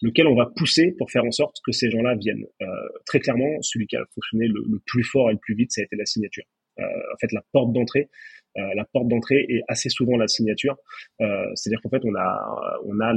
lequel 0.00 0.26
on 0.26 0.34
va 0.34 0.50
pousser 0.56 0.94
pour 0.96 1.10
faire 1.10 1.24
en 1.24 1.32
sorte 1.32 1.58
que 1.66 1.72
ces 1.72 1.90
gens-là 1.90 2.14
viennent. 2.14 2.46
Euh, 2.62 2.66
très 3.04 3.20
clairement, 3.20 3.60
celui 3.60 3.86
qui 3.86 3.96
a 3.96 4.04
fonctionné 4.14 4.48
le, 4.48 4.64
le, 4.66 4.80
plus 4.86 5.04
fort 5.04 5.28
et 5.28 5.34
le 5.34 5.38
plus 5.38 5.54
vite, 5.54 5.70
ça 5.70 5.82
a 5.82 5.84
été 5.84 5.96
la 5.96 6.06
signature. 6.06 6.44
Euh, 6.78 6.84
en 6.84 7.16
fait, 7.20 7.30
la 7.32 7.42
porte 7.52 7.74
d'entrée, 7.74 8.08
la 8.54 8.84
porte 8.84 9.08
d'entrée 9.08 9.46
est 9.48 9.62
assez 9.68 9.88
souvent 9.88 10.18
la 10.18 10.28
signature. 10.28 10.76
C'est-à-dire 11.18 11.80
qu'en 11.82 11.88
fait, 11.88 12.02
on 12.04 12.14
a, 12.14 12.80
on 12.84 13.00
a 13.00 13.14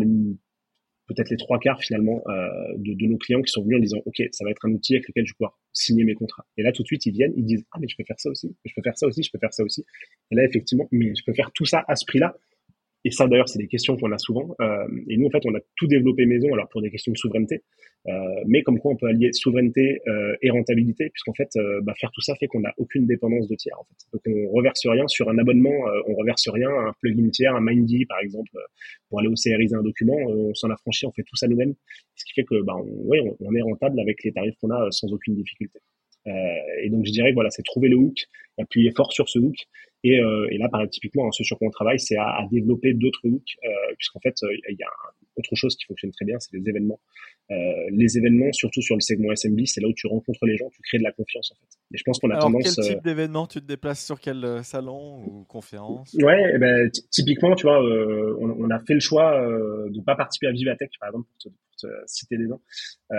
peut-être 1.07 1.29
les 1.29 1.37
trois 1.37 1.59
quarts 1.59 1.81
finalement 1.81 2.23
euh, 2.27 2.49
de, 2.77 2.93
de, 2.93 3.05
nos 3.05 3.17
clients 3.17 3.41
qui 3.41 3.51
sont 3.51 3.63
venus 3.63 3.77
en 3.77 3.81
disant 3.81 4.01
ok 4.05 4.21
ça 4.31 4.43
va 4.43 4.51
être 4.51 4.65
un 4.65 4.71
outil 4.71 4.95
avec 4.95 5.07
lequel 5.07 5.25
je 5.25 5.31
vais 5.31 5.37
pouvoir 5.37 5.59
signer 5.73 6.03
mes 6.03 6.15
contrats. 6.15 6.45
Et 6.57 6.63
là 6.63 6.71
tout 6.71 6.83
de 6.83 6.87
suite 6.87 7.05
ils 7.05 7.13
viennent 7.13 7.33
ils 7.35 7.45
disent 7.45 7.65
ah 7.71 7.77
mais 7.79 7.87
je 7.87 7.95
peux 7.95 8.03
faire 8.03 8.19
ça 8.19 8.29
aussi 8.29 8.55
je 8.65 8.73
peux 8.75 8.81
faire 8.81 8.97
ça 8.97 9.07
aussi 9.07 9.23
je 9.23 9.31
peux 9.31 9.39
faire 9.39 9.53
ça 9.53 9.63
aussi. 9.63 9.85
Et 10.31 10.35
là 10.35 10.43
effectivement 10.43 10.87
mais 10.91 11.13
je 11.15 11.23
peux 11.25 11.33
faire 11.33 11.51
tout 11.51 11.65
ça 11.65 11.83
à 11.87 11.95
ce 11.95 12.05
prix 12.05 12.19
là 12.19 12.35
et 13.05 13.11
ça, 13.11 13.27
d'ailleurs, 13.27 13.47
c'est 13.47 13.59
des 13.59 13.67
questions 13.67 13.95
qu'on 13.97 14.11
a 14.11 14.17
souvent. 14.17 14.55
Euh, 14.59 14.87
et 15.07 15.17
nous, 15.17 15.27
en 15.27 15.29
fait, 15.29 15.45
on 15.45 15.53
a 15.53 15.59
tout 15.75 15.85
développé 15.85 16.25
maison, 16.25 16.51
alors 16.51 16.67
pour 16.69 16.81
des 16.81 16.89
questions 16.89 17.11
de 17.11 17.17
souveraineté, 17.17 17.61
euh, 18.07 18.11
mais 18.47 18.63
comme 18.63 18.79
quoi 18.79 18.93
on 18.93 18.95
peut 18.95 19.05
allier 19.05 19.31
souveraineté 19.31 20.01
euh, 20.07 20.35
et 20.41 20.49
rentabilité, 20.49 21.11
puisqu'en 21.11 21.35
fait, 21.35 21.49
bah, 21.83 21.93
faire 21.99 22.09
tout 22.11 22.21
ça 22.21 22.33
fait 22.35 22.47
qu'on 22.47 22.61
n'a 22.61 22.73
aucune 22.77 23.05
dépendance 23.05 23.47
de 23.47 23.55
tiers. 23.55 23.79
En 23.79 23.83
fait. 23.83 23.95
Donc, 24.11 24.35
on 24.35 24.51
reverse 24.51 24.87
rien 24.87 25.07
sur 25.07 25.29
un 25.29 25.37
abonnement, 25.37 25.85
on 26.07 26.15
reverse 26.15 26.49
rien 26.49 26.69
un 26.69 26.93
plugin 26.99 27.29
tiers, 27.29 27.55
un 27.55 27.61
Mindy, 27.61 28.05
par 28.05 28.19
exemple, 28.21 28.49
pour 29.09 29.19
aller 29.19 29.29
OCRiser 29.29 29.75
un 29.75 29.83
document, 29.83 30.17
on 30.27 30.55
s'en 30.55 30.71
affranchit, 30.71 31.05
on 31.05 31.11
fait 31.11 31.23
tout 31.23 31.35
ça 31.35 31.47
nous-mêmes, 31.47 31.75
ce 32.15 32.25
qui 32.25 32.33
fait 32.33 32.43
que, 32.43 32.63
bah, 32.63 32.73
on, 32.75 33.53
est 33.53 33.61
rentable 33.61 33.99
avec 33.99 34.23
les 34.23 34.31
tarifs 34.31 34.55
qu'on 34.59 34.71
a 34.71 34.89
sans 34.89 35.13
aucune 35.13 35.35
difficulté. 35.35 35.77
et 36.25 36.89
donc, 36.89 37.05
je 37.05 37.11
dirais 37.11 37.33
voilà, 37.33 37.51
c'est 37.51 37.63
trouver 37.63 37.89
le 37.89 37.97
hook, 37.97 38.17
appuyer 38.57 38.91
fort 38.95 39.13
sur 39.13 39.29
ce 39.29 39.37
hook 39.37 39.55
et, 40.05 40.19
euh, 40.19 40.47
et 40.51 40.59
là, 40.59 40.69
par 40.69 40.87
typiquement, 40.87 41.25
hein, 41.25 41.31
ce 41.31 41.43
sur 41.43 41.57
quoi 41.57 41.67
on 41.67 41.71
travaille, 41.71 41.99
c'est 41.99 42.15
à, 42.15 42.27
à, 42.27 42.47
développer 42.51 42.93
d'autres 42.93 43.21
hooks, 43.23 43.57
euh, 43.63 43.69
puisqu'en 43.97 44.19
fait, 44.19 44.35
euh, 44.43 44.53
il 44.69 44.77
y 44.77 44.83
a 44.83 44.91
autre 45.35 45.55
chose 45.55 45.75
qui 45.75 45.85
fonctionne 45.85 46.11
très 46.11 46.25
bien, 46.25 46.37
c'est 46.39 46.55
les 46.55 46.69
événements. 46.69 46.99
Les 47.49 48.17
événements, 48.17 48.51
surtout 48.53 48.81
sur 48.81 48.95
le 48.95 49.01
segment 49.01 49.31
SMB, 49.35 49.61
c'est 49.65 49.81
là 49.81 49.87
où 49.87 49.93
tu 49.93 50.07
rencontres 50.07 50.45
les 50.45 50.57
gens, 50.57 50.69
tu 50.69 50.81
crées 50.81 50.97
de 50.97 51.03
la 51.03 51.11
confiance 51.11 51.51
en 51.51 51.55
fait. 51.55 51.77
Et 51.93 51.97
je 51.97 52.03
pense 52.03 52.19
qu'on 52.19 52.29
a 52.29 52.35
Alors, 52.35 52.45
tendance. 52.45 52.75
Quel 52.75 52.85
type 52.85 53.03
d'événement 53.03 53.45
tu 53.45 53.61
te 53.61 53.67
déplaces 53.67 54.03
sur 54.03 54.19
quel 54.19 54.63
salon 54.63 55.23
ou 55.23 55.43
conférence? 55.43 56.15
Ouais, 56.15 56.53
eh 56.55 56.57
ben, 56.57 56.89
typiquement, 57.11 57.53
tu 57.55 57.67
vois, 57.67 57.79
on, 58.39 58.69
a 58.71 58.79
fait 58.79 58.95
le 58.95 58.99
choix 58.99 59.39
de 59.89 60.01
pas 60.01 60.15
participer 60.15 60.47
à 60.47 60.51
Vivatech, 60.53 60.89
par 60.99 61.09
exemple, 61.09 61.27
pour 61.43 61.51
citer 62.05 62.37
des 62.37 62.47
noms. 62.47 62.61
Euh, 63.11 63.15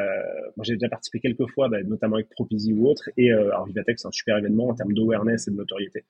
moi, 0.56 0.64
j'ai 0.64 0.74
déjà 0.74 0.88
participé 0.88 1.20
quelques 1.20 1.48
fois, 1.50 1.68
bah, 1.68 1.82
notamment 1.82 2.16
avec 2.16 2.28
Propizy 2.30 2.72
ou 2.72 2.88
autre. 2.88 3.08
Et 3.16 3.32
euh, 3.32 3.50
alors 3.50 3.66
Vivatech, 3.66 3.98
c'est 3.98 4.08
un 4.08 4.12
super 4.12 4.38
événement 4.38 4.68
en 4.68 4.74
termes 4.74 4.92
d'awareness 4.92 5.48
et 5.48 5.50
de 5.50 5.56
notoriété. 5.56 6.04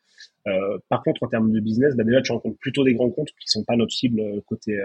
Euh, 0.46 0.78
par 0.88 1.02
contre, 1.02 1.22
en 1.22 1.28
termes 1.28 1.52
de 1.52 1.60
business, 1.60 1.94
bah, 1.96 2.04
déjà, 2.04 2.22
tu 2.22 2.32
rencontres 2.32 2.58
plutôt 2.58 2.84
des 2.84 2.94
grands 2.94 3.10
comptes 3.10 3.30
qui 3.40 3.48
sont 3.48 3.64
pas 3.64 3.76
notre 3.76 3.92
cible 3.92 4.42
côté 4.46 4.78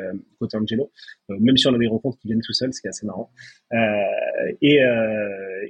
Angelo. 0.54 0.92
Même 1.30 1.58
si 1.58 1.68
on 1.68 1.74
a 1.74 1.78
des 1.78 1.88
rencontres 1.88 2.18
qui 2.20 2.28
viennent 2.28 2.42
tout 2.42 2.54
seuls, 2.54 2.74
ce 2.74 2.82
qui 2.82 2.88
est 2.88 2.90
assez 2.90 3.06
marrant. 3.06 3.32
et 4.62 4.80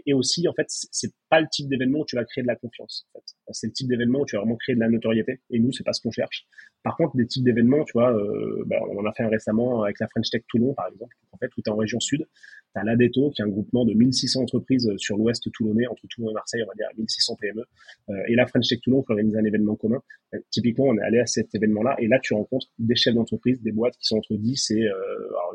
et 0.06 0.13
aussi, 0.13 0.47
en 0.47 0.54
fait, 0.54 0.65
c'est 0.67 1.12
pas 1.30 1.41
le 1.41 1.47
type 1.51 1.67
d'événement 1.69 1.99
où 1.99 2.06
tu 2.06 2.15
vas 2.15 2.25
créer 2.25 2.41
de 2.41 2.47
la 2.47 2.56
confiance. 2.56 3.08
En 3.13 3.19
fait. 3.19 3.31
C'est 3.51 3.67
le 3.67 3.73
type 3.73 3.88
d'événement 3.88 4.21
où 4.21 4.25
tu 4.25 4.36
vas 4.36 4.41
vraiment 4.41 4.56
créer 4.56 4.75
de 4.75 4.80
la 4.80 4.89
notoriété. 4.89 5.41
Et 5.49 5.60
nous, 5.60 5.71
c'est 5.71 5.84
pas 5.84 5.93
ce 5.93 6.01
qu'on 6.01 6.12
cherche. 6.12 6.45
Par 6.84 6.95
contre, 6.95 7.15
des 7.17 7.27
types 7.27 7.43
d'événements, 7.43 7.84
tu 7.84 7.93
vois, 7.93 8.13
bah, 8.65 8.77
on 8.89 8.99
en 8.99 9.06
a 9.06 9.13
fait 9.13 9.23
un 9.23 9.30
récemment 9.30 9.84
avec 9.84 9.99
la 9.99 10.08
French 10.08 10.30
Tech 10.30 10.43
Toulon, 10.47 10.73
par 10.73 10.88
exemple. 10.88 11.15
En 11.32 11.38
fait, 11.38 11.47
où 11.58 11.62
tu 11.62 11.69
es 11.69 11.69
en 11.69 11.75
région 11.75 11.99
sud, 11.99 12.25
tu 12.73 12.80
as 12.80 12.84
l'ADETO, 12.84 13.32
qui 13.32 13.41
est 13.41 13.45
un 13.45 13.49
groupement 13.49 13.86
de 13.86 13.93
1600 13.93 14.41
entreprises 14.41 14.89
sur 14.97 15.17
l'ouest 15.17 15.51
toulonnais, 15.51 15.88
entre 15.88 16.08
Toulon 16.08 16.30
et 16.30 16.34
Marseille, 16.34 16.63
on 16.63 16.67
va 16.67 16.73
dire 16.75 16.88
1600 16.97 17.36
PME, 17.39 17.63
euh, 18.10 18.23
et 18.27 18.36
la 18.36 18.47
French 18.47 18.67
Tech 18.67 18.80
Toulon 18.82 19.04
qui 19.04 19.12
organise 19.12 19.36
un 19.36 19.43
événement 19.43 19.75
commun. 19.75 20.01
Euh, 20.34 20.39
typiquement, 20.49 20.86
on 20.86 20.97
est 20.97 21.04
allé 21.04 21.19
à 21.19 21.25
cet 21.25 21.54
événement-là, 21.54 21.95
et 21.99 22.08
là, 22.08 22.19
tu 22.21 22.34
rencontres 22.34 22.67
des 22.80 22.95
chefs 22.95 23.13
d'entreprise, 23.13 23.62
des 23.62 23.71
boîtes 23.71 23.97
qui 23.97 24.08
sont 24.08 24.17
entre 24.17 24.36
10 24.36 24.71
et, 24.71 24.84
euh, 24.84 24.93
alors, 25.30 25.54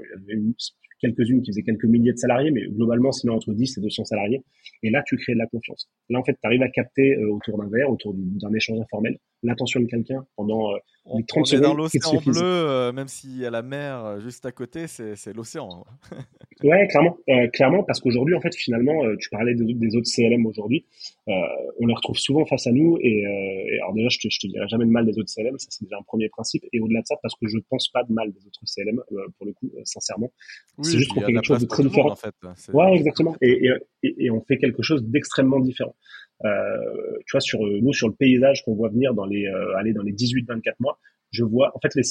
quelques-unes 1.00 1.42
qui 1.42 1.50
faisaient 1.50 1.62
quelques 1.62 1.84
milliers 1.84 2.12
de 2.12 2.18
salariés, 2.18 2.50
mais 2.50 2.66
globalement, 2.66 3.12
sinon 3.12 3.34
entre 3.34 3.52
10 3.52 3.78
et 3.78 3.80
200 3.80 4.04
salariés. 4.04 4.42
Et 4.82 4.90
là, 4.90 5.02
tu 5.06 5.16
crées 5.16 5.34
de 5.34 5.38
la 5.38 5.46
confiance. 5.46 5.88
Là, 6.08 6.18
en 6.18 6.24
fait, 6.24 6.32
tu 6.34 6.46
arrives 6.46 6.62
à 6.62 6.68
capter 6.68 7.16
euh, 7.16 7.30
autour 7.30 7.58
d'un 7.58 7.68
verre, 7.68 7.90
autour 7.90 8.14
d'un 8.14 8.52
échange 8.54 8.80
informel, 8.80 9.18
l'attention 9.42 9.80
de 9.80 9.86
quelqu'un 9.86 10.26
pendant 10.36 10.72
euh, 10.72 10.78
on, 11.06 11.22
30 11.22 11.46
on. 11.52 11.56
Est 11.56 11.60
dans 11.60 11.74
l'océan 11.74 12.20
bleu, 12.24 12.42
euh, 12.42 12.92
même 12.92 13.08
s'il 13.08 13.38
y 13.38 13.46
a 13.46 13.50
la 13.50 13.62
mer 13.62 14.04
euh, 14.04 14.20
juste 14.20 14.44
à 14.46 14.52
côté, 14.52 14.86
c'est 14.86 15.32
l'océan. 15.34 15.84
Hein. 16.12 16.16
ouais, 16.64 16.86
clairement, 16.88 17.16
euh, 17.28 17.48
clairement, 17.48 17.82
parce 17.82 18.00
qu'aujourd'hui, 18.00 18.34
en 18.34 18.40
fait, 18.40 18.54
finalement, 18.54 19.04
euh, 19.04 19.16
tu 19.18 19.28
parlais 19.30 19.54
des, 19.54 19.74
des 19.74 19.96
autres 19.96 20.08
CLM 20.08 20.46
aujourd'hui, 20.46 20.84
on 21.26 21.86
les 21.86 21.94
retrouve 21.94 22.16
souvent 22.16 22.44
face 22.46 22.66
à 22.66 22.72
nous. 22.72 22.98
Et, 23.00 23.22
et 23.22 23.78
alors 23.80 23.94
déjà, 23.94 24.08
je 24.08 24.18
te, 24.18 24.28
je 24.30 24.38
te 24.40 24.46
dirais 24.46 24.68
jamais 24.68 24.84
de 24.84 24.90
mal 24.90 25.06
des 25.06 25.18
autres 25.18 25.32
CLM, 25.34 25.58
ça 25.58 25.68
c'est 25.70 25.84
déjà 25.84 25.96
un 25.98 26.02
premier 26.02 26.28
principe. 26.28 26.64
Et 26.72 26.80
au-delà 26.80 27.00
de 27.00 27.06
ça, 27.06 27.16
parce 27.22 27.34
que 27.34 27.46
je 27.46 27.58
pense 27.68 27.88
pas 27.88 28.04
de 28.04 28.12
mal 28.12 28.32
des 28.32 28.46
autres 28.46 28.60
CLM, 28.64 29.00
pour 29.38 29.46
le 29.46 29.52
coup, 29.52 29.70
sincèrement. 29.84 30.32
Oui, 30.78 30.84
c'est 30.84 30.98
juste 30.98 31.12
qu'on 31.12 31.20
fait 31.20 31.32
quelque 31.32 31.44
chose 31.44 31.60
de 31.60 31.66
très 31.66 31.82
différent. 31.82 32.12
en 32.12 32.16
fait. 32.16 32.34
Ouais, 32.72 32.94
exactement. 32.94 33.34
Et, 33.40 33.68
et, 34.02 34.24
et, 34.26 34.30
on 34.30 34.40
fait 34.42 34.58
quelque 34.58 34.82
chose 34.82 35.02
d'extrêmement 35.04 35.60
différent. 35.60 35.94
Euh, 36.44 37.18
tu 37.26 37.32
vois, 37.32 37.40
sur 37.40 37.60
nous, 37.60 37.92
sur 37.92 38.08
le 38.08 38.14
paysage 38.14 38.64
qu'on 38.64 38.74
voit 38.74 38.90
venir 38.90 39.14
dans 39.14 39.24
les, 39.24 39.46
euh, 39.46 39.76
aller 39.76 39.92
dans 39.92 40.02
les 40.02 40.12
18-24 40.12 40.74
mois, 40.80 40.98
je 41.30 41.44
vois, 41.44 41.72
en 41.74 41.80
fait, 41.80 41.94
les, 41.94 42.02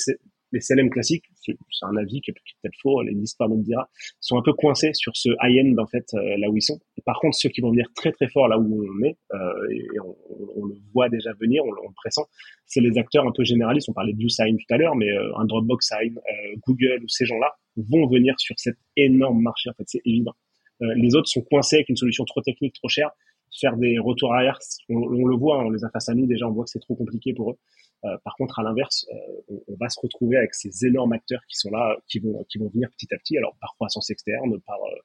les 0.51 0.61
CLM 0.61 0.89
classiques, 0.89 1.25
c'est 1.35 1.55
un 1.81 1.95
avis 1.97 2.21
qui 2.21 2.31
est, 2.31 2.33
peut-être 2.33 2.75
faux, 2.81 3.01
les 3.01 3.13
l'histoire 3.13 3.49
nous 3.49 3.57
le 3.57 3.63
dira, 3.63 3.89
sont 4.19 4.37
un 4.37 4.41
peu 4.41 4.53
coincés 4.53 4.91
sur 4.93 5.15
ce 5.15 5.29
high-end 5.41 5.75
en 5.81 5.87
fait 5.87 6.05
euh, 6.13 6.37
là 6.37 6.49
où 6.49 6.55
ils 6.55 6.61
sont. 6.61 6.79
Et 6.97 7.01
par 7.01 7.19
contre, 7.19 7.37
ceux 7.37 7.49
qui 7.49 7.61
vont 7.61 7.71
venir 7.71 7.87
très 7.95 8.11
très 8.11 8.27
fort 8.29 8.47
là 8.47 8.57
où 8.57 8.83
on 8.83 9.03
est, 9.05 9.17
euh, 9.33 9.69
et 9.71 9.99
on, 9.99 10.15
on, 10.55 10.65
le 10.65 10.75
voit 10.93 11.09
déjà 11.09 11.31
venir, 11.39 11.63
on, 11.65 11.71
le 11.71 11.93
pressent, 11.95 12.27
c'est 12.65 12.81
les 12.81 12.97
acteurs 12.97 13.27
un 13.27 13.31
peu 13.31 13.43
généralistes. 13.43 13.89
On 13.89 13.93
parlait 13.93 14.13
de 14.13 14.27
Sign 14.27 14.57
tout 14.57 14.73
à 14.73 14.77
l'heure, 14.77 14.95
mais 14.95 15.09
euh, 15.09 15.37
un 15.37 15.45
Dropbox 15.45 15.87
Sign, 15.87 16.17
euh, 16.17 16.55
Google 16.65 17.03
ou 17.03 17.07
ces 17.07 17.25
gens-là 17.25 17.53
vont 17.75 18.07
venir 18.07 18.35
sur 18.37 18.55
cet 18.57 18.77
énorme 18.95 19.41
marché. 19.41 19.69
En 19.69 19.73
fait, 19.73 19.83
c'est 19.87 20.01
évident. 20.05 20.33
les 20.79 21.15
autres 21.15 21.27
sont 21.27 21.41
coincés 21.41 21.77
avec 21.77 21.89
une 21.89 21.97
solution 21.97 22.23
trop 22.25 22.41
technique, 22.41 22.73
trop 22.75 22.89
chère 22.89 23.11
faire 23.59 23.77
des 23.77 23.99
retours 23.99 24.33
arrière, 24.33 24.59
on, 24.89 24.95
on 24.95 25.25
le 25.25 25.35
voit, 25.35 25.59
on 25.59 25.69
les 25.69 25.83
a 25.83 25.89
face 25.89 26.09
à 26.09 26.13
nous 26.13 26.25
déjà, 26.25 26.47
on 26.47 26.51
voit 26.51 26.65
que 26.65 26.69
c'est 26.69 26.79
trop 26.79 26.95
compliqué 26.95 27.33
pour 27.33 27.51
eux. 27.51 27.57
Euh, 28.03 28.17
par 28.23 28.35
contre, 28.35 28.59
à 28.59 28.63
l'inverse, 28.63 29.07
euh, 29.11 29.41
on, 29.49 29.73
on, 29.73 29.75
va 29.79 29.89
se 29.89 29.99
retrouver 29.99 30.37
avec 30.37 30.53
ces 30.53 30.85
énormes 30.85 31.13
acteurs 31.13 31.41
qui 31.47 31.55
sont 31.55 31.71
là, 31.71 31.97
qui 32.07 32.19
vont, 32.19 32.45
qui 32.49 32.59
vont 32.59 32.69
venir 32.69 32.89
petit 32.91 33.07
à 33.13 33.17
petit, 33.17 33.37
alors 33.37 33.55
par 33.59 33.73
croissance 33.75 34.09
externe, 34.11 34.59
par, 34.67 34.77
euh, 34.83 34.95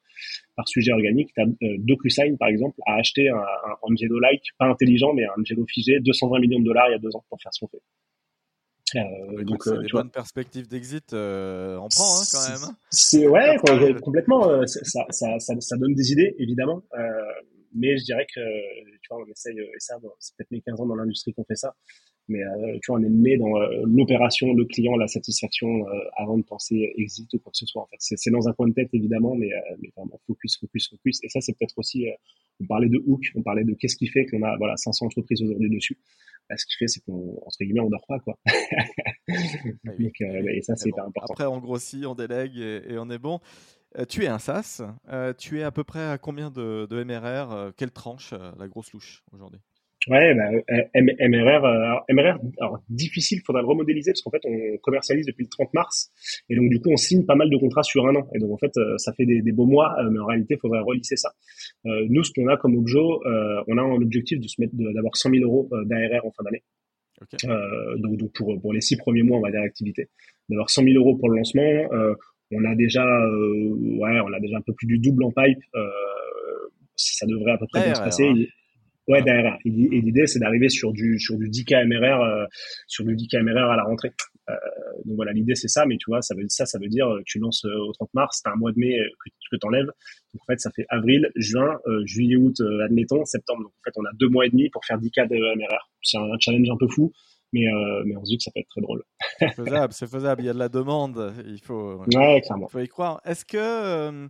par 0.56 0.68
sujet 0.68 0.92
organique. 0.92 1.30
As, 1.38 1.46
DocuSign, 1.78 2.36
par 2.36 2.48
exemple, 2.48 2.78
a 2.86 2.96
acheté 2.96 3.28
un, 3.30 3.36
un 3.36 3.76
Angelo-like, 3.82 4.42
pas 4.58 4.66
intelligent, 4.66 5.14
mais 5.14 5.24
un 5.24 5.40
Angelo 5.40 5.64
figé, 5.66 6.00
220 6.00 6.40
millions 6.40 6.58
de 6.58 6.64
dollars 6.64 6.88
il 6.88 6.92
y 6.92 6.94
a 6.94 6.98
deux 6.98 7.14
ans 7.16 7.24
pour 7.28 7.40
faire 7.40 7.54
ce 7.54 7.60
qu'on 7.60 7.68
fait. 7.68 7.82
Euh, 8.96 9.44
donc, 9.44 9.66
euh, 9.66 9.82
des 9.82 9.88
bonnes 9.88 10.10
perspectives 10.10 10.68
d'exit, 10.68 11.12
euh, 11.12 11.76
on 11.76 11.88
prend 11.88 12.20
hein, 12.20 12.24
quand 12.30 12.48
même. 12.48 12.64
Hein. 12.64 12.76
C'est 12.90 13.26
ouais, 13.26 13.56
complètement. 14.02 14.66
Ça, 14.66 15.04
ça, 15.10 15.38
ça, 15.38 15.54
ça, 15.60 15.76
donne 15.76 15.94
des 15.94 16.12
idées, 16.12 16.34
évidemment. 16.38 16.82
Euh, 17.70 17.76
mais 17.76 17.96
je 17.96 18.04
dirais 18.04 18.26
que, 18.34 18.40
tu 19.00 19.08
vois, 19.10 19.22
on 19.22 19.30
essaye, 19.30 19.58
et 19.58 19.78
ça, 19.78 19.98
bon, 19.98 20.10
c'est 20.18 20.36
peut-être 20.36 20.50
mes 20.50 20.60
15 20.60 20.80
ans 20.80 20.86
dans 20.86 20.96
l'industrie 20.96 21.32
qu'on 21.32 21.44
fait 21.44 21.56
ça, 21.56 21.74
mais 22.30 22.44
euh, 22.44 22.78
tu 22.80 22.92
vois, 22.92 23.00
on 23.00 23.02
est 23.02 23.08
né 23.08 23.36
dans 23.36 23.60
euh, 23.60 23.82
l'opération, 23.84 24.54
le 24.54 24.64
client, 24.64 24.96
la 24.96 25.08
satisfaction 25.08 25.86
euh, 25.88 25.92
avant 26.16 26.38
de 26.38 26.44
penser 26.44 26.92
exit 26.96 27.32
ou 27.34 27.38
quoi 27.40 27.50
que 27.50 27.58
ce 27.58 27.66
soit. 27.66 27.82
En 27.82 27.86
fait, 27.86 27.96
c'est 27.98 28.30
dans 28.30 28.48
un 28.48 28.52
coin 28.52 28.68
de 28.68 28.72
tête 28.72 28.88
évidemment, 28.92 29.34
mais, 29.34 29.50
mais 29.80 29.90
vraiment 29.96 30.20
focus, 30.26 30.58
focus, 30.58 30.90
focus. 30.90 31.18
Et 31.24 31.28
ça, 31.28 31.40
c'est 31.40 31.58
peut-être 31.58 31.76
aussi, 31.76 32.06
on 32.60 32.66
parlait 32.66 32.88
de 32.88 33.02
hook, 33.04 33.22
on 33.34 33.42
parlait 33.42 33.64
de 33.64 33.74
qu'est-ce 33.74 33.96
qui 33.96 34.06
fait 34.06 34.26
qu'on 34.26 34.44
a 34.44 34.56
voilà 34.58 34.76
500 34.76 35.06
entreprises 35.06 35.42
aujourd'hui 35.42 35.70
dessus. 35.70 35.98
Bah, 36.48 36.56
ce 36.56 36.66
qui 36.66 36.76
fait, 36.78 36.86
c'est 36.86 37.00
qu'on 37.00 37.36
entre 37.44 37.58
guillemets, 37.60 37.80
on 37.80 37.90
dort 37.90 38.06
pas 38.06 38.20
quoi. 38.20 38.38
Ah 38.46 38.52
Donc, 39.98 40.20
et 40.20 40.62
ça, 40.62 40.76
c'est 40.76 40.88
hyper 40.88 41.04
important. 41.04 41.32
Après, 41.32 41.46
on 41.46 41.58
grossit, 41.58 42.06
on 42.06 42.14
délègue 42.14 42.56
et, 42.56 42.92
et 42.92 42.98
on 42.98 43.10
est 43.10 43.18
bon. 43.18 43.40
Euh, 43.98 44.04
tu 44.04 44.24
es 44.24 44.28
un 44.28 44.38
SaaS. 44.38 44.82
Euh, 45.12 45.32
tu 45.36 45.60
es 45.60 45.62
à 45.62 45.70
peu 45.70 45.84
près 45.84 46.04
à 46.04 46.18
combien 46.18 46.50
de, 46.50 46.86
de 46.88 47.04
MRR 47.04 47.72
Quelle 47.76 47.90
tranche, 47.90 48.34
la 48.58 48.68
grosse 48.68 48.92
louche 48.92 49.22
aujourd'hui? 49.32 49.60
Ouais, 50.08 50.34
bah, 50.34 50.48
MRR, 50.94 51.64
alors, 51.66 52.04
MRR, 52.08 52.38
alors 52.58 52.78
difficile, 52.88 53.42
faudra 53.44 53.60
le 53.60 53.68
remodéliser 53.68 54.12
parce 54.12 54.22
qu'en 54.22 54.30
fait 54.30 54.40
on 54.46 54.78
commercialise 54.78 55.26
depuis 55.26 55.44
le 55.44 55.50
30 55.50 55.74
mars 55.74 56.10
et 56.48 56.56
donc 56.56 56.70
du 56.70 56.80
coup 56.80 56.88
on 56.90 56.96
signe 56.96 57.26
pas 57.26 57.34
mal 57.34 57.50
de 57.50 57.56
contrats 57.58 57.82
sur 57.82 58.06
un 58.06 58.16
an 58.16 58.26
et 58.34 58.38
donc 58.38 58.50
en 58.50 58.56
fait 58.56 58.72
ça 58.96 59.12
fait 59.12 59.26
des, 59.26 59.42
des 59.42 59.52
beaux 59.52 59.66
mois, 59.66 59.94
mais 60.10 60.18
en 60.18 60.24
réalité 60.24 60.54
il 60.54 60.58
faudrait 60.58 60.80
relisser 60.80 61.16
ça. 61.16 61.32
Euh, 61.86 62.06
nous, 62.08 62.24
ce 62.24 62.32
qu'on 62.32 62.48
a 62.48 62.56
comme 62.56 62.76
Objo, 62.76 63.22
euh, 63.26 63.62
on 63.68 63.78
a 63.78 63.82
un 63.82 63.92
objectif 63.92 64.40
de 64.40 64.48
se 64.48 64.60
mettre 64.60 64.74
d'avoir 64.74 65.16
100 65.16 65.30
000 65.30 65.44
euros 65.44 65.68
d'ARR 65.84 66.24
en 66.24 66.30
fin 66.30 66.44
d'année. 66.44 66.62
Euh, 67.44 67.96
donc, 67.98 68.16
donc 68.16 68.32
pour, 68.32 68.60
pour 68.60 68.72
les 68.72 68.80
six 68.80 68.96
premiers 68.96 69.22
mois, 69.22 69.38
on 69.38 69.42
va 69.42 69.50
dire 69.50 69.60
d'activité, 69.62 70.08
d'avoir 70.48 70.70
100 70.70 70.84
000 70.84 70.96
euros 70.96 71.16
pour 71.16 71.28
le 71.30 71.36
lancement. 71.36 71.88
Euh, 71.92 72.14
on 72.52 72.64
a 72.64 72.74
déjà, 72.74 73.04
euh, 73.04 73.74
ouais, 73.98 74.20
on 74.20 74.32
a 74.32 74.40
déjà 74.40 74.56
un 74.56 74.62
peu 74.62 74.74
plus 74.74 74.86
du 74.86 74.98
double 74.98 75.24
en 75.24 75.30
pipe. 75.30 75.58
Euh, 75.74 75.88
ça 76.96 77.26
devrait 77.26 77.52
à 77.52 77.58
peu 77.58 77.66
près 77.72 77.84
bien 77.84 77.94
se 77.94 78.00
passer. 78.00 78.48
Ouais, 79.08 79.22
derrière. 79.22 79.56
Et, 79.64 79.70
l'idée, 79.70 80.26
c'est 80.26 80.38
d'arriver 80.38 80.68
sur 80.68 80.92
du 80.92 81.18
sur 81.18 81.36
du 81.36 81.48
10K 81.48 81.86
MRR, 81.86 82.22
euh, 82.22 82.44
sur 82.86 83.04
du 83.04 83.14
10K 83.16 83.42
MRR 83.42 83.70
à 83.70 83.76
la 83.76 83.84
rentrée. 83.84 84.12
Euh, 84.48 84.54
donc 85.04 85.16
voilà, 85.16 85.32
l'idée 85.32 85.54
c'est 85.54 85.68
ça, 85.68 85.86
mais 85.86 85.96
tu 85.96 86.06
vois, 86.08 86.22
ça 86.22 86.34
veut 86.34 86.44
ça, 86.48 86.66
ça 86.66 86.78
veut 86.78 86.88
dire 86.88 87.06
que 87.18 87.22
tu 87.24 87.38
lances 87.38 87.64
au 87.64 87.92
30 87.92 88.10
mars, 88.14 88.42
t'as 88.42 88.52
un 88.52 88.56
mois 88.56 88.72
de 88.72 88.78
mai 88.78 88.98
que, 89.24 89.30
que 89.50 89.56
t'enlèves. 89.56 89.86
Donc 89.86 90.42
en 90.42 90.52
fait, 90.52 90.60
ça 90.60 90.70
fait 90.74 90.84
avril, 90.88 91.30
juin, 91.36 91.78
juillet, 92.04 92.36
août, 92.36 92.60
admettons, 92.84 93.24
septembre. 93.24 93.62
Donc 93.62 93.72
en 93.72 93.82
fait, 93.84 93.92
on 93.96 94.04
a 94.04 94.10
deux 94.14 94.28
mois 94.28 94.46
et 94.46 94.50
demi 94.50 94.68
pour 94.70 94.84
faire 94.84 94.98
10K 94.98 95.28
de 95.28 95.36
MRR. 95.36 95.90
C'est 96.02 96.18
un 96.18 96.38
challenge 96.38 96.68
un 96.70 96.76
peu 96.76 96.88
fou, 96.88 97.12
mais, 97.52 97.66
euh, 97.66 98.02
mais 98.04 98.16
on 98.16 98.24
se 98.24 98.30
dit 98.30 98.38
que 98.38 98.44
ça 98.44 98.50
peut 98.54 98.60
être 98.60 98.68
très 98.68 98.80
drôle. 98.80 99.02
c'est 99.38 99.54
faisable, 99.54 99.92
c'est 99.92 100.10
faisable. 100.10 100.42
Il 100.42 100.46
y 100.46 100.50
a 100.50 100.52
de 100.52 100.58
la 100.58 100.68
demande, 100.68 101.34
il 101.46 101.60
faut, 101.60 101.96
ouais, 101.96 102.40
clairement. 102.40 102.68
Il 102.68 102.72
faut 102.72 102.78
y 102.80 102.88
croire. 102.88 103.20
Est-ce 103.24 103.44
que 103.44 103.58
euh, 103.58 104.28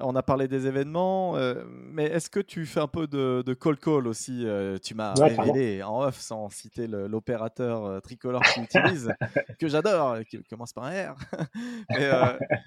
on 0.00 0.14
a 0.14 0.22
parlé 0.22 0.48
des 0.48 0.66
événements, 0.66 1.36
euh, 1.36 1.64
mais 1.66 2.04
est-ce 2.04 2.30
que 2.30 2.40
tu 2.40 2.66
fais 2.66 2.80
un 2.80 2.88
peu 2.88 3.06
de, 3.06 3.42
de 3.44 3.54
call 3.54 3.78
call 3.78 4.06
aussi 4.06 4.46
Tu 4.82 4.94
m'as 4.94 5.14
révélé 5.14 5.82
en 5.82 6.02
off, 6.02 6.18
sans 6.18 6.50
citer 6.50 6.86
l'opérateur 6.86 8.00
tricolore 8.02 8.42
que 8.42 8.54
tu 8.54 8.60
utilises, 8.60 9.12
que 9.60 9.68
j'adore, 9.68 10.18
qui 10.28 10.42
commence 10.44 10.72
par 10.72 10.84
un 10.84 11.12
R. 11.12 11.16
mais, 11.90 12.10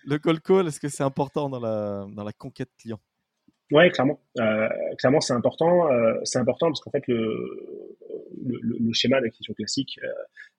le 0.05 0.17
call 0.17 0.41
call, 0.41 0.67
est-ce 0.67 0.79
que 0.79 0.89
c'est 0.89 1.03
important 1.03 1.49
dans 1.49 1.59
la, 1.59 2.05
dans 2.13 2.23
la 2.23 2.33
conquête 2.33 2.69
client? 2.79 2.99
Ouais, 3.71 3.89
clairement. 3.89 4.19
Euh, 4.39 4.67
clairement, 4.97 5.21
c'est 5.21 5.33
important. 5.33 5.89
Euh, 5.89 6.19
c'est 6.23 6.39
important 6.39 6.67
parce 6.67 6.81
qu'en 6.81 6.91
fait, 6.91 7.07
le, 7.07 7.80
le, 8.45 8.77
le, 8.79 8.93
schéma 8.93 9.21
d'acquisition 9.21 9.53
classique, 9.53 9.99
euh, 10.03 10.07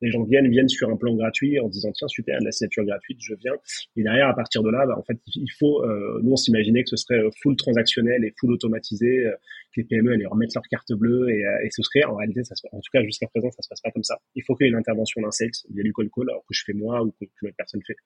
les 0.01 0.11
gens 0.11 0.23
viennent, 0.23 0.49
viennent 0.49 0.69
sur 0.69 0.89
un 0.91 0.97
plan 0.97 1.15
gratuit 1.15 1.59
en 1.61 1.69
disant 1.69 1.93
tiens 1.93 2.09
super, 2.09 2.39
la 2.41 2.53
signature 2.53 2.85
gratuite, 2.85 3.19
je 3.21 3.35
viens. 3.35 3.55
Et 3.97 4.03
derrière, 4.03 4.29
à 4.29 4.35
partir 4.35 4.63
de 4.63 4.71
là, 4.71 4.87
bah, 4.87 4.97
en 4.99 5.03
fait, 5.03 5.19
il 5.35 5.51
faut. 5.59 5.83
Euh, 5.85 6.21
nous, 6.23 6.33
on 6.33 6.37
s'imaginait 6.37 6.83
que 6.83 6.91
ce 6.91 6.97
serait 6.97 7.21
full 7.43 7.57
transactionnel 7.57 8.25
et 8.25 8.33
full 8.39 8.53
automatisé, 8.53 9.27
euh, 9.27 9.33
que 9.75 9.81
les 9.81 9.85
PME 9.85 10.13
allaient 10.13 10.27
remettre 10.27 10.53
leur 10.55 10.65
carte 10.65 10.93
bleue 10.93 11.31
et, 11.31 11.43
et 11.65 11.71
ce 11.71 11.83
serait. 11.83 12.05
En 12.05 12.17
réalité, 12.17 12.45
ça 12.45 12.55
se, 12.55 12.67
en 12.73 12.81
tout 12.81 12.91
cas 12.93 13.03
jusqu'à 13.03 13.27
présent, 13.29 13.51
ça 13.51 13.63
se 13.63 13.69
passe 13.69 13.81
pas 13.81 13.91
comme 13.91 14.05
ça. 14.05 14.19
Il 14.35 14.43
faut 14.45 14.55
qu'il 14.55 14.67
y 14.67 14.69
ait 14.69 14.73
une 14.73 14.79
intervention 14.79 15.21
d'un 15.23 15.31
sales, 15.31 15.51
il 15.71 15.77
y 15.77 15.81
a 15.81 15.83
du 15.83 15.93
call 15.93 16.09
call, 16.15 16.31
alors 16.31 16.43
que 16.43 16.55
je 16.55 16.63
fais 16.65 16.73
moi 16.73 17.03
ou 17.03 17.13
que, 17.13 17.25
que 17.25 17.53
personne 17.57 17.81
fait, 17.87 17.97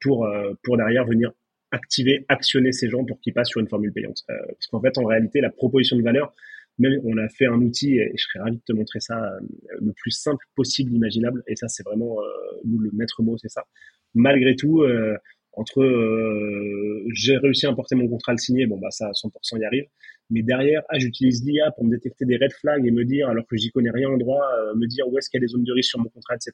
pour 0.00 0.28
pour 0.62 0.76
derrière 0.76 1.06
venir 1.06 1.32
activer, 1.70 2.24
actionner 2.28 2.72
ces 2.72 2.88
gens 2.88 3.04
pour 3.04 3.20
qu'ils 3.20 3.32
passent 3.32 3.48
sur 3.48 3.60
une 3.60 3.68
formule 3.68 3.92
payante. 3.92 4.22
Euh, 4.30 4.34
parce 4.48 4.66
qu'en 4.66 4.80
fait, 4.80 4.98
en 4.98 5.04
réalité, 5.04 5.40
la 5.40 5.50
proposition 5.50 5.96
de 5.96 6.02
valeur, 6.02 6.34
même 6.80 7.00
on 7.04 7.16
a 7.18 7.28
fait 7.28 7.46
un 7.46 7.60
outil, 7.60 7.98
et 7.98 8.12
je 8.16 8.22
serais 8.22 8.40
ravi 8.40 8.56
de 8.56 8.62
te 8.66 8.72
montrer 8.72 9.00
ça, 9.00 9.16
euh, 9.22 9.40
le 9.80 9.92
plus 9.92 10.10
simple 10.10 10.44
possible, 10.56 10.92
imaginable. 10.92 11.42
Et 11.46 11.56
ça, 11.56 11.68
c'est 11.68 11.84
vraiment 11.84 12.20
euh, 12.20 12.26
le 12.64 12.90
maître 12.92 13.22
mot, 13.22 13.36
c'est 13.38 13.50
ça. 13.50 13.64
Malgré 14.14 14.56
tout, 14.56 14.82
entre 15.52 15.84
j'ai 17.14 17.36
réussi 17.36 17.66
à 17.66 17.70
importer 17.70 17.94
mon 17.94 18.08
contrat 18.08 18.32
le 18.32 18.38
signer, 18.38 18.66
bon 18.66 18.76
bah 18.76 18.90
ça 18.90 19.06
à 19.06 19.12
100% 19.12 19.60
y 19.60 19.64
arrive. 19.64 19.84
Mais 20.30 20.42
derrière, 20.42 20.82
ah 20.88 20.98
j'utilise 20.98 21.44
l'IA 21.44 21.70
pour 21.70 21.84
me 21.84 21.90
détecter 21.90 22.24
des 22.24 22.36
red 22.36 22.52
flags 22.52 22.84
et 22.84 22.90
me 22.90 23.04
dire, 23.04 23.28
alors 23.28 23.46
que 23.46 23.56
j'y 23.56 23.70
connais 23.70 23.90
rien 23.90 24.08
en 24.08 24.16
droit, 24.16 24.42
me 24.74 24.86
dire 24.88 25.06
où 25.08 25.16
est-ce 25.16 25.30
qu'il 25.30 25.38
y 25.38 25.44
a 25.44 25.46
des 25.46 25.52
zones 25.52 25.62
de 25.62 25.72
risque 25.72 25.90
sur 25.90 26.00
mon 26.00 26.08
contrat, 26.08 26.34
etc. 26.34 26.52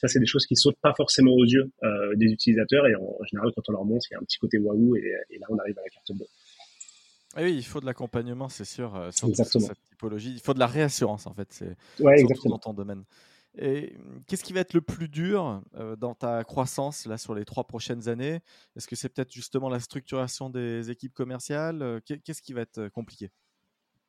Ça, 0.00 0.08
c'est 0.08 0.18
des 0.18 0.26
choses 0.26 0.46
qui 0.46 0.56
sautent 0.56 0.80
pas 0.80 0.94
forcément 0.96 1.32
aux 1.32 1.44
yeux 1.44 1.70
euh, 1.84 2.14
des 2.16 2.24
utilisateurs 2.24 2.86
et 2.86 2.94
en, 2.94 3.22
général, 3.30 3.50
quand 3.54 3.62
on 3.68 3.72
leur 3.72 3.84
montre, 3.84 4.06
il 4.10 4.14
y 4.14 4.16
a 4.16 4.18
un 4.18 4.24
petit 4.24 4.38
côté 4.38 4.58
waouh 4.58 4.96
et, 4.96 5.02
là, 5.38 5.46
on 5.50 5.58
arrive 5.58 5.78
à 5.78 5.82
la 5.82 5.90
carte 5.90 6.12
bleue. 6.16 6.24
Oui, 7.36 7.54
il 7.54 7.64
faut 7.64 7.80
de 7.80 7.86
l'accompagnement, 7.86 8.48
c'est 8.48 8.64
sûr, 8.64 8.96
euh, 8.96 9.10
sur, 9.12 9.28
cette 9.34 9.82
typologie. 9.84 10.32
Il 10.32 10.40
faut 10.40 10.54
de 10.54 10.58
la 10.58 10.66
réassurance, 10.66 11.26
en 11.26 11.34
fait, 11.34 11.52
c'est 11.52 11.76
ouais, 12.00 12.24
dans 12.44 12.58
ton 12.58 12.74
domaine. 12.74 13.04
Et 13.58 13.94
qu'est-ce 14.26 14.44
qui 14.44 14.52
va 14.52 14.60
être 14.60 14.74
le 14.74 14.80
plus 14.80 15.08
dur 15.08 15.62
euh, 15.74 15.96
dans 15.96 16.14
ta 16.14 16.44
croissance 16.44 17.06
là 17.06 17.18
sur 17.18 17.34
les 17.34 17.44
trois 17.44 17.64
prochaines 17.64 18.08
années? 18.08 18.40
Est-ce 18.76 18.86
que 18.86 18.94
c'est 18.96 19.08
peut-être 19.08 19.32
justement 19.32 19.68
la 19.68 19.80
structuration 19.80 20.50
des 20.50 20.90
équipes 20.90 21.14
commerciales 21.14 22.00
Qu'est-ce 22.04 22.42
qui 22.42 22.52
va 22.52 22.60
être 22.62 22.88
compliqué? 22.88 23.30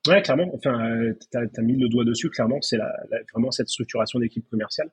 Ouais, 0.07 0.21
clairement. 0.21 0.51
Enfin, 0.53 1.11
tu 1.31 1.37
as, 1.37 1.61
mis 1.61 1.75
le 1.75 1.89
doigt 1.89 2.05
dessus. 2.05 2.29
Clairement, 2.29 2.61
c'est 2.61 2.77
vraiment 3.33 3.51
cette 3.51 3.69
structuration 3.69 4.19
d'équipe 4.19 4.47
commerciale 4.49 4.91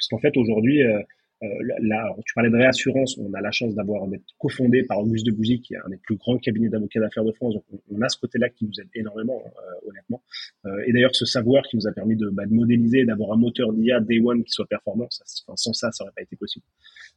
puisqu'en 0.00 0.18
fait 0.18 0.36
aujourd'hui 0.36 0.82
euh, 0.82 0.98
euh, 0.98 1.02
là, 1.80 2.14
tu 2.26 2.34
parlais 2.34 2.50
de 2.50 2.56
réassurance, 2.56 3.16
on 3.18 3.32
a 3.32 3.40
la 3.40 3.50
chance 3.50 3.74
d'avoir 3.74 4.06
d'être 4.08 4.24
cofondé 4.38 4.82
par 4.82 5.00
Auguste 5.00 5.24
de 5.26 5.30
Bougie, 5.30 5.60
qui 5.60 5.74
est 5.74 5.78
un 5.78 5.88
des 5.88 5.96
plus 5.96 6.16
grands 6.16 6.38
cabinets 6.38 6.68
d'avocats 6.68 7.00
d'affaires 7.00 7.24
de 7.24 7.32
France. 7.32 7.54
Donc, 7.54 7.64
on, 7.90 8.00
a 8.02 8.08
ce 8.08 8.18
côté-là 8.18 8.50
qui 8.50 8.66
nous 8.66 8.80
aide 8.80 8.88
énormément, 8.94 9.42
euh, 9.46 9.88
honnêtement. 9.88 10.22
Euh, 10.66 10.84
et 10.86 10.92
d'ailleurs, 10.92 11.14
ce 11.14 11.24
savoir 11.24 11.62
qui 11.64 11.76
nous 11.76 11.86
a 11.86 11.92
permis 11.92 12.16
de, 12.16 12.28
bah, 12.28 12.44
de 12.46 12.52
modéliser, 12.52 13.04
d'avoir 13.04 13.32
un 13.32 13.36
moteur 13.36 13.72
d'IA 13.72 14.00
Day 14.00 14.20
One 14.22 14.44
qui 14.44 14.52
soit 14.52 14.66
performant, 14.66 15.06
ça, 15.10 15.24
sans 15.56 15.72
ça, 15.72 15.90
ça 15.92 16.04
aurait 16.04 16.12
pas 16.14 16.22
été 16.22 16.36
possible. 16.36 16.64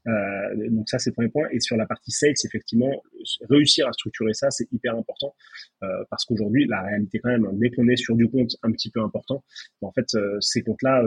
Euh, 0.07 0.69
donc 0.69 0.89
ça, 0.89 0.99
c'est 0.99 1.09
le 1.09 1.15
premier 1.15 1.29
point. 1.29 1.47
Et 1.51 1.59
sur 1.59 1.75
la 1.75 1.85
partie 1.85 2.11
sales, 2.11 2.33
effectivement, 2.45 3.03
réussir 3.49 3.87
à 3.87 3.93
structurer 3.93 4.33
ça, 4.33 4.49
c'est 4.51 4.71
hyper 4.71 4.95
important 4.95 5.35
euh, 5.83 5.87
parce 6.09 6.23
qu'aujourd'hui, 6.25 6.65
la 6.67 6.81
réalité 6.81 7.19
quand 7.19 7.29
même, 7.29 7.47
dès 7.53 7.69
qu'on 7.71 7.87
est 7.89 7.97
sur 7.97 8.15
du 8.15 8.29
compte 8.29 8.51
un 8.63 8.71
petit 8.71 8.89
peu 8.89 9.01
important, 9.01 9.43
en 9.81 9.91
fait, 9.91 10.15
ces 10.39 10.61
comptes-là, 10.61 11.03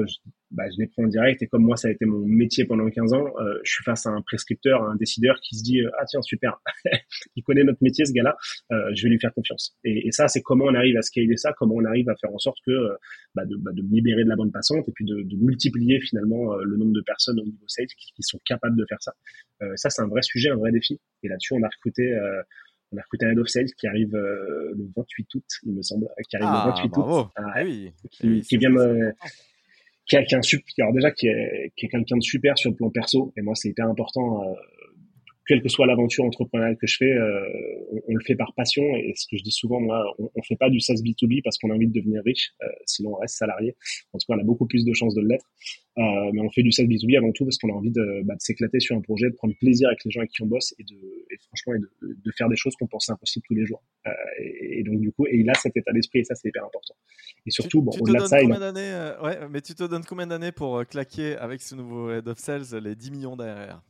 bah, 0.52 0.64
je 0.70 0.80
les 0.80 0.87
prends 0.87 1.02
en 1.02 1.09
direct 1.09 1.42
et 1.42 1.48
comme 1.48 1.64
moi 1.64 1.76
ça 1.76 1.88
a 1.88 1.90
été 1.90 2.04
mon 2.04 2.24
métier 2.24 2.64
pendant 2.64 2.88
15 2.88 3.12
ans, 3.14 3.26
euh, 3.40 3.59
je 3.64 3.72
suis 3.72 3.85
face 3.85 4.06
à 4.06 4.11
un 4.11 4.22
prescripteur, 4.22 4.82
un 4.85 4.94
décideur 4.94 5.40
qui 5.40 5.56
se 5.56 5.62
dit 5.62 5.80
euh, 5.80 5.90
ah 5.98 6.04
tiens 6.06 6.22
super, 6.22 6.61
il 7.37 7.42
connaît 7.42 7.64
notre 7.64 7.82
métier 7.82 8.04
ce 8.04 8.12
gars-là, 8.12 8.37
euh, 8.70 8.90
je 8.94 9.02
vais 9.02 9.11
lui 9.11 9.18
faire 9.18 9.35
confiance. 9.35 9.76
Et, 9.85 10.06
et 10.06 10.12
ça 10.12 10.28
c'est 10.28 10.42
comment 10.42 10.66
on 10.66 10.74
arrive 10.74 10.96
à 10.96 11.02
scaler 11.02 11.37
ça, 11.37 11.52
comment 11.59 11.74
on 11.74 11.85
arrive 11.85 12.09
à 12.09 12.14
faire 12.16 12.32
en 12.32 12.38
sorte 12.38 12.59
que 12.64 12.72
bah, 13.35 13.44
de, 13.44 13.56
bah, 13.56 13.72
de 13.74 13.82
libérer 13.90 14.22
de 14.22 14.28
la 14.28 14.37
bonne 14.37 14.52
passante 14.52 14.88
et 14.88 14.92
puis 14.92 15.04
de, 15.04 15.22
de 15.22 15.37
multiplier 15.37 16.00
finalement 16.00 16.54
le 16.56 16.76
nombre 16.76 16.92
de 16.92 17.02
personnes 17.02 17.40
au 17.40 17.44
niveau 17.44 17.64
sales 17.66 17.87
qui, 17.87 18.12
qui 18.14 18.22
sont 18.22 18.38
capables 18.44 18.76
de 18.76 18.87
faire 18.88 19.02
ça. 19.02 19.12
ça 19.74 19.90
c'est 19.90 20.02
un 20.02 20.09
vrai 20.09 20.22
sujet, 20.22 20.50
un 20.50 20.56
vrai 20.56 20.70
défi. 20.70 21.00
Et 21.24 21.28
là-dessus 21.28 21.54
on 21.54 21.62
a 21.62 21.68
recruté 21.68 22.16
on 22.92 22.98
a 22.98 23.02
recruté 23.02 23.26
un 23.26 23.30
head 23.30 23.38
of 23.40 23.48
sales 23.48 23.72
qui 23.76 23.88
arrive 23.88 24.12
le 24.12 24.88
28 24.96 25.35
août, 25.35 25.44
il 25.64 25.72
me 25.72 25.82
semble, 25.82 26.06
qui 26.30 26.37
arrive 26.37 26.48
le 26.48 26.70
28 26.70 26.92
ah, 26.94 27.00
août, 27.00 27.28
ah, 27.35 27.64
oui. 27.64 27.92
qui, 28.12 28.40
qui 28.42 28.56
vient 28.59 28.70
qui 30.07 30.16
qui 30.16 30.83
alors 30.83 30.92
déjà 30.92 31.11
qui 31.11 31.27
est, 31.27 31.73
qui 31.77 31.87
est 31.87 31.88
quelqu'un 31.88 32.16
de 32.16 32.23
super 32.23 32.57
sur 32.57 32.71
le 32.71 32.77
plan 32.77 32.90
perso 32.90 33.33
et 33.37 33.42
moi 33.42 33.55
c'est 33.55 33.69
hyper 33.69 33.87
important 33.87 34.42
euh, 34.42 34.55
quelle 35.46 35.62
que 35.62 35.68
soit 35.68 35.87
l'aventure 35.87 36.24
entrepreneuriale 36.24 36.76
que 36.76 36.87
je 36.87 36.96
fais 36.96 37.12
euh, 37.12 38.02
on, 38.09 38.14
le 38.14 38.24
fait 38.24 38.35
par 38.35 38.52
passion. 38.54 38.82
Et 38.96 39.12
ce 39.14 39.26
que 39.30 39.37
je 39.37 39.42
dis 39.42 39.52
souvent 39.52 39.80
moi 39.80 40.04
on, 40.18 40.30
on 40.35 40.42
fait 40.42 40.56
pas 40.56 40.70
du 40.70 40.80
SaaS 40.80 40.96
B2B 40.96 41.42
parce 41.42 41.59
qu'on 41.59 41.70
a 41.70 41.74
envie 41.74 41.87
de 41.87 41.92
devenir 41.92 42.22
riche 42.24 42.52
euh, 42.62 42.66
sinon 42.85 43.12
on 43.12 43.16
reste 43.16 43.37
salarié. 43.37 43.76
En 44.12 44.18
tout 44.18 44.26
cas 44.28 44.37
on 44.37 44.40
a 44.40 44.44
beaucoup 44.44 44.66
plus 44.66 44.85
de 44.85 44.92
chances 44.92 45.14
de 45.14 45.22
l'être. 45.22 45.46
Euh, 45.98 46.30
mais 46.32 46.42
on 46.42 46.50
fait 46.50 46.62
du 46.62 46.72
SaaS 46.72 46.85
B2B 46.85 47.16
avant 47.16 47.32
tout 47.32 47.44
parce 47.44 47.59
qu'on 47.59 47.70
a 47.70 47.76
envie 47.76 47.90
de, 47.90 48.22
bah, 48.24 48.35
de 48.35 48.40
s'éclater 48.40 48.80
sur 48.80 48.96
un 48.96 49.00
projet 49.00 49.30
de 49.30 49.35
prendre 49.35 49.54
plaisir 49.59 49.88
avec 49.88 50.04
les 50.04 50.11
gens 50.11 50.20
avec 50.20 50.30
qui 50.30 50.42
on 50.42 50.46
bosse 50.46 50.74
et 50.78 50.85
de 50.85 50.96
et 51.30 51.37
franchement 51.46 51.74
et 51.74 51.78
de, 51.78 51.90
de 52.02 52.32
faire 52.37 52.48
des 52.48 52.56
choses 52.56 52.74
qu'on 52.76 52.87
pensait 52.87 53.12
impossibles 53.12 53.44
tous 53.46 53.54
les 53.54 53.64
jours. 53.64 53.82
Et, 54.40 54.80
et, 54.80 54.82
donc 54.82 55.00
du 55.00 55.12
coup 55.12 55.26
et 55.26 55.37
il 55.37 55.48
a 55.48 55.54
cet 55.54 55.76
état 55.76 55.92
d'esprit 55.92 56.20
et 56.20 56.24
ça 56.24 56.35
c'est 56.35 56.48
hyper 56.48 56.64
important. 56.64 56.94
Et 57.46 57.50
surtout 57.50 57.82
bon 57.82 57.92
au-delà 58.00 58.20
de 58.20 58.26
ça 58.26 58.42
il 58.42 58.52
a... 58.52 59.22
ouais 59.22 59.48
mais 59.48 59.61
tu 59.61 59.74
te 59.74 59.85
donnes 59.85 60.04
combien 60.04 60.26
d'années 60.26 60.52
pour 60.52 60.85
claquer 60.87 61.37
avec 61.37 61.62
ce 61.62 61.74
nouveau 61.74 62.11
head 62.11 62.26
of 62.28 62.38
sales 62.38 62.78
les 62.82 62.94
10 62.94 63.11
millions 63.12 63.37
d'ARR? 63.37 63.82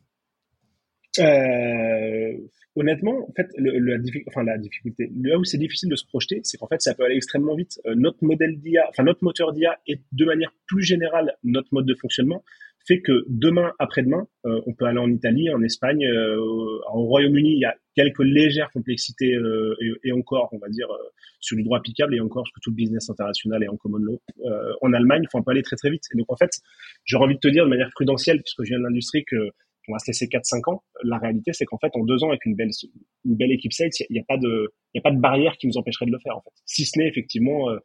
Euh, 1.18 2.32
honnêtement, 2.76 3.26
en 3.28 3.32
fait, 3.32 3.48
le, 3.56 3.78
la, 3.78 3.96
enfin, 4.28 4.44
la 4.44 4.58
difficulté, 4.58 5.10
là 5.22 5.38
où 5.38 5.44
c'est 5.44 5.58
difficile 5.58 5.88
de 5.88 5.96
se 5.96 6.06
projeter, 6.06 6.40
c'est 6.44 6.58
qu'en 6.58 6.68
fait, 6.68 6.80
ça 6.80 6.94
peut 6.94 7.04
aller 7.04 7.16
extrêmement 7.16 7.56
vite. 7.56 7.80
Euh, 7.86 7.94
notre 7.96 8.22
modèle 8.22 8.58
d'IA, 8.58 8.84
enfin, 8.90 9.02
notre 9.02 9.24
moteur 9.24 9.52
d'IA 9.52 9.78
et 9.86 10.00
de 10.12 10.24
manière 10.24 10.52
plus 10.66 10.82
générale, 10.82 11.34
notre 11.42 11.68
mode 11.72 11.86
de 11.86 11.94
fonctionnement 11.94 12.44
fait 12.86 13.00
que 13.00 13.24
demain, 13.28 13.72
après-demain, 13.80 14.28
euh, 14.44 14.60
on 14.64 14.72
peut 14.72 14.84
aller 14.84 15.00
en 15.00 15.10
Italie, 15.10 15.50
en 15.50 15.60
Espagne, 15.60 16.06
euh, 16.06 16.36
au 16.38 17.02
Royaume-Uni, 17.06 17.54
il 17.54 17.58
y 17.58 17.64
a 17.64 17.74
quelques 17.96 18.22
légères 18.22 18.70
complexités 18.70 19.36
et, 19.80 19.92
et, 20.04 20.12
encore, 20.12 20.50
on 20.52 20.58
va 20.58 20.68
dire, 20.68 20.86
sur 21.40 21.56
du 21.56 21.64
droit 21.64 21.78
applicable 21.78 22.14
et 22.14 22.20
encore 22.20 22.44
que 22.54 22.60
tout 22.62 22.70
le 22.70 22.76
business 22.76 23.10
international 23.10 23.64
est 23.64 23.68
en 23.68 23.76
common 23.76 23.98
law. 23.98 24.20
en 24.82 24.92
Allemagne, 24.92 25.22
il 25.24 25.28
faut 25.32 25.42
aller 25.50 25.62
très 25.62 25.74
très 25.74 25.90
vite. 25.90 26.04
Et 26.14 26.16
donc 26.16 26.30
en 26.30 26.36
fait, 26.36 26.50
j'aurais 27.04 27.24
envie 27.24 27.34
de 27.34 27.40
te 27.40 27.48
dire 27.48 27.64
de 27.64 27.70
manière 27.70 27.90
prudentielle, 27.92 28.40
puisque 28.40 28.62
je 28.62 28.68
viens 28.68 28.78
de 28.78 28.84
l'industrie, 28.84 29.24
que 29.24 29.50
on 29.88 29.92
va 29.92 29.98
se 29.98 30.06
laisser 30.08 30.26
4-5 30.26 30.70
ans. 30.70 30.82
La 31.04 31.18
réalité, 31.18 31.52
c'est 31.52 31.64
qu'en 31.64 31.78
fait, 31.78 31.90
en 31.94 32.04
deux 32.04 32.22
ans, 32.24 32.28
avec 32.28 32.44
une 32.44 32.54
belle, 32.54 32.70
une 33.24 33.36
belle 33.36 33.52
équipe 33.52 33.72
sales, 33.72 33.90
il 34.08 34.12
n'y 34.12 34.20
a, 34.20 34.24
pas 34.24 34.36
de, 34.36 34.72
a 34.96 35.00
pas 35.00 35.10
de 35.10 35.20
barrière 35.20 35.56
qui 35.56 35.66
nous 35.66 35.76
empêcherait 35.76 36.06
de 36.06 36.12
le 36.12 36.18
faire, 36.18 36.36
en 36.36 36.40
fait. 36.40 36.50
Si 36.64 36.84
ce 36.84 36.98
n'est 36.98 37.08
effectivement 37.08 37.70
euh, 37.70 37.78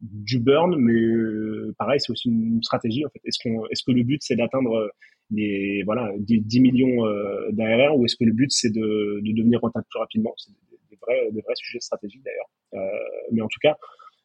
du 0.00 0.38
burn, 0.38 0.76
mais 0.76 0.92
euh, 0.92 1.74
pareil, 1.78 2.00
c'est 2.00 2.10
aussi 2.10 2.28
une 2.28 2.62
stratégie, 2.62 3.04
en 3.04 3.10
fait. 3.10 3.20
Est-ce 3.24 3.38
est-ce 3.70 3.82
que 3.84 3.92
le 3.92 4.02
but, 4.02 4.22
c'est 4.22 4.36
d'atteindre 4.36 4.90
les, 5.30 5.82
voilà, 5.84 6.12
10, 6.18 6.60
millions 6.60 7.06
euh, 7.06 7.50
d'ARR 7.52 7.96
ou 7.96 8.04
est-ce 8.04 8.16
que 8.16 8.24
le 8.24 8.32
but, 8.32 8.50
c'est 8.50 8.70
de, 8.70 9.20
de 9.22 9.32
devenir 9.32 9.60
rentable 9.60 9.86
plus 9.90 9.98
rapidement? 9.98 10.34
C'est 10.36 10.52
des, 10.90 10.96
vrais, 11.00 11.30
des 11.32 11.40
vrais 11.40 11.54
sujets 11.56 11.80
stratégiques, 11.80 12.22
d'ailleurs. 12.24 12.50
Euh, 12.74 13.26
mais 13.32 13.42
en 13.42 13.48
tout 13.48 13.58
cas, 13.60 13.76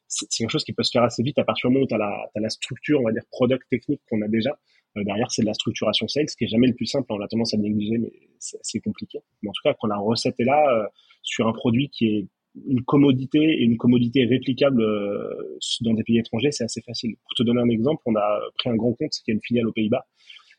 c'est 0.07 0.27
quelque 0.29 0.51
chose 0.51 0.63
qui 0.63 0.73
peut 0.73 0.83
se 0.83 0.91
faire 0.91 1.03
assez 1.03 1.23
vite 1.23 1.39
à 1.39 1.43
partir 1.43 1.69
du 1.69 1.73
moment 1.73 1.85
où 1.85 1.87
tu 1.87 1.95
as, 1.95 2.29
as, 2.35 2.39
la 2.39 2.49
structure, 2.49 2.99
on 2.99 3.05
va 3.05 3.11
dire, 3.11 3.23
product 3.31 3.63
technique 3.69 4.01
qu'on 4.09 4.21
a 4.21 4.27
déjà. 4.27 4.57
Euh, 4.97 5.03
derrière, 5.03 5.31
c'est 5.31 5.41
de 5.41 5.47
la 5.47 5.53
structuration 5.53 6.07
sales, 6.07 6.25
qui 6.25 6.43
est 6.43 6.47
jamais 6.47 6.67
le 6.67 6.73
plus 6.73 6.85
simple. 6.85 7.07
On 7.09 7.21
a 7.21 7.27
tendance 7.27 7.53
à 7.53 7.57
négliger, 7.57 7.97
mais 7.97 8.11
c'est 8.39 8.79
compliqué. 8.79 9.19
Mais 9.41 9.49
en 9.49 9.53
tout 9.53 9.61
cas, 9.63 9.75
quand 9.79 9.87
la 9.87 9.97
recette 9.97 10.35
est 10.39 10.45
là, 10.45 10.61
euh, 10.69 10.87
sur 11.23 11.47
un 11.47 11.53
produit 11.53 11.89
qui 11.89 12.07
est 12.07 12.27
une 12.67 12.83
commodité 12.83 13.39
et 13.39 13.63
une 13.63 13.77
commodité 13.77 14.25
réplicable 14.25 14.81
euh, 14.81 15.57
dans 15.81 15.93
des 15.93 16.03
pays 16.03 16.19
étrangers, 16.19 16.51
c'est 16.51 16.65
assez 16.65 16.81
facile. 16.81 17.15
Pour 17.23 17.33
te 17.37 17.43
donner 17.43 17.61
un 17.61 17.69
exemple, 17.69 18.01
on 18.05 18.15
a 18.15 18.39
pris 18.57 18.69
un 18.69 18.75
grand 18.75 18.93
compte 18.93 19.11
qui 19.23 19.31
est 19.31 19.33
une 19.33 19.41
filiale 19.41 19.67
aux 19.67 19.71
Pays-Bas 19.71 20.05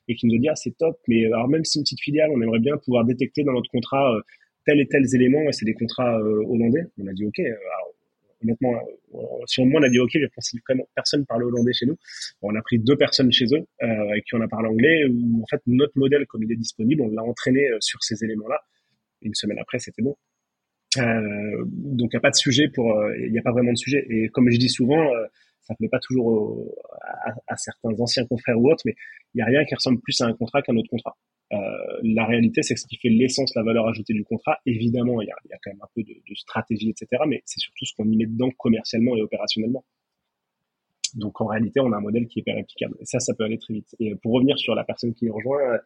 et 0.08 0.14
qui 0.14 0.26
nous 0.26 0.34
a 0.34 0.38
dit 0.38 0.48
ah 0.48 0.56
c'est 0.56 0.76
top, 0.78 0.96
mais 1.06 1.26
alors 1.26 1.48
même 1.48 1.64
si 1.64 1.78
une 1.78 1.84
petite 1.84 2.00
filiale, 2.00 2.30
on 2.34 2.40
aimerait 2.40 2.60
bien 2.60 2.78
pouvoir 2.78 3.04
détecter 3.04 3.44
dans 3.44 3.52
notre 3.52 3.70
contrat 3.70 4.10
tel 4.64 4.80
et 4.80 4.88
tel 4.88 5.04
élément 5.14 5.42
et 5.48 5.52
c'est 5.52 5.66
des 5.66 5.74
contrats 5.74 6.18
hollandais. 6.18 6.84
On 6.98 7.06
a 7.06 7.12
dit 7.12 7.26
ok, 7.26 7.38
alors, 7.40 7.94
honnêtement, 8.42 8.74
euh, 8.74 9.18
si 9.46 9.60
au 9.60 9.64
moins 9.64 9.80
on 9.80 9.84
a 9.84 9.88
dit 9.88 9.98
ok, 9.98 10.10
je 10.14 10.26
pense 10.34 10.50
que 10.50 10.72
personne 10.94 11.24
parle 11.26 11.44
hollandais 11.44 11.72
chez 11.72 11.86
nous. 11.86 11.96
on 12.42 12.54
a 12.54 12.62
pris 12.62 12.78
deux 12.78 12.96
personnes 12.96 13.32
chez 13.32 13.46
eux 13.52 13.66
euh, 13.82 14.10
avec 14.10 14.24
qui 14.24 14.34
on 14.34 14.40
a 14.40 14.48
parlé 14.48 14.68
anglais. 14.68 15.04
Où 15.06 15.42
en 15.42 15.46
fait 15.46 15.60
notre 15.66 15.92
modèle, 15.96 16.26
comme 16.26 16.42
il 16.42 16.52
est 16.52 16.56
disponible, 16.56 17.02
on 17.02 17.08
l'a 17.08 17.22
entraîné 17.22 17.68
euh, 17.68 17.78
sur 17.80 18.02
ces 18.02 18.24
éléments-là. 18.24 18.60
Une 19.22 19.34
semaine 19.34 19.58
après, 19.58 19.78
c'était 19.78 20.02
bon. 20.02 20.16
Euh, 20.98 21.64
donc 21.66 22.10
il 22.12 22.16
n'y 22.16 22.18
a 22.18 22.20
pas 22.20 22.30
de 22.30 22.36
sujet 22.36 22.68
pour, 22.68 22.94
il 23.18 23.32
n'y 23.32 23.38
a 23.38 23.42
pas 23.42 23.52
vraiment 23.52 23.72
de 23.72 23.78
sujet. 23.78 24.04
Et 24.10 24.28
comme 24.28 24.50
je 24.50 24.58
dis 24.58 24.68
souvent, 24.68 25.08
ça 25.62 25.74
ne 25.74 25.76
plaît 25.76 25.88
pas 25.88 26.00
toujours 26.00 26.72
à, 27.24 27.30
à, 27.46 27.56
certains 27.56 27.90
anciens 28.00 28.26
confrères 28.26 28.58
ou 28.58 28.70
autres, 28.70 28.82
mais 28.84 28.94
il 29.34 29.38
n'y 29.38 29.42
a 29.42 29.46
rien 29.46 29.64
qui 29.64 29.74
ressemble 29.74 30.00
plus 30.00 30.20
à 30.20 30.26
un 30.26 30.34
contrat 30.34 30.60
qu'un 30.60 30.76
autre 30.76 30.90
contrat. 30.90 31.16
Euh, 31.52 31.56
la 32.02 32.24
réalité, 32.24 32.62
c'est 32.62 32.74
que 32.74 32.80
ce 32.80 32.86
qui 32.86 32.96
fait 32.96 33.08
l'essence, 33.08 33.54
la 33.54 33.62
valeur 33.62 33.86
ajoutée 33.86 34.14
du 34.14 34.24
contrat, 34.24 34.58
évidemment, 34.64 35.20
il 35.20 35.26
y 35.26 35.30
a, 35.30 35.58
quand 35.62 35.70
même 35.70 35.82
un 35.82 35.88
peu 35.94 36.02
de, 36.02 36.34
stratégie, 36.34 36.90
etc., 36.90 37.22
mais 37.28 37.42
c'est 37.44 37.60
surtout 37.60 37.84
ce 37.84 37.94
qu'on 37.94 38.08
y 38.08 38.16
met 38.16 38.26
dedans 38.26 38.50
commercialement 38.56 39.16
et 39.16 39.22
opérationnellement. 39.22 39.84
Donc 41.14 41.40
en 41.42 41.46
réalité, 41.46 41.80
on 41.80 41.92
a 41.92 41.96
un 41.96 42.00
modèle 42.00 42.26
qui 42.26 42.38
est 42.38 42.42
hyper 42.42 42.56
réplicable. 42.56 42.96
Et 43.00 43.04
ça, 43.04 43.20
ça 43.20 43.34
peut 43.34 43.44
aller 43.44 43.58
très 43.58 43.74
vite. 43.74 43.94
Et 44.00 44.14
pour 44.14 44.32
revenir 44.32 44.58
sur 44.58 44.74
la 44.74 44.84
personne 44.84 45.12
qui 45.12 45.28
rejoint, 45.28 45.60
euh, 45.74 45.78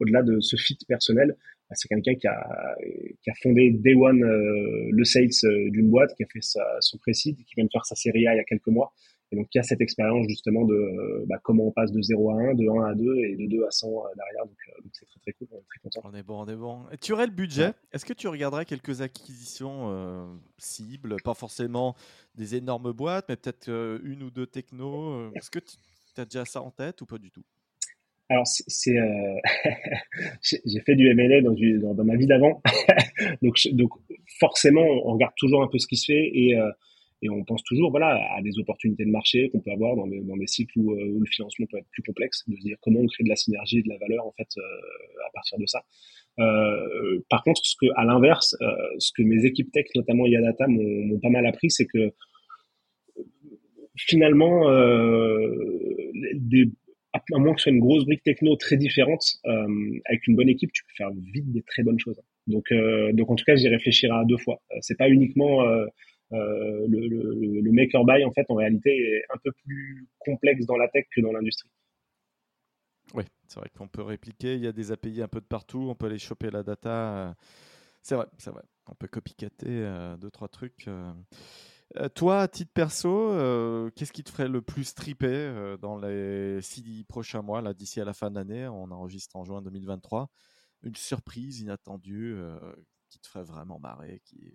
au-delà 0.00 0.22
de 0.22 0.38
ce 0.40 0.56
fit 0.56 0.76
personnel, 0.86 1.34
bah, 1.70 1.74
c'est 1.76 1.88
quelqu'un 1.88 2.14
qui 2.14 2.26
a, 2.26 3.32
fondé 3.42 3.70
Day 3.70 3.94
One 3.94 4.22
euh, 4.22 4.88
le 4.90 5.04
sales 5.04 5.30
d'une 5.70 5.88
boîte, 5.88 6.14
qui 6.14 6.24
a 6.24 6.26
fait 6.30 6.40
son 6.80 6.98
précide, 6.98 7.36
qui 7.44 7.54
vient 7.54 7.64
de 7.64 7.70
faire 7.72 7.86
sa 7.86 7.94
série 7.94 8.26
A 8.26 8.34
il 8.34 8.36
y 8.36 8.40
a 8.40 8.44
quelques 8.44 8.66
mois, 8.66 8.92
et 9.32 9.36
donc, 9.36 9.48
il 9.52 9.58
y 9.58 9.60
a 9.60 9.64
cette 9.64 9.80
expérience 9.80 10.26
justement 10.28 10.64
de 10.64 10.74
euh, 10.74 11.24
bah, 11.26 11.36
comment 11.42 11.66
on 11.66 11.72
passe 11.72 11.90
de 11.90 12.00
0 12.00 12.30
à 12.30 12.34
1, 12.34 12.54
de 12.54 12.68
1 12.68 12.84
à 12.84 12.94
2 12.94 13.16
et 13.24 13.36
de 13.36 13.46
2 13.46 13.64
à 13.64 13.70
100 13.70 13.88
euh, 13.88 13.90
derrière. 14.16 14.44
Euh, 14.44 14.82
donc, 14.82 14.90
c'est 14.92 15.06
très 15.06 15.18
très 15.20 15.32
cool, 15.32 15.48
on 15.50 15.56
est 15.56 15.64
très 15.68 15.78
content. 15.82 16.00
On 16.04 16.14
est 16.14 16.22
bon, 16.22 16.42
on 16.42 16.46
est 16.46 16.56
bon. 16.56 16.84
Et 16.92 16.98
tu 16.98 17.12
aurais 17.12 17.26
le 17.26 17.32
budget? 17.32 17.72
Est-ce 17.92 18.04
que 18.04 18.12
tu 18.12 18.28
regarderais 18.28 18.64
quelques 18.64 19.00
acquisitions 19.00 20.38
cibles? 20.58 21.16
Pas 21.24 21.34
forcément 21.34 21.96
des 22.36 22.54
énormes 22.54 22.92
boîtes, 22.92 23.26
mais 23.28 23.36
peut-être 23.36 23.68
une 24.04 24.22
ou 24.22 24.30
deux 24.30 24.46
technos. 24.46 25.32
Est-ce 25.34 25.50
que 25.50 25.58
tu 25.58 26.20
as 26.20 26.24
déjà 26.24 26.44
ça 26.44 26.62
en 26.62 26.70
tête 26.70 27.00
ou 27.02 27.06
pas 27.06 27.18
du 27.18 27.30
tout? 27.30 27.42
Alors 28.28 28.46
c'est, 28.46 28.98
euh... 28.98 29.36
j'ai 30.42 30.80
fait 30.80 30.96
du 30.96 31.08
M&A 31.08 31.42
dans, 31.42 31.52
dans, 31.52 31.94
dans, 31.94 32.04
ma 32.04 32.16
vie 32.16 32.26
d'avant, 32.26 32.60
donc, 33.42 33.56
donc 33.70 33.90
forcément 34.40 34.82
on 34.82 35.12
regarde 35.12 35.34
toujours 35.36 35.62
un 35.62 35.68
peu 35.68 35.78
ce 35.78 35.86
qui 35.86 35.96
se 35.96 36.06
fait 36.06 36.30
et 36.34 36.58
euh, 36.58 36.68
et 37.26 37.30
on 37.30 37.44
pense 37.44 37.62
toujours 37.64 37.90
voilà 37.90 38.18
à 38.36 38.42
des 38.42 38.58
opportunités 38.58 39.04
de 39.04 39.10
marché 39.10 39.50
qu'on 39.50 39.60
peut 39.60 39.72
avoir 39.72 39.96
dans 39.96 40.06
des, 40.06 40.46
cycles 40.46 40.78
où, 40.78 40.92
euh, 40.92 41.12
où, 41.12 41.20
le 41.20 41.26
financement 41.26 41.66
peut 41.70 41.78
être 41.78 41.88
plus 41.90 42.02
complexe, 42.02 42.44
de 42.48 42.54
se 42.56 42.60
dire 42.60 42.76
comment 42.80 43.00
on 43.00 43.06
crée 43.06 43.24
de 43.24 43.28
la 43.28 43.36
synergie 43.36 43.78
et 43.78 43.82
de 43.82 43.88
la 43.88 43.98
valeur 43.98 44.26
en 44.26 44.32
fait 44.32 44.48
euh, 44.56 44.62
à 45.26 45.30
partir 45.32 45.58
de 45.58 45.66
ça. 45.66 45.82
Euh, 46.38 47.20
par 47.28 47.42
contre, 47.42 47.60
ce 47.64 47.74
que 47.80 47.86
à 47.96 48.04
l'inverse, 48.04 48.56
ce 48.98 49.10
que 49.16 49.22
mes 49.22 49.44
équipes 49.44 49.72
tech, 49.72 49.86
notamment 49.94 50.26
Yadata, 50.26 50.66
m'ont 50.68 51.18
pas 51.20 51.30
mal 51.30 51.46
appris, 51.46 51.70
c'est 51.70 51.86
que 51.86 52.12
finalement, 53.96 54.68
à 54.68 54.78
moins 57.38 57.54
que 57.54 57.60
ce 57.60 57.64
soit 57.64 57.72
une 57.72 57.80
grosse 57.80 58.04
brique 58.04 58.22
techno 58.22 58.54
très 58.56 58.76
différente, 58.76 59.40
avec 60.04 60.26
une 60.26 60.36
bonne 60.36 60.50
équipe, 60.50 60.70
tu 60.72 60.84
peux 60.84 60.94
faire 60.96 61.10
vite 61.32 61.50
des 61.52 61.62
très 61.62 61.82
bonnes 61.82 61.98
choses. 61.98 62.20
Donc, 62.46 62.66
donc 63.14 63.30
en 63.30 63.34
tout 63.34 63.44
cas, 63.44 63.56
j'y 63.56 63.68
réfléchirai 63.68 64.12
à 64.12 64.24
deux 64.24 64.38
fois. 64.38 64.60
c'est 64.80 64.98
pas 64.98 65.08
uniquement 65.08 65.64
le, 66.30 66.86
le, 66.86 67.60
le 67.60 67.70
buy, 67.70 68.24
en 68.24 68.32
fait, 68.32 68.46
en 68.48 68.54
réalité, 68.54 68.90
est 68.90 69.24
un 69.32 69.38
peu 69.42 69.52
plus 69.64 70.06
complexe 70.18 70.66
dans 70.66 70.76
la 70.76 70.88
tech 70.88 71.06
que 71.14 71.20
dans 71.20 71.32
l'industrie. 71.32 71.70
Oui, 73.14 73.24
c'est 73.46 73.60
vrai 73.60 73.70
qu'on 73.76 73.88
peut 73.88 74.02
répliquer. 74.02 74.56
Il 74.56 74.64
y 74.64 74.66
a 74.66 74.72
des 74.72 74.90
API 74.92 75.22
un 75.22 75.28
peu 75.28 75.40
de 75.40 75.46
partout. 75.46 75.86
On 75.88 75.94
peut 75.94 76.06
aller 76.06 76.18
choper 76.18 76.50
la 76.50 76.62
data. 76.62 77.34
C'est 78.02 78.16
vrai, 78.16 78.26
c'est 78.38 78.50
vrai. 78.50 78.62
On 78.86 78.94
peut 78.94 79.08
copycater 79.08 79.66
euh, 79.68 80.16
deux, 80.16 80.30
trois 80.30 80.48
trucs. 80.48 80.88
Euh. 80.88 81.12
toi, 82.14 82.42
à 82.42 82.48
titre 82.48 82.72
perso, 82.72 83.30
qu'est-ce 83.94 84.12
qui 84.12 84.24
te 84.24 84.30
ferait 84.30 84.48
le 84.48 84.62
plus 84.62 84.94
triper 84.94 85.76
dans 85.80 85.98
les 85.98 86.60
six 86.62 87.04
prochains 87.04 87.42
mois, 87.42 87.62
là, 87.62 87.74
d'ici 87.74 88.00
à 88.00 88.04
la 88.04 88.12
fin 88.12 88.30
de 88.30 88.36
l'année? 88.36 88.66
On 88.68 88.90
enregistre 88.90 89.36
en 89.36 89.44
juin 89.44 89.62
2023. 89.62 90.28
Une 90.82 90.96
surprise 90.96 91.60
inattendue 91.60 92.36
qui 93.08 93.20
te 93.20 93.26
ferait 93.26 93.44
vraiment 93.44 93.78
marrer, 93.78 94.20
qui 94.24 94.52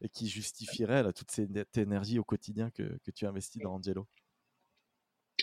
et 0.00 0.08
qui 0.08 0.28
justifierait 0.28 1.02
là, 1.02 1.12
toute 1.12 1.30
cette 1.30 1.76
énergie 1.76 2.18
au 2.18 2.24
quotidien 2.24 2.70
que, 2.70 2.98
que 3.04 3.10
tu 3.10 3.26
investis 3.26 3.62
dans 3.62 3.74
Angelo? 3.74 4.06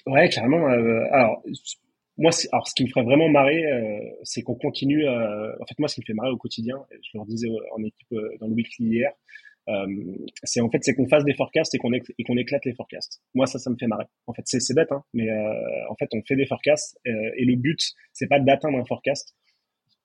Ouais, 0.06 0.30
clairement. 0.30 0.70
Euh, 0.70 1.04
alors, 1.12 1.42
moi, 2.18 2.32
alors, 2.52 2.68
ce 2.68 2.76
qui 2.76 2.84
me 2.84 2.90
ferait 2.90 3.04
vraiment 3.04 3.28
marrer, 3.28 3.66
euh, 3.66 4.00
c'est 4.24 4.42
qu'on 4.42 4.56
continue. 4.56 5.08
Euh, 5.08 5.52
en 5.60 5.66
fait, 5.66 5.78
moi, 5.80 5.88
ce 5.88 5.96
qui 5.96 6.02
me 6.02 6.06
fait 6.06 6.14
marrer 6.14 6.30
au 6.30 6.38
quotidien, 6.38 6.76
je 6.92 7.10
le 7.14 7.22
redisais 7.22 7.50
en 7.76 7.84
équipe 7.84 8.14
dans 8.40 8.48
le 8.48 8.54
weekly 8.54 8.86
hier, 8.86 9.12
c'est 10.44 10.62
en 10.62 10.70
fait 10.70 10.78
c'est 10.84 10.94
qu'on 10.94 11.08
fasse 11.08 11.26
des 11.26 11.34
forecasts 11.34 11.74
et 11.74 11.80
qu'on 11.80 11.92
et 11.92 12.24
qu'on 12.24 12.38
éclate 12.38 12.64
les 12.66 12.76
forecasts. 12.76 13.24
Moi, 13.34 13.48
ça, 13.48 13.58
ça 13.58 13.72
me 13.72 13.76
fait 13.78 13.88
marrer. 13.88 14.06
En 14.28 14.34
fait, 14.34 14.44
c'est 14.46 14.76
bête, 14.76 14.92
hein, 14.92 15.04
mais 15.14 15.28
en 15.90 15.96
fait, 15.96 16.08
on 16.14 16.22
fait 16.28 16.36
des 16.36 16.46
forecasts 16.46 17.00
et 17.06 17.46
le 17.46 17.56
but, 17.56 17.80
c'est 18.14 18.28
pas 18.28 18.40
d'atteindre 18.40 18.78
un 18.78 18.86
forecast, 18.86 19.36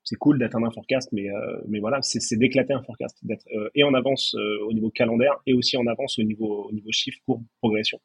c'est 0.02 0.16
cool 0.16 0.38
d'atteindre 0.38 0.66
un 0.66 0.70
forecast, 0.70 1.10
mais 1.12 1.30
euh, 1.30 1.60
mais 1.68 1.80
voilà, 1.80 1.98
c'est 2.02 2.36
d'éclater 2.36 2.72
un 2.72 2.82
forecast, 2.82 3.18
d'être 3.22 3.46
euh, 3.54 3.70
et 3.74 3.84
en 3.84 3.94
avance 3.94 4.34
euh, 4.34 4.64
au 4.66 4.72
niveau 4.72 4.90
calendaire 4.90 5.40
et 5.46 5.52
aussi 5.52 5.76
en 5.76 5.86
avance 5.86 6.18
au 6.18 6.22
niveau 6.22 6.66
au 6.68 6.72
niveau 6.72 6.90
chiffre, 6.90 7.18
courbe, 7.26 7.44
progression. 7.58 8.00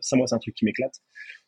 ça, 0.00 0.16
moi, 0.16 0.26
c'est 0.26 0.34
un 0.34 0.38
truc 0.38 0.54
qui 0.54 0.64
m'éclate. 0.64 0.94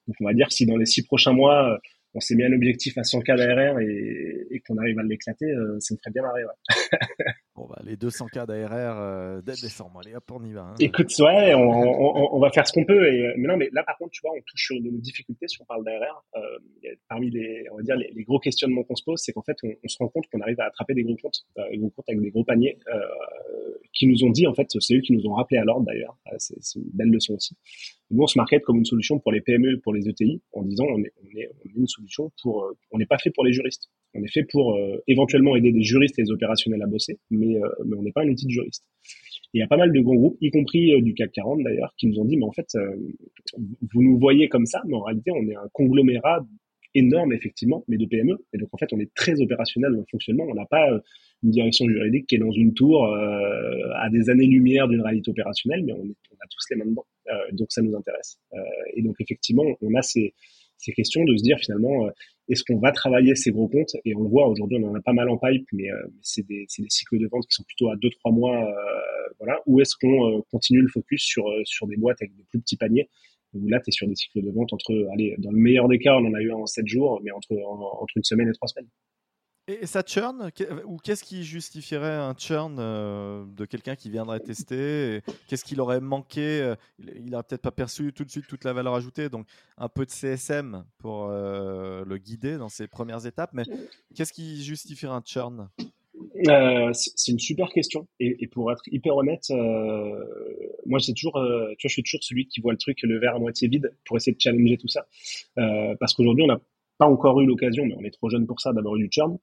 Donc, 0.06 0.16
on 0.20 0.24
va 0.24 0.34
dire 0.34 0.50
si 0.50 0.66
dans 0.66 0.76
les 0.76 0.86
six 0.86 1.04
prochains 1.04 1.32
mois 1.32 1.78
on 2.14 2.20
s'est 2.20 2.34
mis 2.34 2.44
un 2.44 2.52
objectif 2.52 2.98
à 2.98 3.02
100K 3.02 3.36
d'ARR 3.36 3.80
et, 3.80 4.46
et 4.50 4.60
qu'on 4.60 4.76
arrive 4.78 4.98
à 4.98 5.02
l'éclater, 5.02 5.46
euh, 5.46 5.78
ça 5.80 5.94
me 5.94 5.98
ferait 5.98 6.10
bien 6.12 6.22
marrer. 6.22 6.44
Ouais. 6.44 6.98
bah, 7.68 7.80
les 7.84 7.96
200K 7.96 8.46
d'ARR 8.46 8.98
euh, 8.98 9.40
dès 9.42 9.52
décembre, 9.52 10.00
allez 10.04 10.14
hop, 10.14 10.30
on 10.30 10.44
y 10.44 10.52
va. 10.52 10.62
Hein. 10.62 10.74
Écoute, 10.80 11.08
ouais, 11.20 11.54
on, 11.54 12.38
va 12.38 12.50
faire 12.50 12.66
ce 12.66 12.72
qu'on 12.72 12.84
peut. 12.84 13.06
Et, 13.12 13.32
mais 13.36 13.48
non, 13.48 13.56
mais 13.56 13.68
là, 13.72 13.82
par 13.84 13.96
contre, 13.98 14.12
tu 14.12 14.20
vois, 14.22 14.32
on 14.36 14.40
touche 14.46 14.66
sur 14.66 14.76
une 14.76 15.00
difficulté 15.00 15.48
si 15.48 15.60
on 15.60 15.64
parle 15.64 15.84
d'ARR. 15.84 16.24
Euh, 16.36 16.40
parmi 17.08 17.30
les, 17.30 17.66
on 17.72 17.76
va 17.76 17.82
dire, 17.82 17.96
les, 17.96 18.24
gros 18.24 18.38
questionnements 18.38 18.84
qu'on 18.84 18.96
se 18.96 19.04
pose, 19.04 19.20
c'est 19.20 19.32
qu'en 19.32 19.42
fait, 19.42 19.56
on, 19.62 19.88
se 19.88 19.98
rend 19.98 20.08
compte 20.08 20.24
qu'on 20.30 20.40
arrive 20.40 20.60
à 20.60 20.66
attraper 20.66 20.94
des 20.94 21.02
gros 21.02 21.16
comptes, 21.16 21.44
euh, 21.58 21.70
des 21.70 21.78
gros 21.78 21.90
comptes 21.90 22.08
avec 22.08 22.20
des 22.20 22.30
gros 22.30 22.44
paniers, 22.44 22.78
euh, 22.92 23.00
qui 23.92 24.06
nous 24.06 24.24
ont 24.24 24.30
dit, 24.30 24.46
en 24.46 24.54
fait, 24.54 24.66
c'est 24.80 24.94
eux 24.94 25.00
qui 25.00 25.12
nous 25.12 25.26
ont 25.26 25.34
rappelé 25.34 25.58
à 25.58 25.64
l'ordre 25.64 25.86
d'ailleurs. 25.86 26.16
Euh, 26.32 26.36
c'est 26.38 26.78
une 26.78 26.90
belle 26.92 27.10
leçon 27.10 27.34
aussi. 27.34 27.56
Nous, 28.10 28.22
on 28.22 28.26
se 28.26 28.38
market 28.38 28.62
comme 28.62 28.76
une 28.76 28.84
solution 28.84 29.18
pour 29.18 29.32
les 29.32 29.40
PME, 29.40 29.78
pour 29.80 29.94
les 29.94 30.08
ETI, 30.08 30.42
en 30.52 30.62
disant 30.62 30.84
on 30.88 31.02
est, 31.02 31.12
une 31.74 31.86
solution 31.86 32.30
pour. 32.42 32.64
Euh, 32.64 32.76
on 32.90 32.98
n'est 32.98 33.06
pas 33.06 33.18
fait 33.18 33.30
pour 33.30 33.44
les 33.44 33.52
juristes. 33.52 33.90
On 34.14 34.22
est 34.22 34.32
fait 34.32 34.44
pour 34.44 34.74
euh, 34.74 35.02
éventuellement 35.06 35.56
aider 35.56 35.72
des 35.72 35.82
juristes 35.82 36.18
et 36.18 36.22
des 36.22 36.30
opérationnels 36.30 36.82
à 36.82 36.86
bosser, 36.86 37.18
mais, 37.30 37.56
euh, 37.56 37.68
mais 37.86 37.96
on 37.96 38.02
n'est 38.02 38.12
pas 38.12 38.22
un 38.22 38.28
outil 38.28 38.46
de 38.46 38.50
juriste. 38.50 38.84
Il 39.54 39.60
y 39.60 39.62
a 39.62 39.66
pas 39.66 39.76
mal 39.76 39.92
de 39.92 40.00
grands 40.00 40.14
groupes, 40.14 40.38
y 40.40 40.50
compris 40.50 41.00
du 41.02 41.12
CAC 41.12 41.32
40 41.32 41.62
d'ailleurs, 41.62 41.94
qui 41.98 42.06
nous 42.06 42.18
ont 42.18 42.24
dit 42.24 42.38
mais 42.38 42.44
en 42.44 42.52
fait, 42.52 42.74
vous 43.92 44.02
nous 44.02 44.18
voyez 44.18 44.48
comme 44.48 44.64
ça, 44.64 44.82
mais 44.86 44.94
en 44.94 45.02
réalité, 45.02 45.30
on 45.30 45.46
est 45.46 45.54
un 45.54 45.68
conglomérat 45.74 46.46
énorme 46.94 47.32
effectivement, 47.32 47.84
mais 47.88 47.96
de 47.96 48.06
PME. 48.06 48.36
Et 48.52 48.58
donc 48.58 48.68
en 48.72 48.78
fait, 48.78 48.92
on 48.92 48.98
est 48.98 49.12
très 49.14 49.40
opérationnel 49.40 49.92
dans 49.92 49.98
le 49.98 50.06
fonctionnement. 50.10 50.44
On 50.48 50.54
n'a 50.54 50.66
pas 50.66 50.88
une 51.42 51.50
direction 51.50 51.88
juridique 51.88 52.26
qui 52.26 52.36
est 52.36 52.38
dans 52.38 52.52
une 52.52 52.74
tour 52.74 53.06
euh, 53.06 53.90
à 53.96 54.10
des 54.10 54.30
années-lumière 54.30 54.88
d'une 54.88 55.00
réalité 55.00 55.30
opérationnelle, 55.30 55.84
mais 55.84 55.92
on, 55.92 56.02
on, 56.02 56.34
a 56.34 56.46
tous 56.48 56.64
les 56.70 56.76
mains 56.76 56.86
dedans. 56.86 57.06
Euh, 57.28 57.36
donc 57.52 57.72
ça 57.72 57.82
nous 57.82 57.94
intéresse. 57.96 58.38
Euh, 58.54 58.58
et 58.94 59.02
donc 59.02 59.16
effectivement, 59.20 59.64
on 59.80 59.94
a 59.94 60.02
ces, 60.02 60.34
ces 60.76 60.92
questions 60.92 61.24
de 61.24 61.36
se 61.36 61.42
dire 61.42 61.58
finalement, 61.58 62.08
est-ce 62.52 62.64
qu'on 62.64 62.78
va 62.78 62.92
travailler 62.92 63.34
ces 63.34 63.50
gros 63.50 63.68
comptes 63.68 63.96
Et 64.04 64.14
on 64.14 64.22
le 64.22 64.28
voit 64.28 64.46
aujourd'hui, 64.46 64.78
on 64.80 64.90
en 64.90 64.94
a 64.94 65.00
pas 65.00 65.12
mal 65.12 65.28
en 65.28 65.38
pipe, 65.38 65.66
mais 65.72 65.88
c'est 66.20 66.46
des, 66.46 66.66
cycles 66.68 67.18
de 67.18 67.26
vente 67.28 67.46
qui 67.46 67.54
sont 67.54 67.64
plutôt 67.64 67.90
à 67.90 67.96
2-3 67.96 68.34
mois. 68.34 68.74
voilà. 69.38 69.60
Ou 69.66 69.80
est-ce 69.80 69.96
qu'on 69.96 70.42
continue 70.50 70.80
le 70.80 70.88
focus 70.88 71.22
sur, 71.22 71.44
des 71.86 71.96
boîtes 71.96 72.20
avec 72.20 72.34
des 72.36 72.44
plus 72.44 72.60
petits 72.60 72.76
paniers? 72.76 73.08
Où 73.54 73.68
là, 73.68 73.80
tu 73.80 73.90
es 73.90 73.92
sur 73.92 74.08
des 74.08 74.14
cycles 74.14 74.42
de 74.42 74.50
vente 74.50 74.72
entre, 74.72 74.92
allez, 75.12 75.34
dans 75.38 75.50
le 75.50 75.58
meilleur 75.58 75.88
des 75.88 75.98
cas, 75.98 76.14
on 76.14 76.26
en 76.26 76.34
a 76.34 76.40
eu 76.40 76.52
en 76.52 76.66
7 76.66 76.86
jours, 76.86 77.20
mais 77.22 77.30
entre, 77.32 77.52
entre 77.52 78.16
une 78.16 78.24
semaine 78.24 78.48
et 78.48 78.52
trois 78.52 78.68
semaines. 78.68 78.88
Et 79.68 79.86
ça 79.86 80.02
churn 80.02 80.50
Ou 80.86 80.96
qu'est-ce 80.96 81.22
qui 81.22 81.44
justifierait 81.44 82.16
un 82.16 82.34
churn 82.36 82.76
euh, 82.80 83.44
de 83.46 83.64
quelqu'un 83.64 83.94
qui 83.94 84.10
viendrait 84.10 84.40
tester 84.40 85.20
Qu'est-ce 85.46 85.64
qu'il 85.64 85.80
aurait 85.80 86.00
manqué 86.00 86.60
euh, 86.60 86.74
Il 86.98 87.30
n'aurait 87.30 87.44
peut-être 87.44 87.62
pas 87.62 87.70
perçu 87.70 88.12
tout 88.12 88.24
de 88.24 88.30
suite 88.30 88.46
toute 88.48 88.64
la 88.64 88.72
valeur 88.72 88.94
ajoutée. 88.94 89.28
Donc, 89.28 89.46
un 89.78 89.88
peu 89.88 90.04
de 90.04 90.10
CSM 90.10 90.84
pour 90.98 91.28
euh, 91.30 92.04
le 92.04 92.18
guider 92.18 92.58
dans 92.58 92.68
ses 92.68 92.88
premières 92.88 93.24
étapes. 93.24 93.50
Mais 93.52 93.62
qu'est-ce 94.16 94.32
qui 94.32 94.64
justifierait 94.64 95.14
un 95.14 95.22
churn? 95.24 95.68
Euh, 96.48 96.90
c'est 96.92 97.32
une 97.32 97.38
super 97.38 97.68
question. 97.70 98.06
Et, 98.20 98.46
pour 98.48 98.72
être 98.72 98.82
hyper 98.90 99.16
honnête, 99.16 99.44
euh, 99.50 100.24
moi, 100.86 100.98
toujours, 101.00 101.36
euh, 101.36 101.74
tu 101.78 101.86
vois, 101.86 101.88
je 101.88 101.92
suis 101.92 102.02
toujours 102.02 102.22
celui 102.22 102.46
qui 102.46 102.60
voit 102.60 102.72
le 102.72 102.78
truc, 102.78 102.98
le 103.02 103.18
verre 103.18 103.36
à 103.36 103.38
moitié 103.38 103.68
vide, 103.68 103.94
pour 104.04 104.16
essayer 104.16 104.34
de 104.34 104.40
challenger 104.40 104.76
tout 104.76 104.88
ça. 104.88 105.06
parce 105.56 106.14
qu'aujourd'hui, 106.14 106.44
on 106.44 106.48
n'a 106.48 106.60
encore 107.06 107.40
eu 107.40 107.46
l'occasion, 107.46 107.84
mais 107.84 107.94
on 107.98 108.04
est 108.04 108.10
trop 108.10 108.30
jeune 108.30 108.46
pour 108.46 108.60
ça, 108.60 108.72
d'avoir 108.72 108.96
eu 108.96 109.00
du 109.00 109.08
churn. 109.10 109.38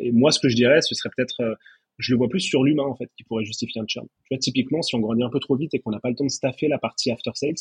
et 0.00 0.12
moi, 0.12 0.30
ce 0.30 0.40
que 0.40 0.48
je 0.48 0.56
dirais, 0.56 0.80
ce 0.82 0.94
serait 0.94 1.10
peut-être, 1.16 1.56
je 1.98 2.12
le 2.12 2.18
vois 2.18 2.28
plus 2.28 2.40
sur 2.40 2.64
l'humain, 2.64 2.84
en 2.84 2.96
fait, 2.96 3.10
qui 3.16 3.24
pourrait 3.24 3.44
justifier 3.44 3.80
un 3.80 3.86
churn. 3.86 4.06
Tu 4.24 4.34
vois, 4.34 4.38
typiquement, 4.38 4.82
si 4.82 4.94
on 4.94 5.00
grandit 5.00 5.22
un 5.22 5.30
peu 5.30 5.40
trop 5.40 5.56
vite 5.56 5.74
et 5.74 5.80
qu'on 5.80 5.90
n'a 5.90 6.00
pas 6.00 6.10
le 6.10 6.16
temps 6.16 6.24
de 6.24 6.30
staffer 6.30 6.68
la 6.68 6.78
partie 6.78 7.10
after 7.10 7.30
sales, 7.34 7.54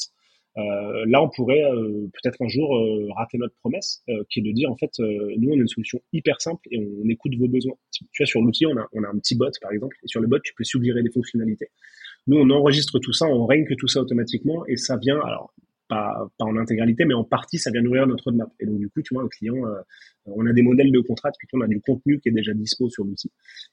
euh, 0.58 1.04
là, 1.08 1.22
on 1.22 1.30
pourrait 1.30 1.64
euh, 1.64 2.08
peut-être 2.14 2.42
un 2.42 2.48
jour 2.48 2.78
euh, 2.78 3.10
rater 3.16 3.38
notre 3.38 3.56
promesse, 3.56 4.04
qui 4.30 4.40
est 4.40 4.44
de 4.44 4.52
dire 4.52 4.72
en 4.72 4.78
fait, 4.78 4.92
nous, 5.00 5.50
on 5.50 5.54
a 5.54 5.62
une 5.62 5.68
solution 5.68 6.00
hyper 6.14 6.42
simple 6.42 6.62
et 6.72 6.80
on, 6.80 7.10
écoute 7.10 7.36
vos 7.38 7.48
besoins. 7.48 7.76
Tu 7.92 8.06
vois, 8.18 8.26
sur 8.26 8.42
l'outil, 8.42 8.66
on 8.66 8.78
a, 8.78 8.88
on 8.94 9.04
a 9.04 9.08
un 9.08 9.18
petit 9.20 9.36
bot, 9.36 9.50
par 9.62 9.72
exemple, 9.72 9.98
et 10.04 10.08
sur 10.08 10.22
le 10.22 10.28
bot, 10.28 10.40
tu 10.40 10.54
peux 10.56 10.64
suggérer 10.64 11.04
des 11.04 11.12
fonctionnalités. 11.12 11.68
Nous, 12.28 12.38
on 12.38 12.50
enregistre 12.50 13.00
tout 13.00 13.14
ça, 13.14 13.26
on 13.28 13.46
règne 13.46 13.66
tout 13.78 13.88
ça 13.88 14.02
automatiquement, 14.02 14.66
et 14.68 14.78
ça 14.78 14.98
vient. 14.98 15.20
Alors, 15.20 15.54
pas, 15.88 16.28
pas 16.38 16.46
en 16.46 16.58
intégralité, 16.58 17.06
mais 17.06 17.14
en 17.14 17.24
partie, 17.24 17.58
ça 17.58 17.72
vient 17.72 17.82
nourrir 17.82 18.08
notre 18.08 18.26
roadmap. 18.26 18.50
Et 18.60 18.66
donc, 18.66 18.80
du 18.80 18.90
coup, 18.90 19.02
tu 19.02 19.14
vois, 19.14 19.24
un 19.24 19.28
client, 19.28 19.56
euh, 19.66 19.82
on 20.26 20.46
a 20.46 20.54
des 20.54 20.62
modèles 20.62 20.92
de 20.92 21.00
contrat, 21.00 21.32
on 21.54 21.62
a 21.62 21.68
du 21.68 21.80
contenu 21.82 22.20
qui 22.20 22.30
est 22.30 22.32
déjà 22.32 22.54
dispo 22.54 22.90
sur 22.90 23.04
l'outil. 23.04 23.32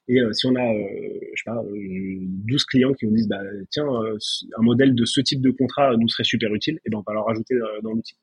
Et 0.09 0.21
euh, 0.21 0.33
si 0.33 0.47
on 0.47 0.55
a, 0.55 0.75
euh, 0.75 0.87
je 1.35 1.43
sais 1.43 1.51
pas, 1.51 1.63
12 1.65 2.65
clients 2.65 2.93
qui 2.93 3.07
nous 3.07 3.15
disent, 3.15 3.29
bah, 3.29 3.43
tiens, 3.71 3.87
un 3.87 4.63
modèle 4.63 4.95
de 4.95 5.05
ce 5.05 5.21
type 5.21 5.41
de 5.41 5.51
contrat 5.51 5.97
nous 5.97 6.09
serait 6.09 6.25
super 6.25 6.55
utile, 6.55 6.81
et 6.85 6.91
ben 6.91 6.99
on 6.99 7.03
va 7.07 7.15
leur 7.15 7.27
rajouter 7.27 7.55
dans 7.83 7.93
l'outil. 7.93 8.17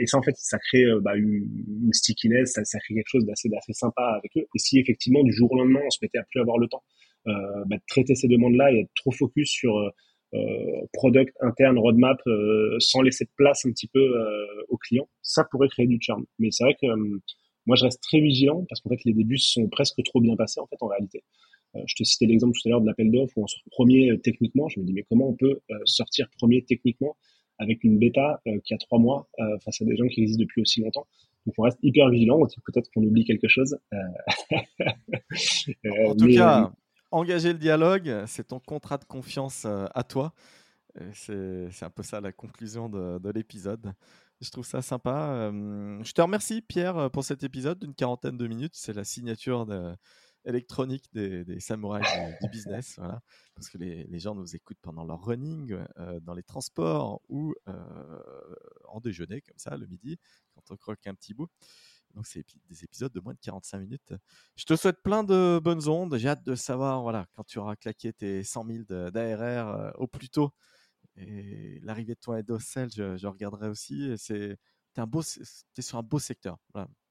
et 0.00 0.06
ça, 0.06 0.18
en 0.18 0.22
fait, 0.22 0.34
ça 0.36 0.58
crée 0.58 0.84
bah, 1.02 1.16
une, 1.16 1.92
stickiness, 1.92 2.52
ça, 2.52 2.78
crée 2.80 2.94
quelque 2.94 3.08
chose 3.08 3.26
d'assez 3.26 3.48
sympa 3.72 4.02
avec 4.18 4.32
eux. 4.36 4.46
Et 4.54 4.58
si 4.58 4.78
effectivement, 4.78 5.22
du 5.22 5.32
jour 5.32 5.52
au 5.52 5.56
lendemain, 5.56 5.80
on 5.84 5.90
se 5.90 5.98
mettait 6.02 6.18
à 6.18 6.24
plus 6.24 6.40
avoir 6.40 6.58
le 6.58 6.68
temps 6.68 6.82
bah, 7.26 7.76
de 7.76 7.82
traiter 7.88 8.14
ces 8.14 8.28
demandes-là 8.28 8.72
et 8.72 8.80
être 8.80 8.90
trop 8.94 9.12
focus 9.12 9.50
sur 9.50 9.78
euh, 9.78 9.90
product 10.92 11.36
interne, 11.40 11.78
roadmap, 11.78 12.18
euh, 12.26 12.76
sans 12.78 13.02
laisser 13.02 13.24
de 13.24 13.30
place 13.36 13.64
un 13.66 13.70
petit 13.70 13.88
peu 13.88 14.00
euh, 14.00 14.64
aux 14.68 14.76
clients, 14.76 15.08
ça 15.22 15.44
pourrait 15.44 15.68
créer 15.68 15.86
du 15.86 15.98
churn. 16.00 16.24
Mais 16.38 16.50
c'est 16.50 16.64
vrai 16.64 16.76
que 16.80 16.86
moi, 17.66 17.76
je 17.76 17.84
reste 17.84 18.02
très 18.02 18.20
vigilant 18.20 18.64
parce 18.68 18.80
qu'en 18.80 18.90
fait, 18.90 19.04
les 19.04 19.12
débuts 19.12 19.38
sont 19.38 19.68
presque 19.68 20.02
trop 20.04 20.20
bien 20.20 20.36
passés 20.36 20.60
en 20.60 20.66
fait 20.66 20.76
en 20.80 20.88
réalité. 20.88 21.22
je 21.86 21.94
te 21.94 22.04
citais 22.04 22.26
l'exemple 22.26 22.52
tout 22.54 22.68
à 22.68 22.70
l'heure 22.70 22.80
de 22.80 22.86
l'appel 22.86 23.10
d'offres 23.10 23.32
où 23.36 23.44
on 23.44 23.46
sort 23.46 23.62
premier 23.70 24.18
techniquement. 24.22 24.68
Je 24.68 24.80
me 24.80 24.84
dis 24.84 24.92
mais 24.92 25.04
comment 25.08 25.28
on 25.28 25.34
peut 25.34 25.60
sortir 25.84 26.28
premier 26.38 26.62
techniquement 26.62 27.16
avec 27.58 27.82
une 27.84 27.98
bêta 27.98 28.40
qui 28.64 28.74
a 28.74 28.78
trois 28.78 28.98
mois 28.98 29.28
face 29.64 29.80
à 29.80 29.84
des 29.84 29.96
gens 29.96 30.06
qui 30.08 30.22
existent 30.22 30.42
depuis 30.42 30.60
aussi 30.60 30.82
longtemps? 30.82 31.06
Donc 31.46 31.54
on 31.58 31.62
reste 31.62 31.78
hyper 31.82 32.10
vigilant. 32.10 32.38
Peut-être 32.66 32.90
qu'on 32.94 33.02
oublie 33.02 33.24
quelque 33.24 33.48
chose. 33.48 33.78
en 36.06 36.14
tout 36.16 36.28
cas, 36.28 36.70
engager 37.14 37.52
le 37.52 37.58
dialogue, 37.58 38.24
c'est 38.26 38.48
ton 38.48 38.58
contrat 38.58 38.98
de 38.98 39.04
confiance 39.04 39.64
euh, 39.64 39.86
à 39.94 40.02
toi. 40.02 40.34
C'est 41.12 41.82
un 41.82 41.90
peu 41.90 42.04
ça 42.04 42.20
la 42.20 42.32
conclusion 42.32 42.88
de, 42.88 43.30
l'épisode. 43.30 43.94
Je 44.40 44.50
trouve 44.50 44.66
ça 44.66 44.80
sympa. 44.80 45.28
Euh, 45.30 46.02
je 46.04 46.12
te 46.12 46.22
remercie, 46.22 46.60
Pierre, 46.60 47.10
pour 47.10 47.24
cet 47.24 47.42
épisode 47.42 47.80
d'une 47.80 47.94
quarantaine 47.94 48.36
de 48.36 48.46
minutes. 48.46 48.74
C'est 48.76 48.92
la 48.92 49.02
signature 49.02 49.66
électronique 50.44 51.06
des, 51.12 51.58
samouraïs 51.58 52.06
du, 52.40 52.48
business. 52.48 53.00
Parce 53.56 53.68
que 53.70 53.78
les, 53.78 54.18
gens 54.20 54.36
nous 54.36 54.54
écoutent 54.54 54.78
pendant 54.82 55.04
leur 55.04 55.24
running, 55.24 55.76
euh, 55.98 56.20
dans 56.20 56.34
les 56.34 56.44
transports 56.44 57.20
ou 57.28 57.54
en 58.86 59.00
déjeuner, 59.00 59.40
comme 59.40 59.58
ça, 59.58 59.76
le 59.76 59.86
midi, 59.86 60.18
quand 60.54 60.62
on 60.70 60.76
croque 60.76 61.04
un 61.06 61.14
petit 61.14 61.34
bout. 61.34 61.48
Donc, 62.14 62.26
c'est 62.26 62.44
des 62.70 62.84
épisodes 62.84 63.12
de 63.12 63.20
moins 63.20 63.34
de 63.34 63.38
45 63.40 63.78
minutes. 63.78 64.14
Je 64.56 64.64
te 64.64 64.76
souhaite 64.76 65.02
plein 65.02 65.24
de 65.24 65.60
bonnes 65.62 65.88
ondes. 65.88 66.16
J'ai 66.16 66.28
hâte 66.28 66.44
de 66.44 66.54
savoir, 66.54 67.02
voilà, 67.02 67.26
quand 67.34 67.44
tu 67.44 67.58
auras 67.58 67.76
claqué 67.76 68.12
tes 68.12 68.42
100 68.42 68.66
000 68.88 69.10
d'ARR 69.10 69.68
euh, 69.68 69.90
au 69.96 70.06
plus 70.06 70.28
tôt. 70.28 70.50
Et 71.16 71.80
l'arrivée 71.82 72.14
de 72.14 72.20
ton 72.20 72.34
head 72.34 72.50
of 72.50 72.62
sales, 72.62 72.90
je, 72.94 73.26
regarderai 73.26 73.68
aussi. 73.68 74.12
C'est 74.16 74.56
un 74.96 75.06
beau, 75.06 75.22
es 75.22 75.82
sur 75.82 75.98
un 75.98 76.02
beau 76.02 76.18
secteur, 76.18 76.58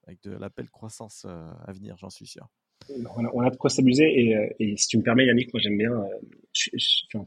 avec 0.08 0.22
de 0.24 0.32
la 0.32 0.50
belle 0.50 0.70
croissance 0.70 1.26
euh, 1.28 1.52
à 1.66 1.72
venir, 1.74 1.98
j'en 1.98 2.10
suis 2.10 2.28
sûr. 2.28 2.48
On 3.16 3.42
a, 3.42 3.50
de 3.50 3.56
quoi 3.56 3.70
s'amuser 3.70 4.36
euh, 4.36 4.50
et, 4.60 4.76
si 4.76 4.88
tu 4.88 4.98
me 4.98 5.04
permets 5.04 5.26
Yannick, 5.26 5.54
moi 5.54 5.62
j'aime 5.62 5.78
bien. 5.78 5.92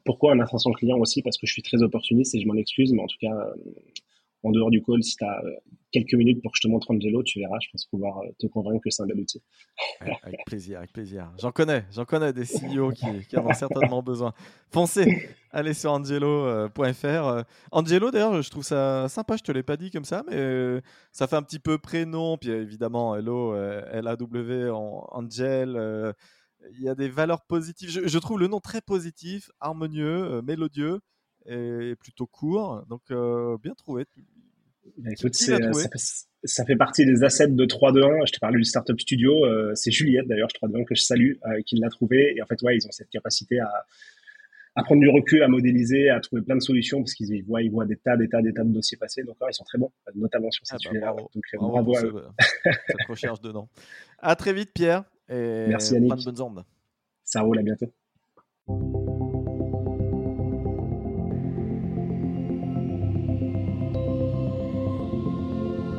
pourquoi 0.05 0.33
un 0.33 0.41
attention 0.41 0.71
client 0.73 0.99
aussi? 0.99 1.23
Parce 1.23 1.39
que 1.39 1.47
je 1.47 1.53
suis 1.53 1.63
très 1.63 1.83
opportuniste 1.83 2.35
et 2.35 2.41
je 2.41 2.47
m'en 2.47 2.57
excuse, 2.57 2.93
mais 2.93 3.01
en 3.01 3.07
tout 3.07 3.17
cas, 3.21 3.55
en 4.43 4.51
dehors 4.51 4.71
du 4.71 4.83
call, 4.83 5.03
si 5.03 5.17
tu 5.17 5.25
as 5.25 5.41
euh, 5.45 5.51
quelques 5.93 6.15
minutes 6.15 6.43
pour 6.43 6.53
que 6.53 6.59
je 6.61 6.67
te 6.67 6.71
montre 6.71 6.91
Angelo, 6.91 7.23
tu 7.23 7.41
verras, 7.41 7.57
je 7.61 7.69
pense 7.73 7.87
pouvoir 7.87 8.19
euh, 8.19 8.29
te 8.39 8.47
convaincre 8.47 8.81
que 8.83 8.91
c'est 8.91 9.03
un 9.03 9.07
bel 9.07 9.19
outil. 9.19 9.43
avec 10.01 10.45
plaisir, 10.47 10.79
avec 10.79 10.93
plaisir. 10.93 11.33
J'en 11.41 11.53
connais, 11.53 11.85
j'en 11.91 12.05
connais 12.05 12.33
des 12.33 12.45
CEO 12.45 12.91
qui, 12.91 13.37
en 13.37 13.47
ont 13.47 13.55
certainement 13.55 14.03
besoin. 14.03 14.33
Foncez, 14.71 15.29
allez 15.51 15.75
sur 15.75 15.93
angelo.fr. 15.93 17.45
Angelo, 17.73 18.11
d'ailleurs, 18.11 18.43
je 18.43 18.51
trouve 18.51 18.65
ça 18.65 19.09
sympa, 19.09 19.37
je 19.37 19.43
te 19.43 19.53
l'ai 19.53 19.63
pas 19.63 19.77
dit 19.77 19.91
comme 19.91 20.05
ça, 20.05 20.23
mais 20.31 20.81
ça 21.13 21.27
fait 21.27 21.37
un 21.37 21.43
petit 21.43 21.59
peu 21.59 21.79
prénom, 21.79 22.37
puis 22.37 22.51
évidemment, 22.51 23.17
hello, 23.17 23.55
L-A-W, 23.57 24.71
Angel. 24.71 26.15
Il 26.73 26.83
y 26.83 26.89
a 26.89 26.97
des 26.97 27.09
valeurs 27.09 27.45
positives. 27.47 27.91
Je, 27.91 28.09
je, 28.09 28.19
trouve 28.19 28.41
le 28.41 28.49
nom 28.49 28.59
très 28.59 28.81
positif, 28.81 29.51
harmonieux, 29.61 30.43
mélodieux 30.43 31.01
et 31.49 31.95
plutôt 31.97 32.27
court. 32.27 32.85
Donc, 32.89 33.03
bien 33.63 33.75
trouvé. 33.75 34.07
Bah, 34.99 35.11
écoute, 35.13 35.35
euh, 35.49 35.73
ça, 35.73 35.89
fait, 35.89 35.99
ça, 36.45 36.65
fait, 36.65 36.77
partie 36.77 37.05
des 37.05 37.25
assets 37.25 37.49
de 37.49 37.65
3-2-1. 37.65 38.27
Je 38.27 38.33
t'ai 38.33 38.39
parlé 38.39 38.59
du 38.59 38.65
Startup 38.65 38.99
Studio. 38.99 39.45
Euh, 39.45 39.73
c'est 39.75 39.91
Juliette, 39.91 40.27
d'ailleurs, 40.27 40.49
je 40.51 40.67
3-2-1 40.67 40.85
que 40.85 40.95
je 40.95 41.03
salue, 41.03 41.33
euh, 41.47 41.61
qui 41.67 41.77
l'a 41.77 41.89
trouvé. 41.89 42.35
Et 42.37 42.43
en 42.43 42.47
fait, 42.47 42.61
ouais, 42.63 42.77
ils 42.77 42.87
ont 42.87 42.93
cette 42.93 43.11
capacité 43.11 43.59
à, 43.61 43.71
à 44.75 44.83
prendre 44.83 45.01
du 45.01 45.09
recul, 45.09 45.43
à 45.43 45.49
modéliser, 45.49 46.09
à 46.09 46.21
trouver 46.21 46.43
plein 46.43 46.57
de 46.57 46.63
solutions 46.63 47.01
parce 47.01 47.15
qu'ils 47.15 47.45
voient, 47.45 47.63
ils 47.63 47.71
voient 47.71 47.87
des 47.87 47.97
tas, 47.97 48.17
des 48.17 48.29
tas, 48.29 48.43
des 48.43 48.53
tas 48.53 48.65
de 48.65 48.73
dossiers 48.73 48.97
passer. 48.97 49.23
Donc, 49.23 49.37
ils 49.49 49.55
sont 49.55 49.65
très 49.65 49.79
bons, 49.79 49.93
notamment 50.15 50.51
sur 50.51 50.67
cette 50.67 50.81
ah 50.87 50.91
bah, 50.93 51.01
bravo, 51.01 51.31
Donc, 51.35 51.45
bravo, 51.55 51.97
à 51.97 52.03
eux. 52.05 52.25
cette 52.65 53.07
recherche 53.09 53.41
dedans. 53.41 53.69
À 54.19 54.37
très 54.37 54.53
vite, 54.53 54.71
Pierre. 54.73 55.05
Et 55.29 55.67
Merci, 55.69 55.95
Yannick. 55.95 56.25
bonnes 56.25 56.41
ondes. 56.41 56.65
Ça 57.25 57.41
roule, 57.41 57.59
à 57.59 57.63
bientôt. 57.63 57.93